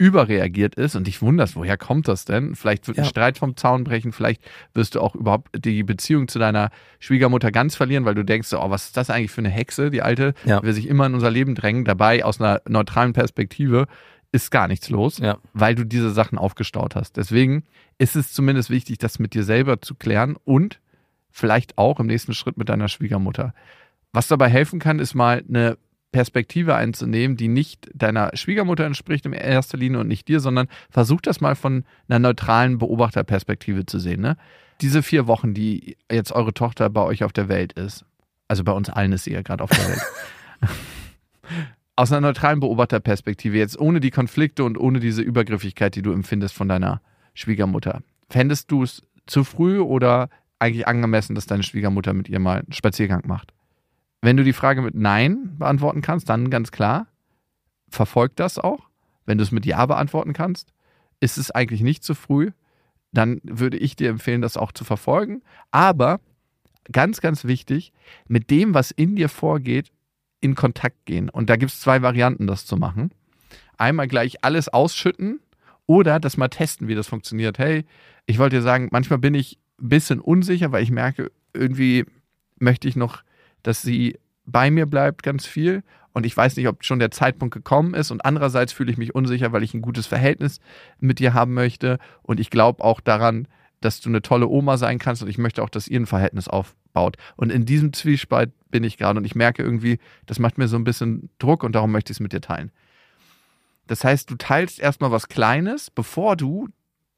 überreagiert 0.00 0.76
ist 0.76 0.94
und 0.94 1.08
dich 1.08 1.22
wunderst, 1.22 1.56
woher 1.56 1.76
kommt 1.76 2.06
das 2.06 2.24
denn? 2.24 2.54
Vielleicht 2.54 2.86
wird 2.86 2.98
ein 2.98 3.04
Ja. 3.04 3.10
Streit 3.10 3.36
vom 3.36 3.56
Zaun 3.56 3.82
brechen, 3.82 4.12
vielleicht 4.12 4.40
wirst 4.72 4.94
du 4.94 5.00
auch 5.00 5.16
überhaupt 5.16 5.48
die 5.64 5.82
Beziehung 5.82 6.28
zu 6.28 6.38
deiner 6.38 6.70
Schwiegermutter 7.00 7.50
ganz 7.50 7.74
verlieren, 7.74 8.04
weil 8.04 8.14
du 8.14 8.24
denkst, 8.24 8.52
oh, 8.52 8.70
was 8.70 8.86
ist 8.86 8.96
das 8.96 9.10
eigentlich 9.10 9.32
für 9.32 9.40
eine 9.40 9.48
Hexe, 9.50 9.90
die 9.90 10.00
alte, 10.02 10.34
Ja. 10.44 10.60
die 10.60 10.66
will 10.66 10.72
sich 10.72 10.86
immer 10.86 11.06
in 11.06 11.14
unser 11.14 11.32
Leben 11.32 11.56
drängen. 11.56 11.84
Dabei 11.84 12.24
aus 12.24 12.40
einer 12.40 12.62
neutralen 12.68 13.12
Perspektive 13.12 13.86
ist 14.32 14.50
gar 14.50 14.68
nichts 14.68 14.90
los, 14.90 15.18
Ja. 15.18 15.38
weil 15.54 15.74
du 15.74 15.84
diese 15.84 16.10
Sachen 16.10 16.38
aufgestaut 16.38 16.94
hast. 16.94 17.16
Deswegen 17.16 17.64
ist 17.98 18.16
es 18.16 18.32
zumindest 18.32 18.70
wichtig, 18.70 18.98
das 18.98 19.18
mit 19.18 19.34
dir 19.34 19.44
selber 19.44 19.80
zu 19.80 19.94
klären 19.94 20.36
und 20.44 20.80
vielleicht 21.30 21.78
auch 21.78 22.00
im 22.00 22.06
nächsten 22.06 22.34
Schritt 22.34 22.56
mit 22.58 22.68
deiner 22.68 22.88
Schwiegermutter. 22.88 23.54
Was 24.12 24.28
dabei 24.28 24.48
helfen 24.48 24.80
kann, 24.80 24.98
ist 24.98 25.14
mal 25.14 25.42
eine 25.48 25.78
Perspektive 26.12 26.74
einzunehmen, 26.74 27.36
die 27.36 27.48
nicht 27.48 27.90
deiner 27.94 28.30
Schwiegermutter 28.34 28.84
entspricht 28.84 29.26
in 29.26 29.34
erster 29.34 29.76
Linie 29.76 30.00
und 30.00 30.08
nicht 30.08 30.26
dir, 30.28 30.40
sondern 30.40 30.68
versuch 30.90 31.20
das 31.20 31.40
mal 31.40 31.54
von 31.54 31.84
einer 32.08 32.18
neutralen 32.18 32.78
Beobachterperspektive 32.78 33.84
zu 33.84 33.98
sehen. 33.98 34.22
Ne? 34.22 34.36
Diese 34.80 35.02
vier 35.02 35.26
Wochen, 35.26 35.52
die 35.52 35.96
jetzt 36.10 36.32
eure 36.32 36.54
Tochter 36.54 36.88
bei 36.88 37.02
euch 37.02 37.24
auf 37.24 37.32
der 37.32 37.48
Welt 37.48 37.74
ist, 37.74 38.04
also 38.48 38.64
bei 38.64 38.72
uns 38.72 38.88
allen 38.88 39.12
ist 39.12 39.24
sie 39.24 39.32
ja 39.32 39.42
gerade 39.42 39.62
auf 39.64 39.70
der 39.70 39.88
Welt. 39.88 40.00
Aus 41.98 42.12
einer 42.12 42.28
neutralen 42.28 42.60
Beobachterperspektive, 42.60 43.58
jetzt 43.58 43.76
ohne 43.76 43.98
die 43.98 44.12
Konflikte 44.12 44.62
und 44.62 44.78
ohne 44.78 45.00
diese 45.00 45.20
Übergriffigkeit, 45.20 45.96
die 45.96 46.02
du 46.02 46.12
empfindest 46.12 46.54
von 46.54 46.68
deiner 46.68 47.02
Schwiegermutter. 47.34 48.02
Fändest 48.30 48.70
du 48.70 48.84
es 48.84 49.02
zu 49.26 49.42
früh 49.42 49.80
oder 49.80 50.28
eigentlich 50.60 50.86
angemessen, 50.86 51.34
dass 51.34 51.46
deine 51.46 51.64
Schwiegermutter 51.64 52.14
mit 52.14 52.28
ihr 52.28 52.38
mal 52.38 52.60
einen 52.60 52.72
Spaziergang 52.72 53.24
macht? 53.26 53.52
Wenn 54.22 54.36
du 54.36 54.44
die 54.44 54.52
Frage 54.52 54.80
mit 54.80 54.94
Nein 54.94 55.56
beantworten 55.58 56.00
kannst, 56.00 56.28
dann 56.28 56.50
ganz 56.50 56.70
klar, 56.70 57.08
verfolg 57.88 58.36
das 58.36 58.60
auch. 58.60 58.88
Wenn 59.26 59.38
du 59.38 59.42
es 59.42 59.50
mit 59.50 59.66
Ja 59.66 59.84
beantworten 59.84 60.34
kannst, 60.34 60.72
ist 61.18 61.36
es 61.36 61.50
eigentlich 61.50 61.80
nicht 61.80 62.04
zu 62.04 62.14
früh, 62.14 62.52
dann 63.12 63.40
würde 63.42 63.76
ich 63.76 63.96
dir 63.96 64.10
empfehlen, 64.10 64.40
das 64.40 64.56
auch 64.56 64.70
zu 64.70 64.84
verfolgen. 64.84 65.42
Aber 65.72 66.20
ganz, 66.92 67.20
ganz 67.20 67.44
wichtig, 67.44 67.92
mit 68.28 68.50
dem, 68.50 68.72
was 68.72 68.92
in 68.92 69.16
dir 69.16 69.28
vorgeht, 69.28 69.90
in 70.40 70.54
Kontakt 70.54 71.06
gehen. 71.06 71.28
Und 71.28 71.50
da 71.50 71.56
gibt 71.56 71.72
es 71.72 71.80
zwei 71.80 72.02
Varianten, 72.02 72.46
das 72.46 72.66
zu 72.66 72.76
machen. 72.76 73.10
Einmal 73.76 74.08
gleich 74.08 74.44
alles 74.44 74.68
ausschütten 74.68 75.40
oder 75.86 76.20
das 76.20 76.36
mal 76.36 76.48
testen, 76.48 76.88
wie 76.88 76.94
das 76.94 77.06
funktioniert. 77.06 77.58
Hey, 77.58 77.84
ich 78.26 78.38
wollte 78.38 78.56
dir 78.56 78.62
sagen, 78.62 78.88
manchmal 78.92 79.18
bin 79.18 79.34
ich 79.34 79.58
ein 79.80 79.88
bisschen 79.88 80.20
unsicher, 80.20 80.72
weil 80.72 80.82
ich 80.82 80.90
merke, 80.90 81.30
irgendwie 81.54 82.04
möchte 82.58 82.88
ich 82.88 82.96
noch, 82.96 83.22
dass 83.62 83.82
sie 83.82 84.18
bei 84.44 84.70
mir 84.70 84.86
bleibt 84.86 85.22
ganz 85.22 85.46
viel. 85.46 85.82
Und 86.12 86.26
ich 86.26 86.36
weiß 86.36 86.56
nicht, 86.56 86.66
ob 86.68 86.84
schon 86.84 86.98
der 86.98 87.10
Zeitpunkt 87.10 87.54
gekommen 87.54 87.94
ist. 87.94 88.10
Und 88.10 88.24
andererseits 88.24 88.72
fühle 88.72 88.90
ich 88.90 88.98
mich 88.98 89.14
unsicher, 89.14 89.52
weil 89.52 89.62
ich 89.62 89.74
ein 89.74 89.82
gutes 89.82 90.06
Verhältnis 90.06 90.60
mit 90.98 91.20
dir 91.20 91.32
haben 91.32 91.54
möchte. 91.54 91.98
Und 92.22 92.40
ich 92.40 92.50
glaube 92.50 92.82
auch 92.82 93.00
daran, 93.00 93.46
dass 93.80 94.00
du 94.00 94.08
eine 94.08 94.22
tolle 94.22 94.48
Oma 94.48 94.76
sein 94.76 94.98
kannst. 94.98 95.22
Und 95.22 95.28
ich 95.28 95.38
möchte 95.38 95.62
auch, 95.62 95.68
dass 95.68 95.88
ihr 95.88 96.00
ein 96.00 96.06
Verhältnis 96.06 96.48
aufbaut. 96.48 97.16
Und 97.36 97.50
in 97.52 97.64
diesem 97.64 97.92
Zwiespalt 97.92 98.50
bin 98.70 98.84
ich 98.84 98.96
gerade. 98.98 99.18
Und 99.18 99.24
ich 99.24 99.34
merke 99.34 99.62
irgendwie, 99.62 99.98
das 100.26 100.38
macht 100.38 100.58
mir 100.58 100.68
so 100.68 100.76
ein 100.76 100.84
bisschen 100.84 101.30
Druck 101.38 101.62
und 101.64 101.72
darum 101.74 101.92
möchte 101.92 102.10
ich 102.12 102.16
es 102.16 102.20
mit 102.20 102.32
dir 102.32 102.40
teilen. 102.40 102.70
Das 103.86 104.04
heißt, 104.04 104.30
du 104.30 104.36
teilst 104.36 104.78
erstmal 104.80 105.10
was 105.10 105.28
Kleines, 105.28 105.90
bevor 105.90 106.36
du 106.36 106.68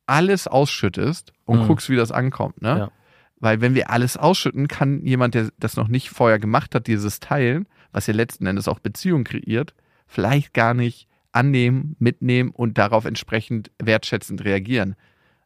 alles 0.06 0.46
ausschüttest 0.46 1.32
und 1.44 1.62
Mhm. 1.62 1.66
guckst, 1.66 1.88
wie 1.88 1.96
das 1.96 2.12
ankommt. 2.12 2.62
Ne? 2.62 2.68
Ja. 2.78 2.90
Weil 3.38 3.60
wenn 3.60 3.74
wir 3.74 3.90
alles 3.90 4.16
ausschütten, 4.16 4.68
kann 4.68 5.04
jemand, 5.04 5.34
der 5.34 5.48
das 5.58 5.76
noch 5.76 5.88
nicht 5.88 6.10
vorher 6.10 6.38
gemacht 6.38 6.74
hat, 6.74 6.86
dieses 6.86 7.20
Teilen, 7.20 7.66
was 7.92 8.06
ja 8.06 8.14
letzten 8.14 8.46
Endes 8.46 8.68
auch 8.68 8.80
Beziehung 8.80 9.24
kreiert, 9.24 9.74
vielleicht 10.06 10.52
gar 10.52 10.74
nicht 10.74 11.08
annehmen, 11.32 11.96
mitnehmen 11.98 12.50
und 12.50 12.76
darauf 12.76 13.04
entsprechend 13.04 13.70
wertschätzend 13.80 14.44
reagieren. 14.44 14.94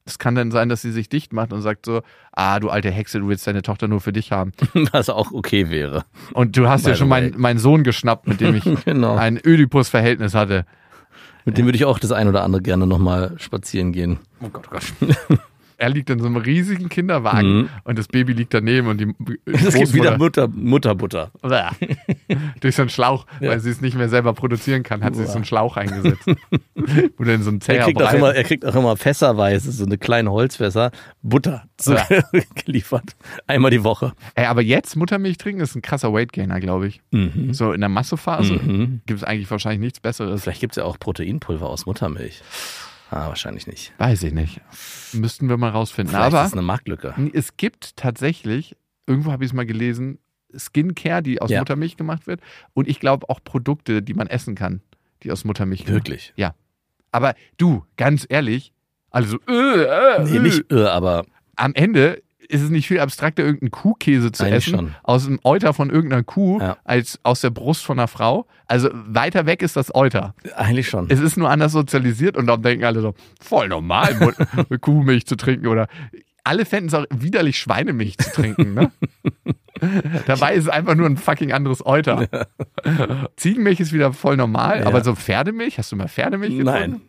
Es 0.06 0.18
kann 0.18 0.34
dann 0.34 0.50
sein, 0.50 0.68
dass 0.68 0.82
sie 0.82 0.92
sich 0.92 1.08
dicht 1.08 1.32
macht 1.32 1.52
und 1.52 1.62
sagt 1.62 1.86
so, 1.86 2.02
ah, 2.32 2.60
du 2.60 2.68
alte 2.68 2.90
Hexe, 2.90 3.20
du 3.20 3.28
willst 3.28 3.46
deine 3.46 3.62
Tochter 3.62 3.88
nur 3.88 4.00
für 4.02 4.12
dich 4.12 4.32
haben. 4.32 4.52
Was 4.92 5.08
auch 5.08 5.32
okay 5.32 5.70
wäre. 5.70 6.04
Und 6.34 6.56
du 6.56 6.68
hast 6.68 6.84
By 6.84 6.90
ja 6.90 6.96
schon 6.96 7.08
meinen 7.08 7.40
meinen 7.40 7.58
Sohn 7.58 7.84
geschnappt, 7.84 8.28
mit 8.28 8.40
dem 8.40 8.54
ich 8.54 8.64
Genau. 8.84 9.16
ein 9.16 9.38
Ödipus-Verhältnis 9.42 10.34
hatte. 10.34 10.66
Mit 11.46 11.56
dem 11.58 11.66
würde 11.66 11.76
ich 11.76 11.84
auch 11.84 11.98
das 11.98 12.12
ein 12.12 12.28
oder 12.28 12.42
andere 12.42 12.62
gerne 12.62 12.86
nochmal 12.86 13.34
spazieren 13.38 13.92
gehen. 13.92 14.18
Oh 14.40 14.48
Gott, 14.48 14.66
oh 14.70 14.70
Gott. 14.72 15.38
Er 15.78 15.90
liegt 15.90 16.08
in 16.10 16.18
so 16.20 16.26
einem 16.26 16.36
riesigen 16.36 16.88
Kinderwagen 16.88 17.56
Mhm. 17.62 17.68
und 17.84 17.98
das 17.98 18.08
Baby 18.08 18.32
liegt 18.32 18.54
daneben 18.54 18.86
und 18.88 18.98
die 19.00 19.14
Es 19.46 19.74
gibt 19.74 19.92
wieder 19.94 20.16
Mutter, 20.18 20.48
Mutterbutter. 20.48 21.30
Durch 22.60 22.76
so 22.76 22.82
einen 22.82 22.88
Schlauch, 22.88 23.26
Ja. 23.40 23.50
weil 23.50 23.60
sie 23.60 23.70
es 23.70 23.80
nicht 23.80 23.96
mehr 23.96 24.08
selber 24.08 24.32
produzieren 24.32 24.82
kann, 24.82 25.02
hat 25.04 25.14
sie 25.16 25.24
so 25.26 25.34
einen 25.34 25.44
Schlauch 25.44 25.76
eingesetzt. 25.76 26.26
Oder 27.18 27.34
in 27.34 27.42
so 27.42 27.50
einen 27.50 27.60
Er 27.66 27.84
kriegt, 27.84 28.02
auch 28.02 28.12
immer, 28.12 28.34
er 28.34 28.44
kriegt 28.44 28.64
auch 28.64 28.74
immer 28.74 28.96
fässerweise, 28.96 29.72
so 29.72 29.84
eine 29.84 29.98
kleine 29.98 30.30
Holzfässer, 30.30 30.90
Butter 31.22 31.64
Ja. 31.86 32.06
geliefert. 32.54 33.16
Einmal 33.46 33.70
die 33.70 33.84
Woche. 33.84 34.12
Ey, 34.34 34.46
aber 34.46 34.62
jetzt 34.62 34.96
Muttermilch 34.96 35.38
trinken 35.38 35.60
ist 35.60 35.74
ein 35.74 35.82
krasser 35.82 36.12
Weightgainer, 36.12 36.60
glaube 36.60 36.86
ich. 36.86 37.00
Mhm. 37.10 37.52
So 37.52 37.72
in 37.72 37.80
der 37.80 37.88
Massephase 37.88 38.54
Mhm. 38.54 39.00
gibt 39.06 39.20
es 39.20 39.24
eigentlich 39.24 39.50
wahrscheinlich 39.50 39.80
nichts 39.80 40.00
Besseres. 40.00 40.42
Vielleicht 40.42 40.60
gibt 40.60 40.72
es 40.72 40.76
ja 40.76 40.84
auch 40.84 40.98
Proteinpulver 40.98 41.68
aus 41.68 41.86
Muttermilch. 41.86 42.42
Ah, 43.14 43.28
wahrscheinlich 43.28 43.66
nicht. 43.66 43.92
Weiß 43.98 44.22
ich 44.24 44.32
nicht. 44.32 44.60
Müssten 45.12 45.48
wir 45.48 45.56
mal 45.56 45.70
rausfinden. 45.70 46.10
Vielleicht 46.14 46.26
aber 46.26 46.42
ist 46.42 46.48
es 46.48 46.52
eine 46.54 46.62
Marktlücke. 46.62 47.14
es 47.32 47.56
gibt 47.56 47.96
tatsächlich, 47.96 48.76
irgendwo 49.06 49.30
habe 49.30 49.44
ich 49.44 49.50
es 49.50 49.54
mal 49.54 49.66
gelesen, 49.66 50.18
Skincare, 50.56 51.22
die 51.22 51.40
aus 51.40 51.50
Ja. 51.50 51.60
Muttermilch 51.60 51.96
gemacht 51.96 52.26
wird. 52.26 52.40
Und 52.72 52.88
ich 52.88 52.98
glaube 53.00 53.28
auch 53.28 53.40
Produkte, 53.42 54.02
die 54.02 54.14
man 54.14 54.26
essen 54.26 54.54
kann, 54.54 54.80
die 55.22 55.30
aus 55.30 55.44
Muttermilch 55.44 55.84
gemacht 55.84 55.94
Wirklich. 56.08 56.32
Aber 57.12 57.34
du, 57.58 57.84
ganz 57.96 58.26
ehrlich, 58.28 58.72
also 59.10 59.38
äh, 59.46 59.52
äh, 59.52 60.24
Nee, 60.24 60.36
äh, 60.36 60.40
nicht, 60.40 60.72
äh, 60.72 60.86
aber 60.86 61.24
am 61.54 61.72
Ende 61.74 62.20
ist 62.48 62.62
es 62.62 62.70
nicht 62.70 62.86
viel 62.88 63.00
abstrakter, 63.00 63.42
irgendeinen 63.42 63.70
Kuhkäse 63.70 64.32
zu 64.32 64.44
Eigentlich 64.44 64.66
essen 64.68 64.74
schon. 64.78 64.94
aus 65.02 65.24
dem 65.24 65.38
Euter 65.44 65.72
von 65.74 65.90
irgendeiner 65.90 66.22
Kuh 66.22 66.60
Ja. 66.60 66.76
als 66.84 67.18
aus 67.22 67.40
der 67.40 67.50
Brust 67.50 67.84
von 67.84 67.98
einer 67.98 68.08
Frau? 68.08 68.46
Also 68.66 68.88
weiter 68.92 69.46
weg 69.46 69.62
ist 69.62 69.76
das 69.76 69.94
Euter. 69.94 70.34
Eigentlich 70.56 70.88
schon. 70.88 71.06
Es 71.10 71.20
ist 71.20 71.36
nur 71.36 71.50
anders 71.50 71.72
sozialisiert 71.72 72.36
und 72.36 72.46
dann 72.46 72.62
denken 72.62 72.84
alle 72.84 73.00
so, 73.00 73.14
voll 73.40 73.68
normal, 73.68 74.34
Kuhmilch 74.80 75.26
zu 75.26 75.36
trinken 75.36 75.66
oder 75.66 75.88
alle 76.44 76.64
fänden 76.66 76.88
es 76.88 76.94
auch 76.94 77.04
widerlich, 77.10 77.58
Schweinemilch 77.58 78.18
zu 78.18 78.30
trinken. 78.30 78.74
Ne? 78.74 78.92
Dabei 80.26 80.54
ist 80.54 80.64
es 80.64 80.68
einfach 80.70 80.94
nur 80.94 81.06
ein 81.06 81.16
fucking 81.16 81.52
anderes 81.52 81.84
Euter. 81.84 82.28
Ziegenmilch 83.36 83.80
ist 83.80 83.92
wieder 83.92 84.12
voll 84.12 84.36
normal, 84.36 84.80
Ja. 84.80 84.86
aber 84.86 85.02
so 85.02 85.14
Pferdemilch, 85.14 85.78
hast 85.78 85.90
du 85.92 85.96
mal 85.96 86.08
Pferdemilch 86.08 86.50
gefunden? 86.58 86.70
Nein. 86.72 87.00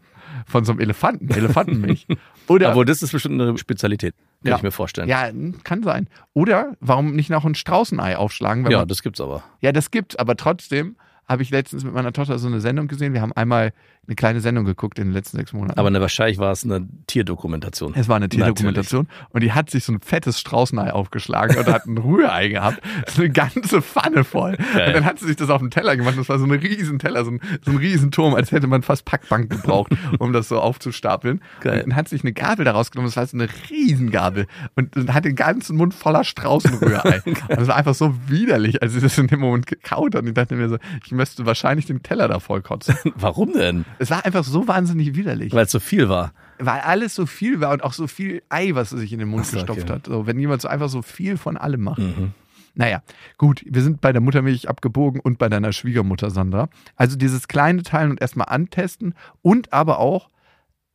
Von 0.45 0.63
so 0.63 0.71
einem 0.71 0.79
Elefanten, 0.81 1.29
Elefantenmilch. 1.29 2.05
Oder 2.47 2.71
Aber 2.71 2.85
das 2.85 3.01
ist 3.01 3.11
bestimmt 3.11 3.41
eine 3.41 3.57
Spezialität, 3.57 4.13
kann 4.43 4.51
Ja. 4.51 4.55
ich 4.57 4.63
mir 4.63 4.71
vorstellen. 4.71 5.09
Ja, 5.09 5.29
kann 5.63 5.81
sein. 5.83 6.07
Oder 6.33 6.75
warum 6.79 7.15
nicht 7.15 7.29
noch 7.31 7.45
ein 7.45 7.55
Straußenei 7.55 8.15
aufschlagen? 8.17 8.63
Wenn 8.63 8.71
ja 8.71 8.79
man, 8.79 8.87
das 8.87 9.01
gibt's 9.01 9.19
aber. 9.19 9.43
ja, 9.61 9.71
das 9.71 9.89
gibt's, 9.89 10.15
aber 10.15 10.35
trotzdem 10.37 10.97
habe 11.27 11.43
ich 11.43 11.49
letztens 11.49 11.83
mit 11.83 11.93
meiner 11.93 12.13
Tochter 12.13 12.37
so 12.39 12.47
eine 12.47 12.61
Sendung 12.61 12.87
gesehen. 12.87 13.13
Wir 13.13 13.21
haben 13.21 13.33
einmal 13.33 13.73
eine 14.07 14.15
kleine 14.15 14.41
Sendung 14.41 14.65
geguckt 14.65 14.99
in 14.99 15.07
den 15.07 15.13
letzten 15.13 15.37
sechs 15.37 15.53
Monaten. 15.53 15.79
Aber 15.79 15.89
ne, 15.89 15.99
wahrscheinlich 15.99 16.37
war 16.37 16.51
es 16.51 16.63
eine 16.63 16.87
Tierdokumentation. 17.07 17.93
es 17.95 18.07
war 18.07 18.17
eine 18.17 18.29
Tierdokumentation 18.29 19.07
und 19.29 19.41
die 19.41 19.51
hat 19.51 19.69
sich 19.69 19.83
so 19.83 19.93
ein 19.93 19.99
fettes 19.99 20.39
Straußenei 20.39 20.93
aufgeschlagen 20.93 21.57
und 21.57 21.67
hat 21.67 21.85
ein 21.87 21.97
Rührei 21.97 22.49
gehabt. 22.49 22.81
So 23.07 23.21
eine 23.21 23.31
ganze 23.31 23.81
Pfanne 23.81 24.23
voll. 24.23 24.57
Geil. 24.73 24.87
Und 24.87 24.93
dann 24.93 25.05
hat 25.05 25.19
sie 25.19 25.27
sich 25.27 25.35
das 25.35 25.49
auf 25.49 25.61
den 25.61 25.69
Teller 25.69 25.95
gemacht. 25.95 26.17
Das 26.17 26.27
war 26.27 26.39
so 26.39 26.45
ein 26.45 26.51
riesen 26.51 26.99
Teller, 26.99 27.23
so 27.23 27.31
ein, 27.31 27.39
so 27.63 27.71
ein 27.71 27.77
riesen 27.77 28.11
Turm, 28.11 28.33
als 28.33 28.51
hätte 28.51 28.67
man 28.67 28.81
fast 28.81 29.05
Packbank 29.05 29.49
gebraucht, 29.49 29.93
um 30.19 30.33
das 30.33 30.49
so 30.49 30.59
aufzustapeln. 30.59 31.41
Geil. 31.61 31.79
Und 31.79 31.89
dann 31.89 31.95
hat 31.95 32.09
sich 32.09 32.23
eine 32.23 32.33
Gabel 32.33 32.65
daraus 32.65 32.91
genommen. 32.91 33.07
Das 33.07 33.15
war 33.15 33.25
so 33.25 33.37
eine 33.37 33.47
Riesengabel 33.69 34.47
und, 34.75 34.95
und 34.97 35.13
hat 35.13 35.23
den 35.25 35.35
ganzen 35.35 35.77
Mund 35.77 35.93
voller 35.93 36.23
Straußenrührei. 36.23 37.21
und 37.25 37.37
das 37.49 37.67
war 37.67 37.75
einfach 37.75 37.95
so 37.95 38.15
widerlich, 38.27 38.81
als 38.81 38.93
sie 38.93 39.01
das 39.01 39.17
in 39.17 39.27
dem 39.27 39.39
Moment 39.39 39.67
gekaut 39.67 40.15
hat. 40.15 40.23
Und 40.23 40.27
ich 40.27 40.33
dachte 40.33 40.55
mir 40.55 40.67
so, 40.67 40.77
ich 41.05 41.11
müsste 41.15 41.45
wahrscheinlich 41.45 41.85
den 41.85 42.03
Teller 42.03 42.27
da 42.27 42.39
voll 42.39 42.61
kotzen. 42.61 42.95
Warum 43.15 43.53
denn? 43.53 43.85
Es 43.99 44.09
war 44.09 44.25
einfach 44.25 44.43
so 44.43 44.67
wahnsinnig 44.67 45.15
widerlich 45.15 45.53
Weil 45.53 45.65
es 45.65 45.71
so 45.71 45.79
viel 45.79 46.09
war. 46.09 46.33
weil 46.59 46.81
alles 46.81 47.15
so 47.15 47.25
viel 47.25 47.61
war 47.61 47.71
und 47.71 47.83
auch 47.83 47.93
so 47.93 48.07
viel 48.07 48.43
Ei, 48.49 48.71
was 48.73 48.91
er 48.91 48.99
sich 48.99 49.13
in 49.13 49.19
den 49.19 49.29
Mund 49.29 49.45
so, 49.45 49.57
gestopft 49.57 49.83
okay. 49.83 49.93
hat. 49.93 50.05
So, 50.07 50.27
wenn 50.27 50.39
jemand 50.39 50.61
so 50.61 50.67
einfach 50.67 50.89
so 50.89 51.01
viel 51.01 51.37
von 51.37 51.57
allem 51.57 51.81
macht. 51.81 51.99
Mhm. 51.99 52.31
Naja, 52.75 53.01
gut, 53.37 53.63
wir 53.65 53.81
sind 53.81 54.01
bei 54.01 54.11
der 54.11 54.21
Muttermilch 54.21 54.67
abgebogen 54.67 55.21
und 55.21 55.37
bei 55.37 55.47
deiner 55.47 55.71
Schwiegermutter, 55.71 56.29
Sandra. 56.29 56.69
Also 56.97 57.15
dieses 57.15 57.47
kleine 57.47 57.83
Teilen 57.83 58.11
und 58.11 58.21
erstmal 58.21 58.49
antesten 58.49 59.13
und 59.41 59.71
aber 59.71 59.99
auch 59.99 60.29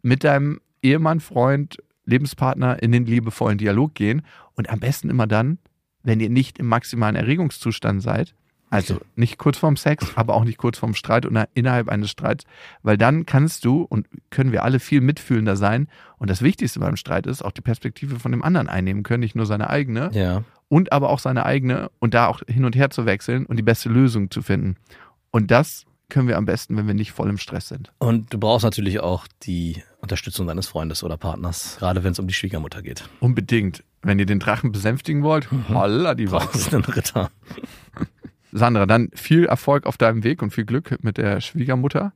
mit 0.02 0.24
deinem 0.24 0.60
Ehemann, 0.82 1.20
Freund, 1.20 1.78
Lebenspartner 2.04 2.82
in 2.82 2.92
den 2.92 3.06
liebevollen 3.06 3.58
Dialog 3.58 3.94
gehen 3.94 4.22
und 4.54 4.68
am 4.68 4.80
besten 4.80 5.08
immer 5.08 5.26
dann, 5.26 5.58
wenn 6.02 6.20
ihr 6.20 6.30
nicht 6.30 6.58
im 6.58 6.66
maximalen 6.66 7.16
Erregungszustand 7.16 8.02
seid. 8.02 8.34
Also 8.70 9.00
nicht 9.16 9.36
kurz 9.36 9.58
vorm 9.58 9.76
Sex, 9.76 10.12
aber 10.14 10.34
auch 10.34 10.44
nicht 10.44 10.56
kurz 10.58 10.78
vorm 10.78 10.94
Streit 10.94 11.26
oder 11.26 11.48
innerhalb 11.54 11.88
eines 11.88 12.08
Streits, 12.10 12.44
weil 12.82 12.96
dann 12.96 13.26
kannst 13.26 13.64
du 13.64 13.82
und 13.82 14.06
können 14.30 14.52
wir 14.52 14.62
alle 14.62 14.78
viel 14.78 15.00
mitfühlender 15.00 15.56
sein. 15.56 15.88
Und 16.18 16.30
das 16.30 16.40
Wichtigste 16.42 16.78
beim 16.80 16.96
Streit 16.96 17.26
ist, 17.26 17.42
auch 17.44 17.50
die 17.52 17.62
Perspektive 17.62 18.20
von 18.20 18.30
dem 18.30 18.42
anderen 18.42 18.68
einnehmen 18.68 19.02
können, 19.02 19.20
nicht 19.20 19.34
nur 19.34 19.46
seine 19.46 19.68
eigene 19.70 20.10
Ja. 20.12 20.44
und 20.68 20.92
aber 20.92 21.10
auch 21.10 21.18
seine 21.18 21.44
eigene 21.46 21.90
und 21.98 22.14
da 22.14 22.28
auch 22.28 22.42
hin 22.46 22.64
und 22.64 22.76
her 22.76 22.90
zu 22.90 23.06
wechseln 23.06 23.44
und 23.46 23.56
die 23.56 23.62
beste 23.64 23.88
Lösung 23.88 24.30
zu 24.30 24.40
finden. 24.40 24.76
Und 25.32 25.50
das 25.50 25.84
können 26.08 26.26
wir 26.28 26.36
am 26.36 26.44
besten, 26.44 26.76
wenn 26.76 26.86
wir 26.88 26.94
nicht 26.94 27.12
voll 27.12 27.28
im 27.28 27.38
Stress 27.38 27.68
sind. 27.68 27.92
Und 27.98 28.32
du 28.32 28.38
brauchst 28.38 28.64
natürlich 28.64 29.00
auch 29.00 29.26
die 29.44 29.82
Unterstützung 30.00 30.46
deines 30.48 30.66
Freundes 30.66 31.02
oder 31.04 31.16
Partners, 31.16 31.76
gerade 31.78 32.02
wenn 32.04 32.12
es 32.12 32.18
um 32.18 32.26
die 32.26 32.34
Schwiegermutter 32.34 32.82
geht. 32.82 33.08
Unbedingt. 33.20 33.84
Wenn 34.02 34.18
ihr 34.18 34.26
den 34.26 34.38
Drachen 34.40 34.72
besänftigen 34.72 35.22
wollt, 35.22 35.48
holla 35.68 36.14
die 36.14 36.30
Waldfee. 36.32 36.74
einen 36.76 36.84
Ritter. 36.84 37.30
Sandra, 38.52 38.86
dann 38.86 39.10
viel 39.14 39.46
Erfolg 39.46 39.86
auf 39.86 39.96
deinem 39.96 40.24
Weg 40.24 40.42
und 40.42 40.52
viel 40.52 40.64
Glück 40.64 41.02
mit 41.02 41.18
der 41.18 41.40
Schwiegermutter. 41.40 42.12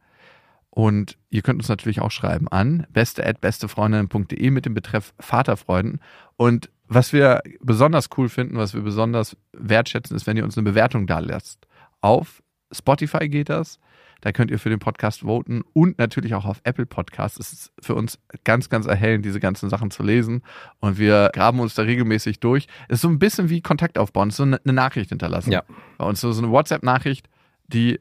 Und 0.70 1.16
ihr 1.30 1.43
könnt 1.43 1.61
uns 1.61 1.68
natürlich 1.68 2.01
auch 2.01 2.11
schreiben 2.11 2.49
an 2.49 2.87
beste@bestefreundinnen.de 2.91 4.51
mit 4.51 4.66
dem 4.66 4.74
Betreff 4.74 5.14
Vaterfreunden. 5.20 6.01
Und 6.37 6.68
was 6.89 7.12
wir 7.12 7.43
besonders 7.61 8.09
cool 8.16 8.28
finden, 8.28 8.57
was 8.57 8.74
wir 8.74 8.82
besonders 8.82 9.37
wertschätzen, 9.53 10.16
ist, 10.16 10.26
wenn 10.26 10.37
ihr 10.37 10.45
uns 10.45 10.59
eine 10.59 10.64
Bewertung 10.68 11.07
da 11.07 11.20
lasst. 11.20 11.66
Auf 12.01 12.43
Spotify 12.72 13.28
geht 13.28 13.49
das. 13.49 13.78
Da 14.25 14.33
könnt 14.33 14.51
ihr 14.51 14.59
für 14.59 14.70
den 14.70 14.79
Podcast 14.79 15.20
voten 15.20 15.62
und 15.75 15.99
natürlich 15.99 16.35
auch 16.35 16.47
auf 16.47 16.62
Apple 16.64 16.87
Podcasts. 16.87 17.39
Es 17.39 17.53
ist 17.53 17.72
für 17.79 17.95
uns 17.95 18.18
ganz, 18.43 18.70
ganz 18.70 18.87
erhellend, 18.87 19.22
diese 19.27 19.39
ganzen 19.39 19.68
Sachen 19.68 19.91
zu 19.91 20.03
lesen. 20.03 20.41
Und 20.81 20.97
wir 20.97 21.31
graben 21.35 21.61
uns 21.61 21.75
da 21.75 21.83
regelmäßig 21.83 22.41
durch. 22.41 22.66
Es 22.89 22.95
ist 22.95 23.01
so 23.03 23.09
ein 23.09 23.18
bisschen 23.18 23.51
wie 23.51 23.61
Kontakt 23.61 23.99
aufbauen. 23.99 24.31
So 24.31 24.45
eine 24.45 24.59
Nachricht 24.64 25.11
hinterlassen. 25.11 25.53
Ja. 25.53 25.62
Bei 25.99 26.07
uns 26.07 26.22
so 26.22 26.33
so 26.33 26.43
eine 26.43 26.51
WhatsApp-Nachricht, 26.51 27.29
die 27.66 28.01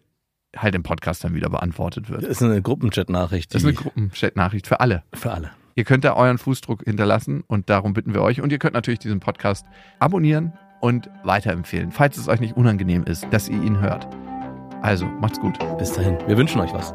halt 0.55 0.75
im 0.75 0.83
Podcast 0.83 1.25
dann 1.25 1.35
wieder 1.35 1.49
beantwortet 1.49 2.09
wird. 2.09 2.23
Das 2.23 2.29
ist 2.29 2.41
eine 2.41 2.61
Gruppenchat-Nachricht. 2.61 3.53
Das 3.53 3.63
ist 3.63 3.67
eine 3.67 3.75
Gruppenchat-Nachricht 3.75 4.65
für 4.65 4.79
alle. 4.79 5.03
Für 5.13 5.33
alle. 5.33 5.51
Ihr 5.75 5.83
könnt 5.83 6.05
da 6.05 6.13
euren 6.13 6.37
Fußdruck 6.37 6.83
hinterlassen 6.85 7.43
und 7.47 7.69
darum 7.69 7.93
bitten 7.93 8.13
wir 8.13 8.21
euch. 8.21 8.39
Und 8.39 8.53
ihr 8.53 8.59
könnt 8.59 8.75
natürlich 8.75 8.99
diesen 8.99 9.19
Podcast 9.19 9.65
abonnieren 9.99 10.53
und 10.79 11.09
weiterempfehlen, 11.25 11.91
falls 11.91 12.15
es 12.15 12.29
euch 12.29 12.39
nicht 12.39 12.55
unangenehm 12.55 13.03
ist, 13.03 13.27
dass 13.31 13.49
ihr 13.49 13.61
ihn 13.61 13.81
hört. 13.81 14.07
Also, 14.83 15.05
macht's 15.05 15.39
gut. 15.39 15.57
Bis 15.77 15.93
dahin. 15.93 16.17
Wir 16.27 16.37
wünschen 16.37 16.59
euch 16.59 16.73
was. 16.73 16.93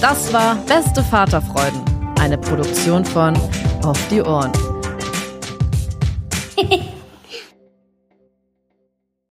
Das 0.00 0.32
war 0.32 0.56
Beste 0.66 1.02
Vaterfreuden, 1.02 1.80
eine 2.18 2.38
Produktion 2.38 3.04
von 3.04 3.34
Auf 3.84 3.98
die 4.08 4.22
Ohren. 4.22 4.50